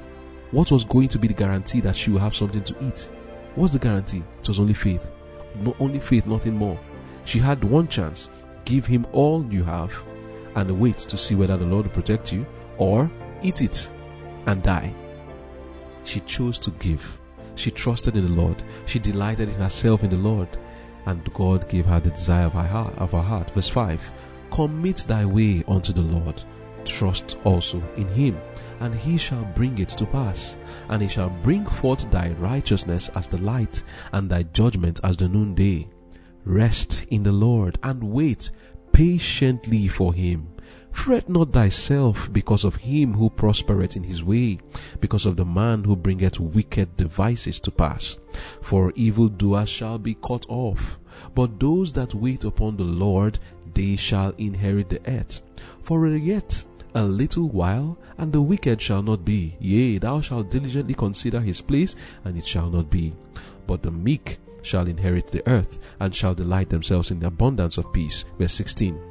what 0.50 0.70
was 0.70 0.84
going 0.84 1.08
to 1.08 1.18
be 1.18 1.28
the 1.28 1.34
guarantee 1.34 1.80
that 1.80 1.96
she 1.96 2.10
would 2.10 2.22
have 2.22 2.34
something 2.34 2.62
to 2.64 2.86
eat? 2.86 3.08
What's 3.54 3.72
the 3.72 3.78
guarantee? 3.78 4.22
It 4.40 4.48
was 4.48 4.60
only 4.60 4.74
faith. 4.74 5.10
Not 5.56 5.76
only 5.80 6.00
faith, 6.00 6.26
nothing 6.26 6.56
more. 6.56 6.78
She 7.24 7.38
had 7.38 7.62
one 7.64 7.88
chance. 7.88 8.30
Give 8.64 8.86
him 8.86 9.06
all 9.12 9.44
you 9.50 9.64
have 9.64 10.02
and 10.54 10.80
wait 10.80 10.98
to 10.98 11.16
see 11.16 11.34
whether 11.34 11.56
the 11.56 11.64
Lord 11.64 11.86
will 11.86 11.92
protect 11.92 12.32
you 12.32 12.46
or 12.78 13.10
eat 13.42 13.62
it 13.62 13.90
and 14.46 14.62
die. 14.62 14.92
She 16.04 16.20
chose 16.20 16.58
to 16.58 16.70
give. 16.72 17.18
She 17.54 17.70
trusted 17.70 18.16
in 18.16 18.26
the 18.26 18.42
Lord. 18.42 18.62
She 18.86 18.98
delighted 18.98 19.48
in 19.48 19.56
herself 19.56 20.02
in 20.02 20.10
the 20.10 20.16
Lord. 20.16 20.48
And 21.06 21.32
God 21.34 21.68
gave 21.68 21.86
her 21.86 22.00
the 22.00 22.10
desire 22.10 22.46
of 22.46 22.52
her 22.52 22.62
heart. 22.62 22.94
Of 22.98 23.12
her 23.12 23.22
heart. 23.22 23.50
Verse 23.50 23.68
5 23.68 24.12
Commit 24.50 24.98
thy 25.08 25.24
way 25.24 25.62
unto 25.68 25.92
the 25.92 26.00
Lord. 26.00 26.42
Trust 26.84 27.38
also 27.44 27.82
in 27.96 28.08
him, 28.08 28.40
and 28.80 28.94
he 28.94 29.16
shall 29.16 29.44
bring 29.54 29.78
it 29.78 29.90
to 29.90 30.06
pass. 30.06 30.56
And 30.88 31.02
he 31.02 31.08
shall 31.08 31.30
bring 31.42 31.66
forth 31.66 32.10
thy 32.10 32.30
righteousness 32.32 33.10
as 33.14 33.28
the 33.28 33.40
light, 33.42 33.82
and 34.12 34.30
thy 34.30 34.42
judgment 34.44 35.00
as 35.04 35.16
the 35.16 35.28
noonday. 35.28 35.88
Rest 36.44 37.06
in 37.10 37.22
the 37.22 37.32
Lord, 37.32 37.78
and 37.82 38.02
wait 38.02 38.50
patiently 38.92 39.88
for 39.88 40.12
him. 40.12 40.48
Fret 40.92 41.28
not 41.28 41.52
thyself 41.52 42.32
because 42.32 42.64
of 42.64 42.74
him 42.76 43.14
who 43.14 43.30
prospereth 43.30 43.96
in 43.96 44.02
his 44.02 44.24
way, 44.24 44.58
because 45.00 45.24
of 45.24 45.36
the 45.36 45.44
man 45.44 45.84
who 45.84 45.94
bringeth 45.94 46.40
wicked 46.40 46.96
devices 46.96 47.60
to 47.60 47.70
pass. 47.70 48.18
For 48.60 48.92
evildoers 48.96 49.68
shall 49.68 49.98
be 49.98 50.14
cut 50.14 50.46
off, 50.48 50.98
but 51.34 51.60
those 51.60 51.92
that 51.92 52.14
wait 52.14 52.44
upon 52.44 52.76
the 52.76 52.84
Lord, 52.84 53.38
they 53.72 53.96
shall 53.96 54.30
inherit 54.36 54.88
the 54.88 55.00
earth. 55.08 55.42
For 55.80 56.06
yet 56.08 56.64
a 56.94 57.04
little 57.04 57.48
while, 57.48 57.98
and 58.18 58.32
the 58.32 58.40
wicked 58.40 58.80
shall 58.80 59.02
not 59.02 59.24
be. 59.24 59.56
Yea, 59.60 59.98
thou 59.98 60.20
shalt 60.20 60.50
diligently 60.50 60.94
consider 60.94 61.40
his 61.40 61.60
place, 61.60 61.96
and 62.24 62.36
it 62.36 62.46
shall 62.46 62.70
not 62.70 62.90
be. 62.90 63.14
But 63.66 63.82
the 63.82 63.90
meek 63.90 64.38
shall 64.62 64.86
inherit 64.86 65.28
the 65.28 65.46
earth, 65.48 65.78
and 66.00 66.14
shall 66.14 66.34
delight 66.34 66.68
themselves 66.68 67.10
in 67.10 67.20
the 67.20 67.28
abundance 67.28 67.78
of 67.78 67.92
peace. 67.92 68.24
Verse 68.38 68.54
16. 68.54 69.09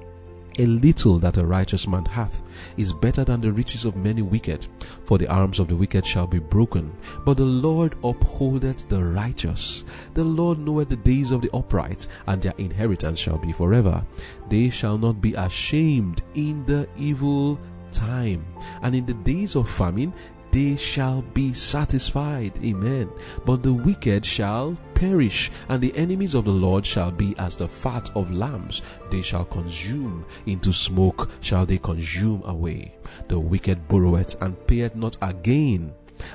A 0.59 0.65
little 0.65 1.19
that 1.19 1.37
a 1.37 1.45
righteous 1.45 1.87
man 1.87 2.03
hath 2.03 2.41
is 2.75 2.91
better 2.91 3.23
than 3.23 3.39
the 3.39 3.49
riches 3.49 3.85
of 3.85 3.95
many 3.95 4.21
wicked, 4.21 4.67
for 5.05 5.17
the 5.17 5.29
arms 5.29 5.57
of 5.57 5.69
the 5.69 5.75
wicked 5.75 6.05
shall 6.05 6.27
be 6.27 6.39
broken. 6.39 6.91
But 7.23 7.37
the 7.37 7.45
Lord 7.45 7.95
upholdeth 8.03 8.89
the 8.89 9.01
righteous. 9.01 9.85
The 10.15 10.25
Lord 10.25 10.59
knoweth 10.59 10.89
the 10.89 10.97
days 10.97 11.31
of 11.31 11.41
the 11.41 11.49
upright, 11.55 12.07
and 12.27 12.41
their 12.41 12.55
inheritance 12.57 13.19
shall 13.19 13.37
be 13.37 13.53
forever. 13.53 14.05
They 14.49 14.69
shall 14.69 14.97
not 14.97 15.21
be 15.21 15.33
ashamed 15.33 16.23
in 16.33 16.65
the 16.65 16.89
evil 16.97 17.57
time, 17.93 18.45
and 18.81 18.93
in 18.93 19.05
the 19.05 19.13
days 19.13 19.55
of 19.55 19.69
famine 19.69 20.13
they 20.51 20.75
shall 20.75 21.21
be 21.21 21.53
satisfied. 21.53 22.53
Amen. 22.63 23.09
But 23.45 23.63
the 23.63 23.73
wicked 23.73 24.25
shall 24.25 24.77
perish, 24.93 25.51
and 25.69 25.81
the 25.81 25.95
enemies 25.95 26.35
of 26.35 26.45
the 26.45 26.51
Lord 26.51 26.85
shall 26.85 27.11
be 27.11 27.35
as 27.37 27.55
the 27.55 27.67
fat 27.67 28.09
of 28.15 28.31
lambs. 28.31 28.81
They 29.09 29.21
shall 29.21 29.45
consume, 29.45 30.25
into 30.45 30.73
smoke 30.73 31.29
shall 31.41 31.65
they 31.65 31.77
consume 31.77 32.43
away. 32.45 32.95
The 33.27 33.39
wicked 33.39 33.87
borroweth 33.87 34.41
and 34.41 34.55
payeth 34.67 34.95
not 34.95 35.17
again, 35.21 35.93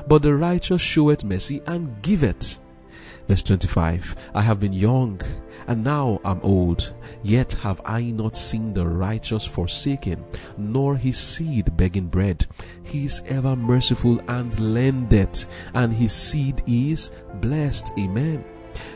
but 0.09 0.23
the 0.23 0.35
righteous 0.35 0.81
showeth 0.81 1.25
mercy 1.25 1.61
and 1.67 2.01
giveth. 2.03 2.59
Verse 3.27 3.43
25 3.43 4.17
I 4.35 4.43
have 4.43 4.61
been 4.61 4.73
young, 4.73 5.21
and 5.67 5.83
now 5.83 6.21
am 6.25 6.41
old, 6.43 6.93
yet 7.23 7.53
have 7.55 7.81
I 7.85 8.03
not 8.11 8.37
seen 8.37 8.75
the 8.75 8.87
righteous 8.87 9.47
forsaken, 9.47 10.25
nor 10.59 10.97
his 10.97 11.17
seed 11.17 11.77
begging 11.77 12.09
bread. 12.09 12.47
He 12.83 13.07
is 13.07 13.23
ever 13.27 13.57
merciful 13.57 14.21
and 14.29 14.59
lendeth, 14.61 15.47
and 15.73 15.93
his 15.93 16.13
seed 16.13 16.63
is 16.67 17.11
blessed. 17.41 17.93
Amen. 17.99 18.45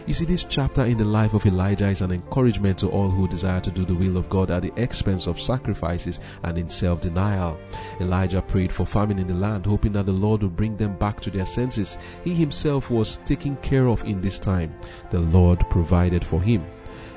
You 0.07 0.15
see, 0.15 0.25
this 0.25 0.45
chapter 0.45 0.85
in 0.85 0.97
the 0.97 1.05
life 1.05 1.35
of 1.35 1.47
Elijah 1.47 1.89
is 1.89 2.01
an 2.01 2.13
encouragement 2.13 2.79
to 2.79 2.89
all 2.89 3.11
who 3.11 3.29
desire 3.29 3.61
to 3.61 3.71
do 3.71 3.85
the 3.85 3.95
will 3.95 4.17
of 4.17 4.29
God 4.29 4.51
at 4.51 4.63
the 4.63 4.73
expense 4.77 5.27
of 5.27 5.41
sacrifices 5.41 6.21
and 6.43 6.59
in 6.59 6.71
self 6.71 7.01
denial. 7.01 7.59
Elijah 8.01 8.43
prayed 8.43 8.73
for 8.73 8.87
famine 8.87 9.19
in 9.19 9.27
the 9.27 9.35
land, 9.35 9.67
hoping 9.67 9.93
that 9.93 10.07
the 10.07 10.13
Lord 10.13 10.43
would 10.43 10.57
bring 10.57 10.77
them 10.77 10.97
back 10.97 11.21
to 11.21 11.31
their 11.31 11.47
senses. 11.47 11.99
He 12.25 12.35
himself 12.35 12.91
was 12.91 13.17
taken 13.25 13.57
care 13.57 13.89
of 13.89 14.05
in 14.05 14.21
this 14.21 14.39
time. 14.39 14.75
The 15.11 15.21
Lord 15.21 15.61
provided 15.71 16.25
for 16.25 16.41
him. 16.41 16.65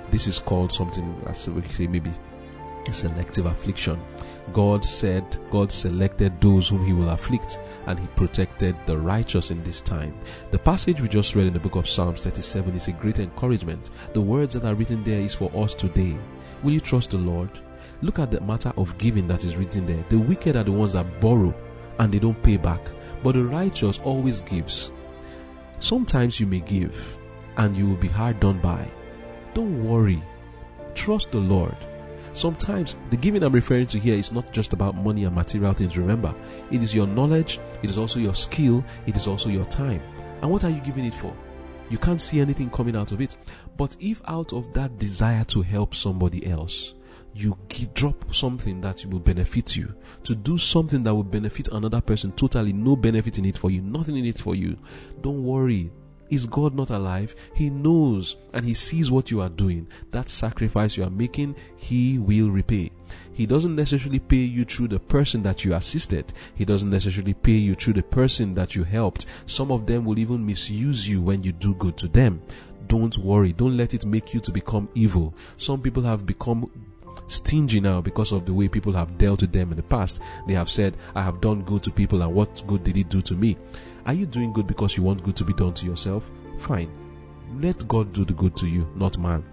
This 0.10 0.28
is 0.28 0.40
called 0.40 0.72
something, 0.72 1.22
as 1.28 1.48
we 1.50 1.62
say, 1.64 1.88
maybe 1.88 2.12
a 2.88 2.94
selective 2.94 3.46
affliction. 3.46 4.00
God 4.54 4.84
said 4.84 5.40
God 5.50 5.72
selected 5.72 6.40
those 6.42 6.70
whom 6.70 6.86
he 6.86 6.94
will 6.94 7.10
afflict 7.10 7.60
and 7.88 8.00
he 8.00 8.08
protected 8.08 8.76
the 8.86 8.98
righteous 8.98 9.52
in 9.52 9.64
this 9.64 9.82
time. 9.82 10.14
The 10.52 10.60
passage 10.60 11.02
we 11.02 11.08
just 11.08 11.36
read 11.36 11.48
in 11.48 11.54
the 11.54 11.60
book 11.60 11.76
of 11.76 11.88
Psalms 11.88 12.20
37 12.22 12.76
is 12.76 12.88
a 12.88 12.94
great 12.94 13.20
encouragement. 13.20 13.90
The 14.14 14.22
words 14.22 14.54
that 14.54 14.66
are 14.66 14.76
written 14.76 15.04
there 15.04 15.20
is 15.20 15.36
for 15.36 15.52
us 15.56 15.74
today. 15.74 16.18
Will 16.64 16.72
you 16.72 16.82
trust 16.82 17.12
the 17.12 17.18
Lord? 17.18 17.50
Look 18.02 18.20
at 18.20 18.32
the 18.32 18.42
matter 18.42 18.74
of 18.78 18.98
giving 18.98 19.28
that 19.28 19.46
is 19.46 19.56
written 19.56 19.86
there. 19.86 20.04
The 20.10 20.18
wicked 20.18 20.56
are 20.56 20.64
the 20.64 20.72
ones 20.72 20.94
that 20.94 21.22
borrow 21.22 21.54
and 22.00 22.12
they 22.12 22.20
don't 22.20 22.42
pay 22.42 22.58
back, 22.58 22.82
but 23.24 23.36
the 23.36 23.44
righteous 23.44 24.00
always 24.04 24.42
gives. 24.42 24.92
Sometimes 25.80 26.40
you 26.40 26.48
may 26.48 26.60
give 26.62 27.18
and 27.58 27.76
you 27.76 27.88
will 27.88 27.98
be 27.98 28.08
hard 28.08 28.40
done 28.40 28.60
by. 28.60 28.90
Don't 29.54 29.84
worry. 29.86 30.22
Trust 30.96 31.32
the 31.32 31.40
Lord. 31.40 31.76
Sometimes 32.34 32.98
the 33.10 33.18
giving 33.18 33.44
I'm 33.44 33.54
referring 33.54 33.88
to 33.88 34.00
here 34.00 34.16
is 34.16 34.32
not 34.32 34.52
just 34.54 34.74
about 34.74 34.96
money 34.96 35.26
and 35.26 35.36
material 35.36 35.74
things. 35.74 35.98
Remember, 35.98 36.34
it 36.72 36.82
is 36.82 36.96
your 36.96 37.08
knowledge, 37.08 37.60
it 37.84 37.90
is 37.90 37.98
also 37.98 38.20
your 38.20 38.36
skill, 38.36 38.84
it 39.06 39.18
is 39.18 39.28
also 39.28 39.50
your 39.50 39.66
time. 39.66 40.02
And 40.42 40.50
what 40.50 40.64
are 40.64 40.70
you 40.70 40.82
giving 40.82 41.06
it 41.06 41.14
for? 41.14 41.36
You 41.90 41.98
can't 41.98 42.22
see 42.22 42.40
anything 42.40 42.70
coming 42.70 42.96
out 42.96 43.12
of 43.12 43.20
it. 43.20 43.38
But 43.76 43.98
if 44.00 44.22
out 44.28 44.54
of 44.54 44.72
that 44.74 44.98
desire 44.98 45.44
to 45.46 45.62
help 45.62 45.94
somebody 45.94 46.48
else, 46.48 46.94
you 47.34 47.58
drop 47.94 48.34
something 48.34 48.82
that 48.82 49.06
will 49.06 49.20
benefit 49.20 49.76
you, 49.76 49.94
to 50.24 50.36
do 50.36 50.58
something 50.58 51.04
that 51.04 51.14
will 51.14 51.24
benefit 51.24 51.68
another 51.70 52.02
person, 52.02 52.32
totally 52.32 52.74
no 52.74 52.96
benefit 52.96 53.38
in 53.40 53.46
it 53.46 53.58
for 53.58 53.72
you, 53.72 53.82
nothing 53.82 54.18
in 54.18 54.26
it 54.26 54.38
for 54.38 54.56
you, 54.56 54.78
don't 55.22 55.44
worry. 55.44 55.92
Is 56.32 56.46
God 56.46 56.74
not 56.74 56.90
alive? 56.90 57.36
He 57.54 57.70
knows 57.70 58.38
and 58.54 58.66
He 58.66 58.74
sees 58.74 59.12
what 59.12 59.30
you 59.30 59.42
are 59.42 59.50
doing. 59.50 59.88
That 60.12 60.30
sacrifice 60.30 60.96
you 60.96 61.04
are 61.04 61.10
making, 61.10 61.58
He 61.76 62.18
will 62.18 62.50
repay. 62.50 62.90
He 63.34 63.46
doesn't 63.46 63.76
necessarily 63.76 64.20
pay 64.20 64.38
you 64.38 64.64
through 64.64 64.88
the 64.88 65.00
person 65.00 65.44
that 65.44 65.66
you 65.66 65.74
assisted. 65.74 66.32
He 66.56 66.64
doesn't 66.64 66.90
necessarily 66.90 67.34
pay 67.34 67.58
you 67.58 67.76
through 67.76 67.94
the 67.94 68.04
person 68.04 68.54
that 68.54 68.76
you 68.76 68.86
helped. 68.86 69.26
Some 69.46 69.74
of 69.74 69.86
them 69.86 70.06
will 70.06 70.20
even 70.20 70.46
misuse 70.46 71.08
you 71.08 71.22
when 71.22 71.44
you 71.44 71.52
do 71.52 71.76
good 71.76 71.98
to 71.98 72.08
them. 72.08 72.42
Don't 72.88 73.18
worry. 73.18 73.52
Don't 73.52 73.76
let 73.76 73.94
it 73.94 74.06
make 74.06 74.34
you 74.34 74.40
to 74.40 74.52
become 74.52 74.88
evil. 74.96 75.34
Some 75.58 75.82
people 75.82 76.04
have 76.04 76.26
become 76.26 76.72
stingy 77.28 77.80
now 77.80 78.02
because 78.02 78.32
of 78.32 78.46
the 78.46 78.54
way 78.54 78.68
people 78.68 78.94
have 78.94 79.18
dealt 79.18 79.42
with 79.42 79.52
them 79.52 79.72
in 79.72 79.78
the 79.78 79.84
past. 79.84 80.22
They 80.48 80.54
have 80.54 80.70
said, 80.70 80.96
I 81.16 81.24
have 81.24 81.42
done 81.42 81.62
good 81.62 81.84
to 81.84 81.92
people 81.92 82.22
and 82.22 82.34
what 82.34 82.64
good 82.68 82.84
did 82.84 82.98
it 82.98 83.10
do 83.10 83.22
to 83.22 83.34
me? 83.34 83.58
Are 84.06 84.14
you 84.14 84.26
doing 84.26 84.52
good 84.54 84.68
because 84.68 84.98
you 84.98 85.04
want 85.04 85.24
good 85.24 85.36
to 85.38 85.46
be 85.46 85.54
done 85.54 85.74
to 85.76 85.86
yourself? 85.86 86.32
Fine. 86.58 86.92
Let 87.60 87.88
God 87.88 88.14
do 88.14 88.26
the 88.26 88.34
good 88.34 88.56
to 88.58 88.68
you, 88.68 88.90
not 88.96 89.18
man. 89.18 89.44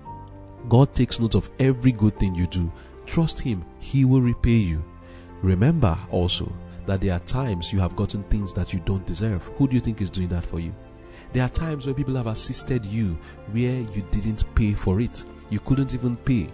God 0.68 0.94
takes 0.94 1.20
note 1.20 1.34
of 1.34 1.50
every 1.58 1.92
good 1.92 2.18
thing 2.18 2.34
you 2.34 2.46
do. 2.46 2.70
Trust 3.06 3.40
Him, 3.40 3.64
He 3.78 4.04
will 4.04 4.20
repay 4.20 4.56
you. 4.56 4.84
Remember 5.42 5.98
also 6.10 6.52
that 6.86 7.00
there 7.00 7.14
are 7.14 7.20
times 7.20 7.72
you 7.72 7.80
have 7.80 7.96
gotten 7.96 8.22
things 8.24 8.52
that 8.54 8.72
you 8.72 8.80
don't 8.80 9.06
deserve. 9.06 9.44
Who 9.56 9.68
do 9.68 9.74
you 9.74 9.80
think 9.80 10.00
is 10.00 10.10
doing 10.10 10.28
that 10.28 10.44
for 10.44 10.60
you? 10.60 10.74
There 11.32 11.44
are 11.44 11.48
times 11.50 11.84
where 11.84 11.94
people 11.94 12.14
have 12.16 12.26
assisted 12.26 12.84
you 12.86 13.18
where 13.50 13.80
you 13.80 14.02
didn't 14.10 14.52
pay 14.54 14.72
for 14.72 15.00
it. 15.00 15.24
You 15.50 15.60
couldn't 15.60 15.94
even 15.94 16.16
pay. 16.16 16.48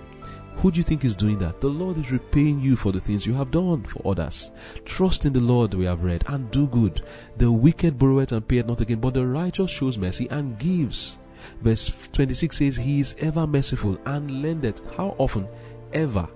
Who 0.57 0.71
do 0.71 0.79
you 0.79 0.83
think 0.83 1.05
is 1.05 1.15
doing 1.15 1.39
that? 1.39 1.61
The 1.61 1.69
Lord 1.69 1.99
is 1.99 2.11
repaying 2.11 2.61
you 2.61 2.77
for 2.77 2.93
the 2.93 3.01
things 3.01 3.27
you 3.27 3.35
have 3.35 3.51
done 3.51 3.85
for 3.85 4.11
others. 4.11 4.51
Trust 4.85 5.27
in 5.27 5.33
the 5.33 5.41
Lord, 5.41 5.75
we 5.75 5.85
have 5.85 6.05
read, 6.05 6.25
and 6.27 6.51
do 6.51 6.67
good. 6.69 7.03
The 7.37 7.51
wicked 7.53 7.99
borroweth 7.99 8.33
and 8.33 8.47
payeth 8.47 8.67
not 8.67 8.81
again, 8.81 9.01
but 9.01 9.15
the 9.15 9.27
righteous 9.27 9.71
shows 9.71 9.99
mercy 9.99 10.29
and 10.31 10.59
gives. 10.59 11.19
Verse 11.61 12.09
26 12.13 12.57
says, 12.57 12.77
He 12.77 13.01
is 13.01 13.15
ever 13.19 13.47
merciful 13.47 13.99
and 14.07 14.43
lendeth. 14.43 14.83
How 14.97 15.15
often? 15.19 15.49
Ever. 15.93 16.29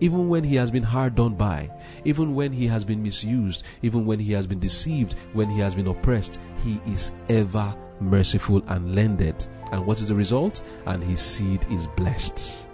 Even 0.00 0.28
when 0.28 0.44
he 0.44 0.56
has 0.56 0.70
been 0.70 0.82
hard 0.82 1.14
done 1.14 1.34
by, 1.34 1.70
even 2.04 2.34
when 2.34 2.52
he 2.52 2.66
has 2.66 2.84
been 2.84 3.02
misused, 3.02 3.62
even 3.82 4.04
when 4.04 4.18
he 4.18 4.32
has 4.32 4.46
been 4.46 4.58
deceived, 4.58 5.14
when 5.32 5.48
he 5.48 5.60
has 5.60 5.74
been 5.74 5.86
oppressed, 5.86 6.40
he 6.64 6.80
is 6.86 7.12
ever 7.28 7.74
merciful 8.00 8.62
and 8.68 8.94
lendeth. 8.94 9.48
And 9.70 9.86
what 9.86 10.00
is 10.00 10.08
the 10.08 10.14
result? 10.14 10.62
And 10.86 11.02
his 11.02 11.20
seed 11.20 11.64
is 11.70 11.86
blessed. 11.96 12.68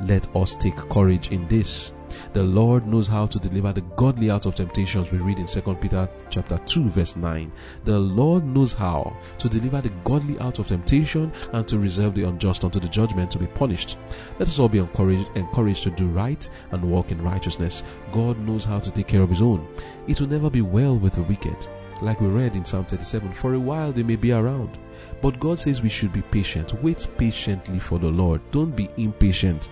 Let 0.00 0.34
us 0.36 0.54
take 0.54 0.76
courage 0.76 1.30
in 1.30 1.46
this. 1.48 1.92
The 2.32 2.42
Lord 2.42 2.86
knows 2.86 3.08
how 3.08 3.26
to 3.26 3.38
deliver 3.38 3.72
the 3.72 3.80
godly 3.96 4.30
out 4.30 4.46
of 4.46 4.54
temptations. 4.54 5.10
We 5.10 5.18
read 5.18 5.38
in 5.38 5.46
2 5.46 5.60
Peter 5.80 6.08
chapter 6.30 6.58
2 6.58 6.88
verse 6.88 7.16
9. 7.16 7.50
The 7.84 7.98
Lord 7.98 8.44
knows 8.44 8.72
how 8.72 9.16
to 9.38 9.48
deliver 9.48 9.80
the 9.80 9.92
godly 10.04 10.38
out 10.38 10.58
of 10.58 10.68
temptation 10.68 11.32
and 11.52 11.66
to 11.68 11.78
reserve 11.78 12.14
the 12.14 12.24
unjust 12.24 12.64
unto 12.64 12.80
the 12.80 12.88
judgment 12.88 13.30
to 13.32 13.38
be 13.38 13.46
punished. 13.46 13.98
Let 14.38 14.48
us 14.48 14.58
all 14.58 14.68
be 14.68 14.78
encouraged, 14.78 15.28
encouraged 15.36 15.82
to 15.84 15.90
do 15.90 16.06
right 16.08 16.48
and 16.70 16.90
walk 16.90 17.10
in 17.10 17.22
righteousness. 17.22 17.82
God 18.12 18.38
knows 18.38 18.64
how 18.64 18.78
to 18.80 18.90
take 18.90 19.08
care 19.08 19.22
of 19.22 19.30
his 19.30 19.42
own. 19.42 19.66
It 20.06 20.20
will 20.20 20.28
never 20.28 20.50
be 20.50 20.62
well 20.62 20.96
with 20.96 21.14
the 21.14 21.22
wicked. 21.22 21.56
Like 22.02 22.20
we 22.20 22.28
read 22.28 22.56
in 22.56 22.64
Psalm 22.64 22.84
37, 22.84 23.32
for 23.32 23.54
a 23.54 23.58
while 23.58 23.92
they 23.92 24.02
may 24.02 24.16
be 24.16 24.32
around. 24.32 24.78
But 25.24 25.40
God 25.40 25.58
says 25.58 25.80
we 25.80 25.88
should 25.88 26.12
be 26.12 26.20
patient. 26.20 26.74
Wait 26.82 27.08
patiently 27.16 27.78
for 27.78 27.98
the 27.98 28.10
Lord. 28.10 28.42
Don't 28.50 28.76
be 28.76 28.90
impatient. 28.98 29.70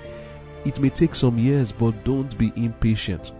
It 0.64 0.80
may 0.80 0.88
take 0.88 1.14
some 1.14 1.36
years, 1.38 1.70
but 1.70 2.04
don't 2.04 2.38
be 2.38 2.54
impatient. 2.56 3.32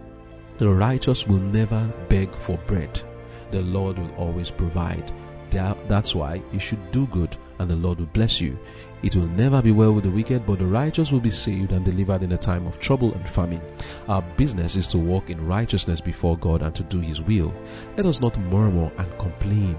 The 0.59 0.69
righteous 0.69 1.25
will 1.25 1.39
never 1.39 1.91
beg 2.09 2.31
for 2.35 2.59
bread. 2.67 3.01
The 3.49 3.63
Lord 3.63 3.97
will 3.97 4.13
always 4.13 4.51
provide. 4.51 5.11
That's 5.49 6.13
why 6.13 6.43
you 6.51 6.59
should 6.59 6.91
do 6.91 7.07
good 7.07 7.35
and 7.57 7.67
the 7.67 7.75
Lord 7.75 7.97
will 7.97 8.05
bless 8.05 8.39
you. 8.39 8.59
It 9.01 9.15
will 9.15 9.29
never 9.29 9.63
be 9.63 9.71
well 9.71 9.91
with 9.91 10.03
the 10.03 10.11
wicked, 10.11 10.45
but 10.45 10.59
the 10.59 10.67
righteous 10.67 11.11
will 11.11 11.19
be 11.19 11.31
saved 11.31 11.71
and 11.71 11.83
delivered 11.83 12.21
in 12.21 12.33
a 12.33 12.37
time 12.37 12.67
of 12.67 12.77
trouble 12.77 13.11
and 13.15 13.27
famine. 13.27 13.61
Our 14.07 14.21
business 14.37 14.75
is 14.75 14.87
to 14.89 14.99
walk 14.99 15.31
in 15.31 15.47
righteousness 15.47 15.99
before 15.99 16.37
God 16.37 16.61
and 16.61 16.75
to 16.75 16.83
do 16.83 16.99
His 16.99 17.21
will. 17.21 17.51
Let 17.97 18.05
us 18.05 18.21
not 18.21 18.37
murmur 18.39 18.91
and 18.99 19.17
complain. 19.17 19.75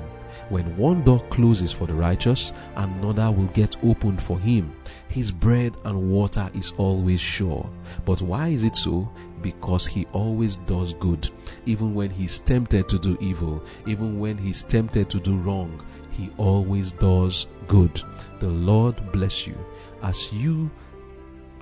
When 0.48 0.76
one 0.76 1.02
door 1.04 1.20
closes 1.30 1.72
for 1.72 1.86
the 1.86 1.94
righteous, 1.94 2.52
another 2.76 3.30
will 3.30 3.46
get 3.48 3.76
opened 3.84 4.22
for 4.22 4.38
him. 4.38 4.74
His 5.08 5.30
bread 5.30 5.76
and 5.84 6.10
water 6.10 6.50
is 6.54 6.72
always 6.76 7.20
sure. 7.20 7.68
But 8.04 8.22
why 8.22 8.48
is 8.48 8.64
it 8.64 8.76
so? 8.76 9.10
Because 9.42 9.86
he 9.86 10.06
always 10.12 10.56
does 10.58 10.94
good. 10.94 11.28
Even 11.66 11.94
when 11.94 12.10
he's 12.10 12.38
tempted 12.40 12.88
to 12.88 12.98
do 12.98 13.16
evil, 13.20 13.62
even 13.86 14.18
when 14.18 14.38
he's 14.38 14.62
tempted 14.62 15.10
to 15.10 15.20
do 15.20 15.36
wrong, 15.38 15.84
he 16.10 16.30
always 16.36 16.92
does 16.92 17.46
good. 17.66 18.02
The 18.40 18.48
Lord 18.48 19.12
bless 19.12 19.46
you 19.46 19.56
as 20.02 20.32
you 20.32 20.70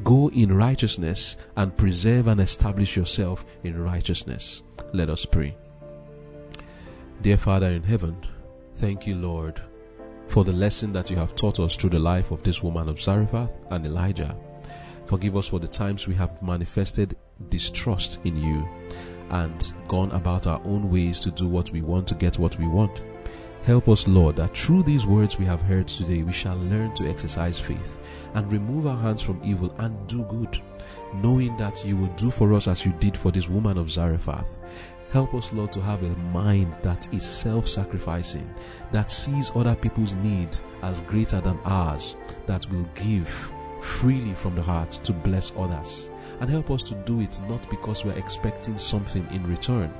go 0.05 0.31
in 0.31 0.53
righteousness 0.53 1.37
and 1.57 1.77
preserve 1.77 2.27
and 2.27 2.41
establish 2.41 2.97
yourself 2.97 3.45
in 3.63 3.81
righteousness. 3.81 4.63
Let 4.93 5.09
us 5.11 5.25
pray. 5.25 5.57
Dear 7.21 7.37
Father 7.39 7.69
in 7.69 7.85
heaven, 7.85 8.17
Thank 8.77 9.07
you, 9.07 9.15
Lord, 9.15 9.61
for 10.29 10.45
the 10.45 10.53
lesson 10.53 10.93
that 10.93 11.11
you 11.11 11.17
have 11.17 11.37
taught 11.37 11.61
us 11.61 11.77
through 11.77 11.91
the 11.91 11.99
life 11.99 12.31
of 12.31 12.43
this 12.43 12.63
woman 12.63 12.89
of 12.89 13.01
Zarephath 13.01 13.55
and 13.71 13.87
Elijah. 13.87 14.35
Forgive 15.07 15.37
us 15.37 15.49
for 15.49 15.61
the 15.61 15.69
times 15.69 16.09
we 16.09 16.15
have 16.15 16.43
manifested 16.43 17.17
distrust 17.49 18.19
in 18.25 18.37
you 18.37 18.69
and 19.31 19.73
gone 19.89 20.11
about 20.13 20.47
our 20.47 20.61
own 20.65 20.91
ways 20.91 21.21
to 21.21 21.31
do 21.31 21.49
what 21.49 21.71
we 21.71 21.83
want 21.83 22.07
to 22.09 22.15
get 22.15 22.39
what 22.39 22.59
we 22.59 22.67
want. 22.67 23.03
Help 23.65 23.89
us, 23.89 24.09
Lord, 24.09 24.37
that 24.37 24.57
through 24.57 24.83
these 24.83 25.07
words 25.07 25.39
we 25.39 25.45
have 25.45 25.63
heard 25.63 25.87
today, 25.87 26.23
we 26.23 26.33
shall 26.33 26.57
learn 26.57 26.95
to 26.97 27.09
exercise 27.09 27.61
faith 27.61 27.97
and 28.35 28.51
remove 28.51 28.87
our 28.87 28.97
hands 28.97 29.23
from 29.23 29.41
evil 29.45 29.73
and 29.79 30.07
do 30.09 30.25
good, 30.25 30.61
knowing 31.15 31.57
that 31.59 31.85
you 31.85 31.97
will 31.97 32.13
do 32.15 32.31
for 32.31 32.53
us 32.55 32.67
as 32.67 32.85
you 32.85 32.93
did 32.99 33.17
for 33.17 33.31
this 33.31 33.49
woman 33.49 33.79
of 33.79 33.91
Zarephath. 33.91 34.59
Help 35.13 35.35
us, 35.35 35.53
Lord, 35.53 35.71
to 35.73 35.81
have 35.83 36.03
a 36.03 36.17
mind 36.33 36.75
that 36.81 37.07
is 37.13 37.25
self 37.25 37.69
sacrificing, 37.69 38.49
that 38.93 39.11
sees 39.11 39.53
other 39.55 39.75
people's 39.75 40.15
need 40.15 40.49
as 40.83 41.03
greater 41.03 41.39
than 41.39 41.59
ours, 41.65 42.17
that 42.47 42.69
will 42.71 42.89
give 42.95 43.53
freely 43.83 44.33
from 44.33 44.55
the 44.55 44.63
heart 44.63 44.91
to 44.91 45.13
bless 45.13 45.53
others. 45.59 46.09
And 46.41 46.49
help 46.49 46.71
us 46.71 46.83
to 46.85 46.95
do 47.05 47.21
it 47.21 47.39
not 47.47 47.69
because 47.69 48.07
we're 48.07 48.17
expecting 48.17 48.79
something 48.79 49.29
in 49.33 49.47
return, 49.47 49.93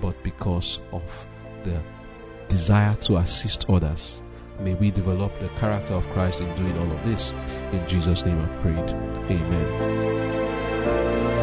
but 0.00 0.22
because 0.22 0.80
of 0.92 1.26
the 1.64 1.82
desire 2.48 2.94
to 2.96 3.16
assist 3.16 3.68
others. 3.68 4.22
May 4.60 4.74
we 4.74 4.92
develop 4.92 5.36
the 5.40 5.48
character 5.60 5.94
of 5.94 6.06
Christ 6.10 6.42
in 6.42 6.56
doing 6.56 6.78
all 6.78 6.92
of 6.92 7.04
this. 7.04 7.32
In 7.72 7.84
Jesus' 7.88 8.24
name 8.24 8.40
I've 8.40 8.60
prayed. 8.60 8.90
Amen. 9.30 11.39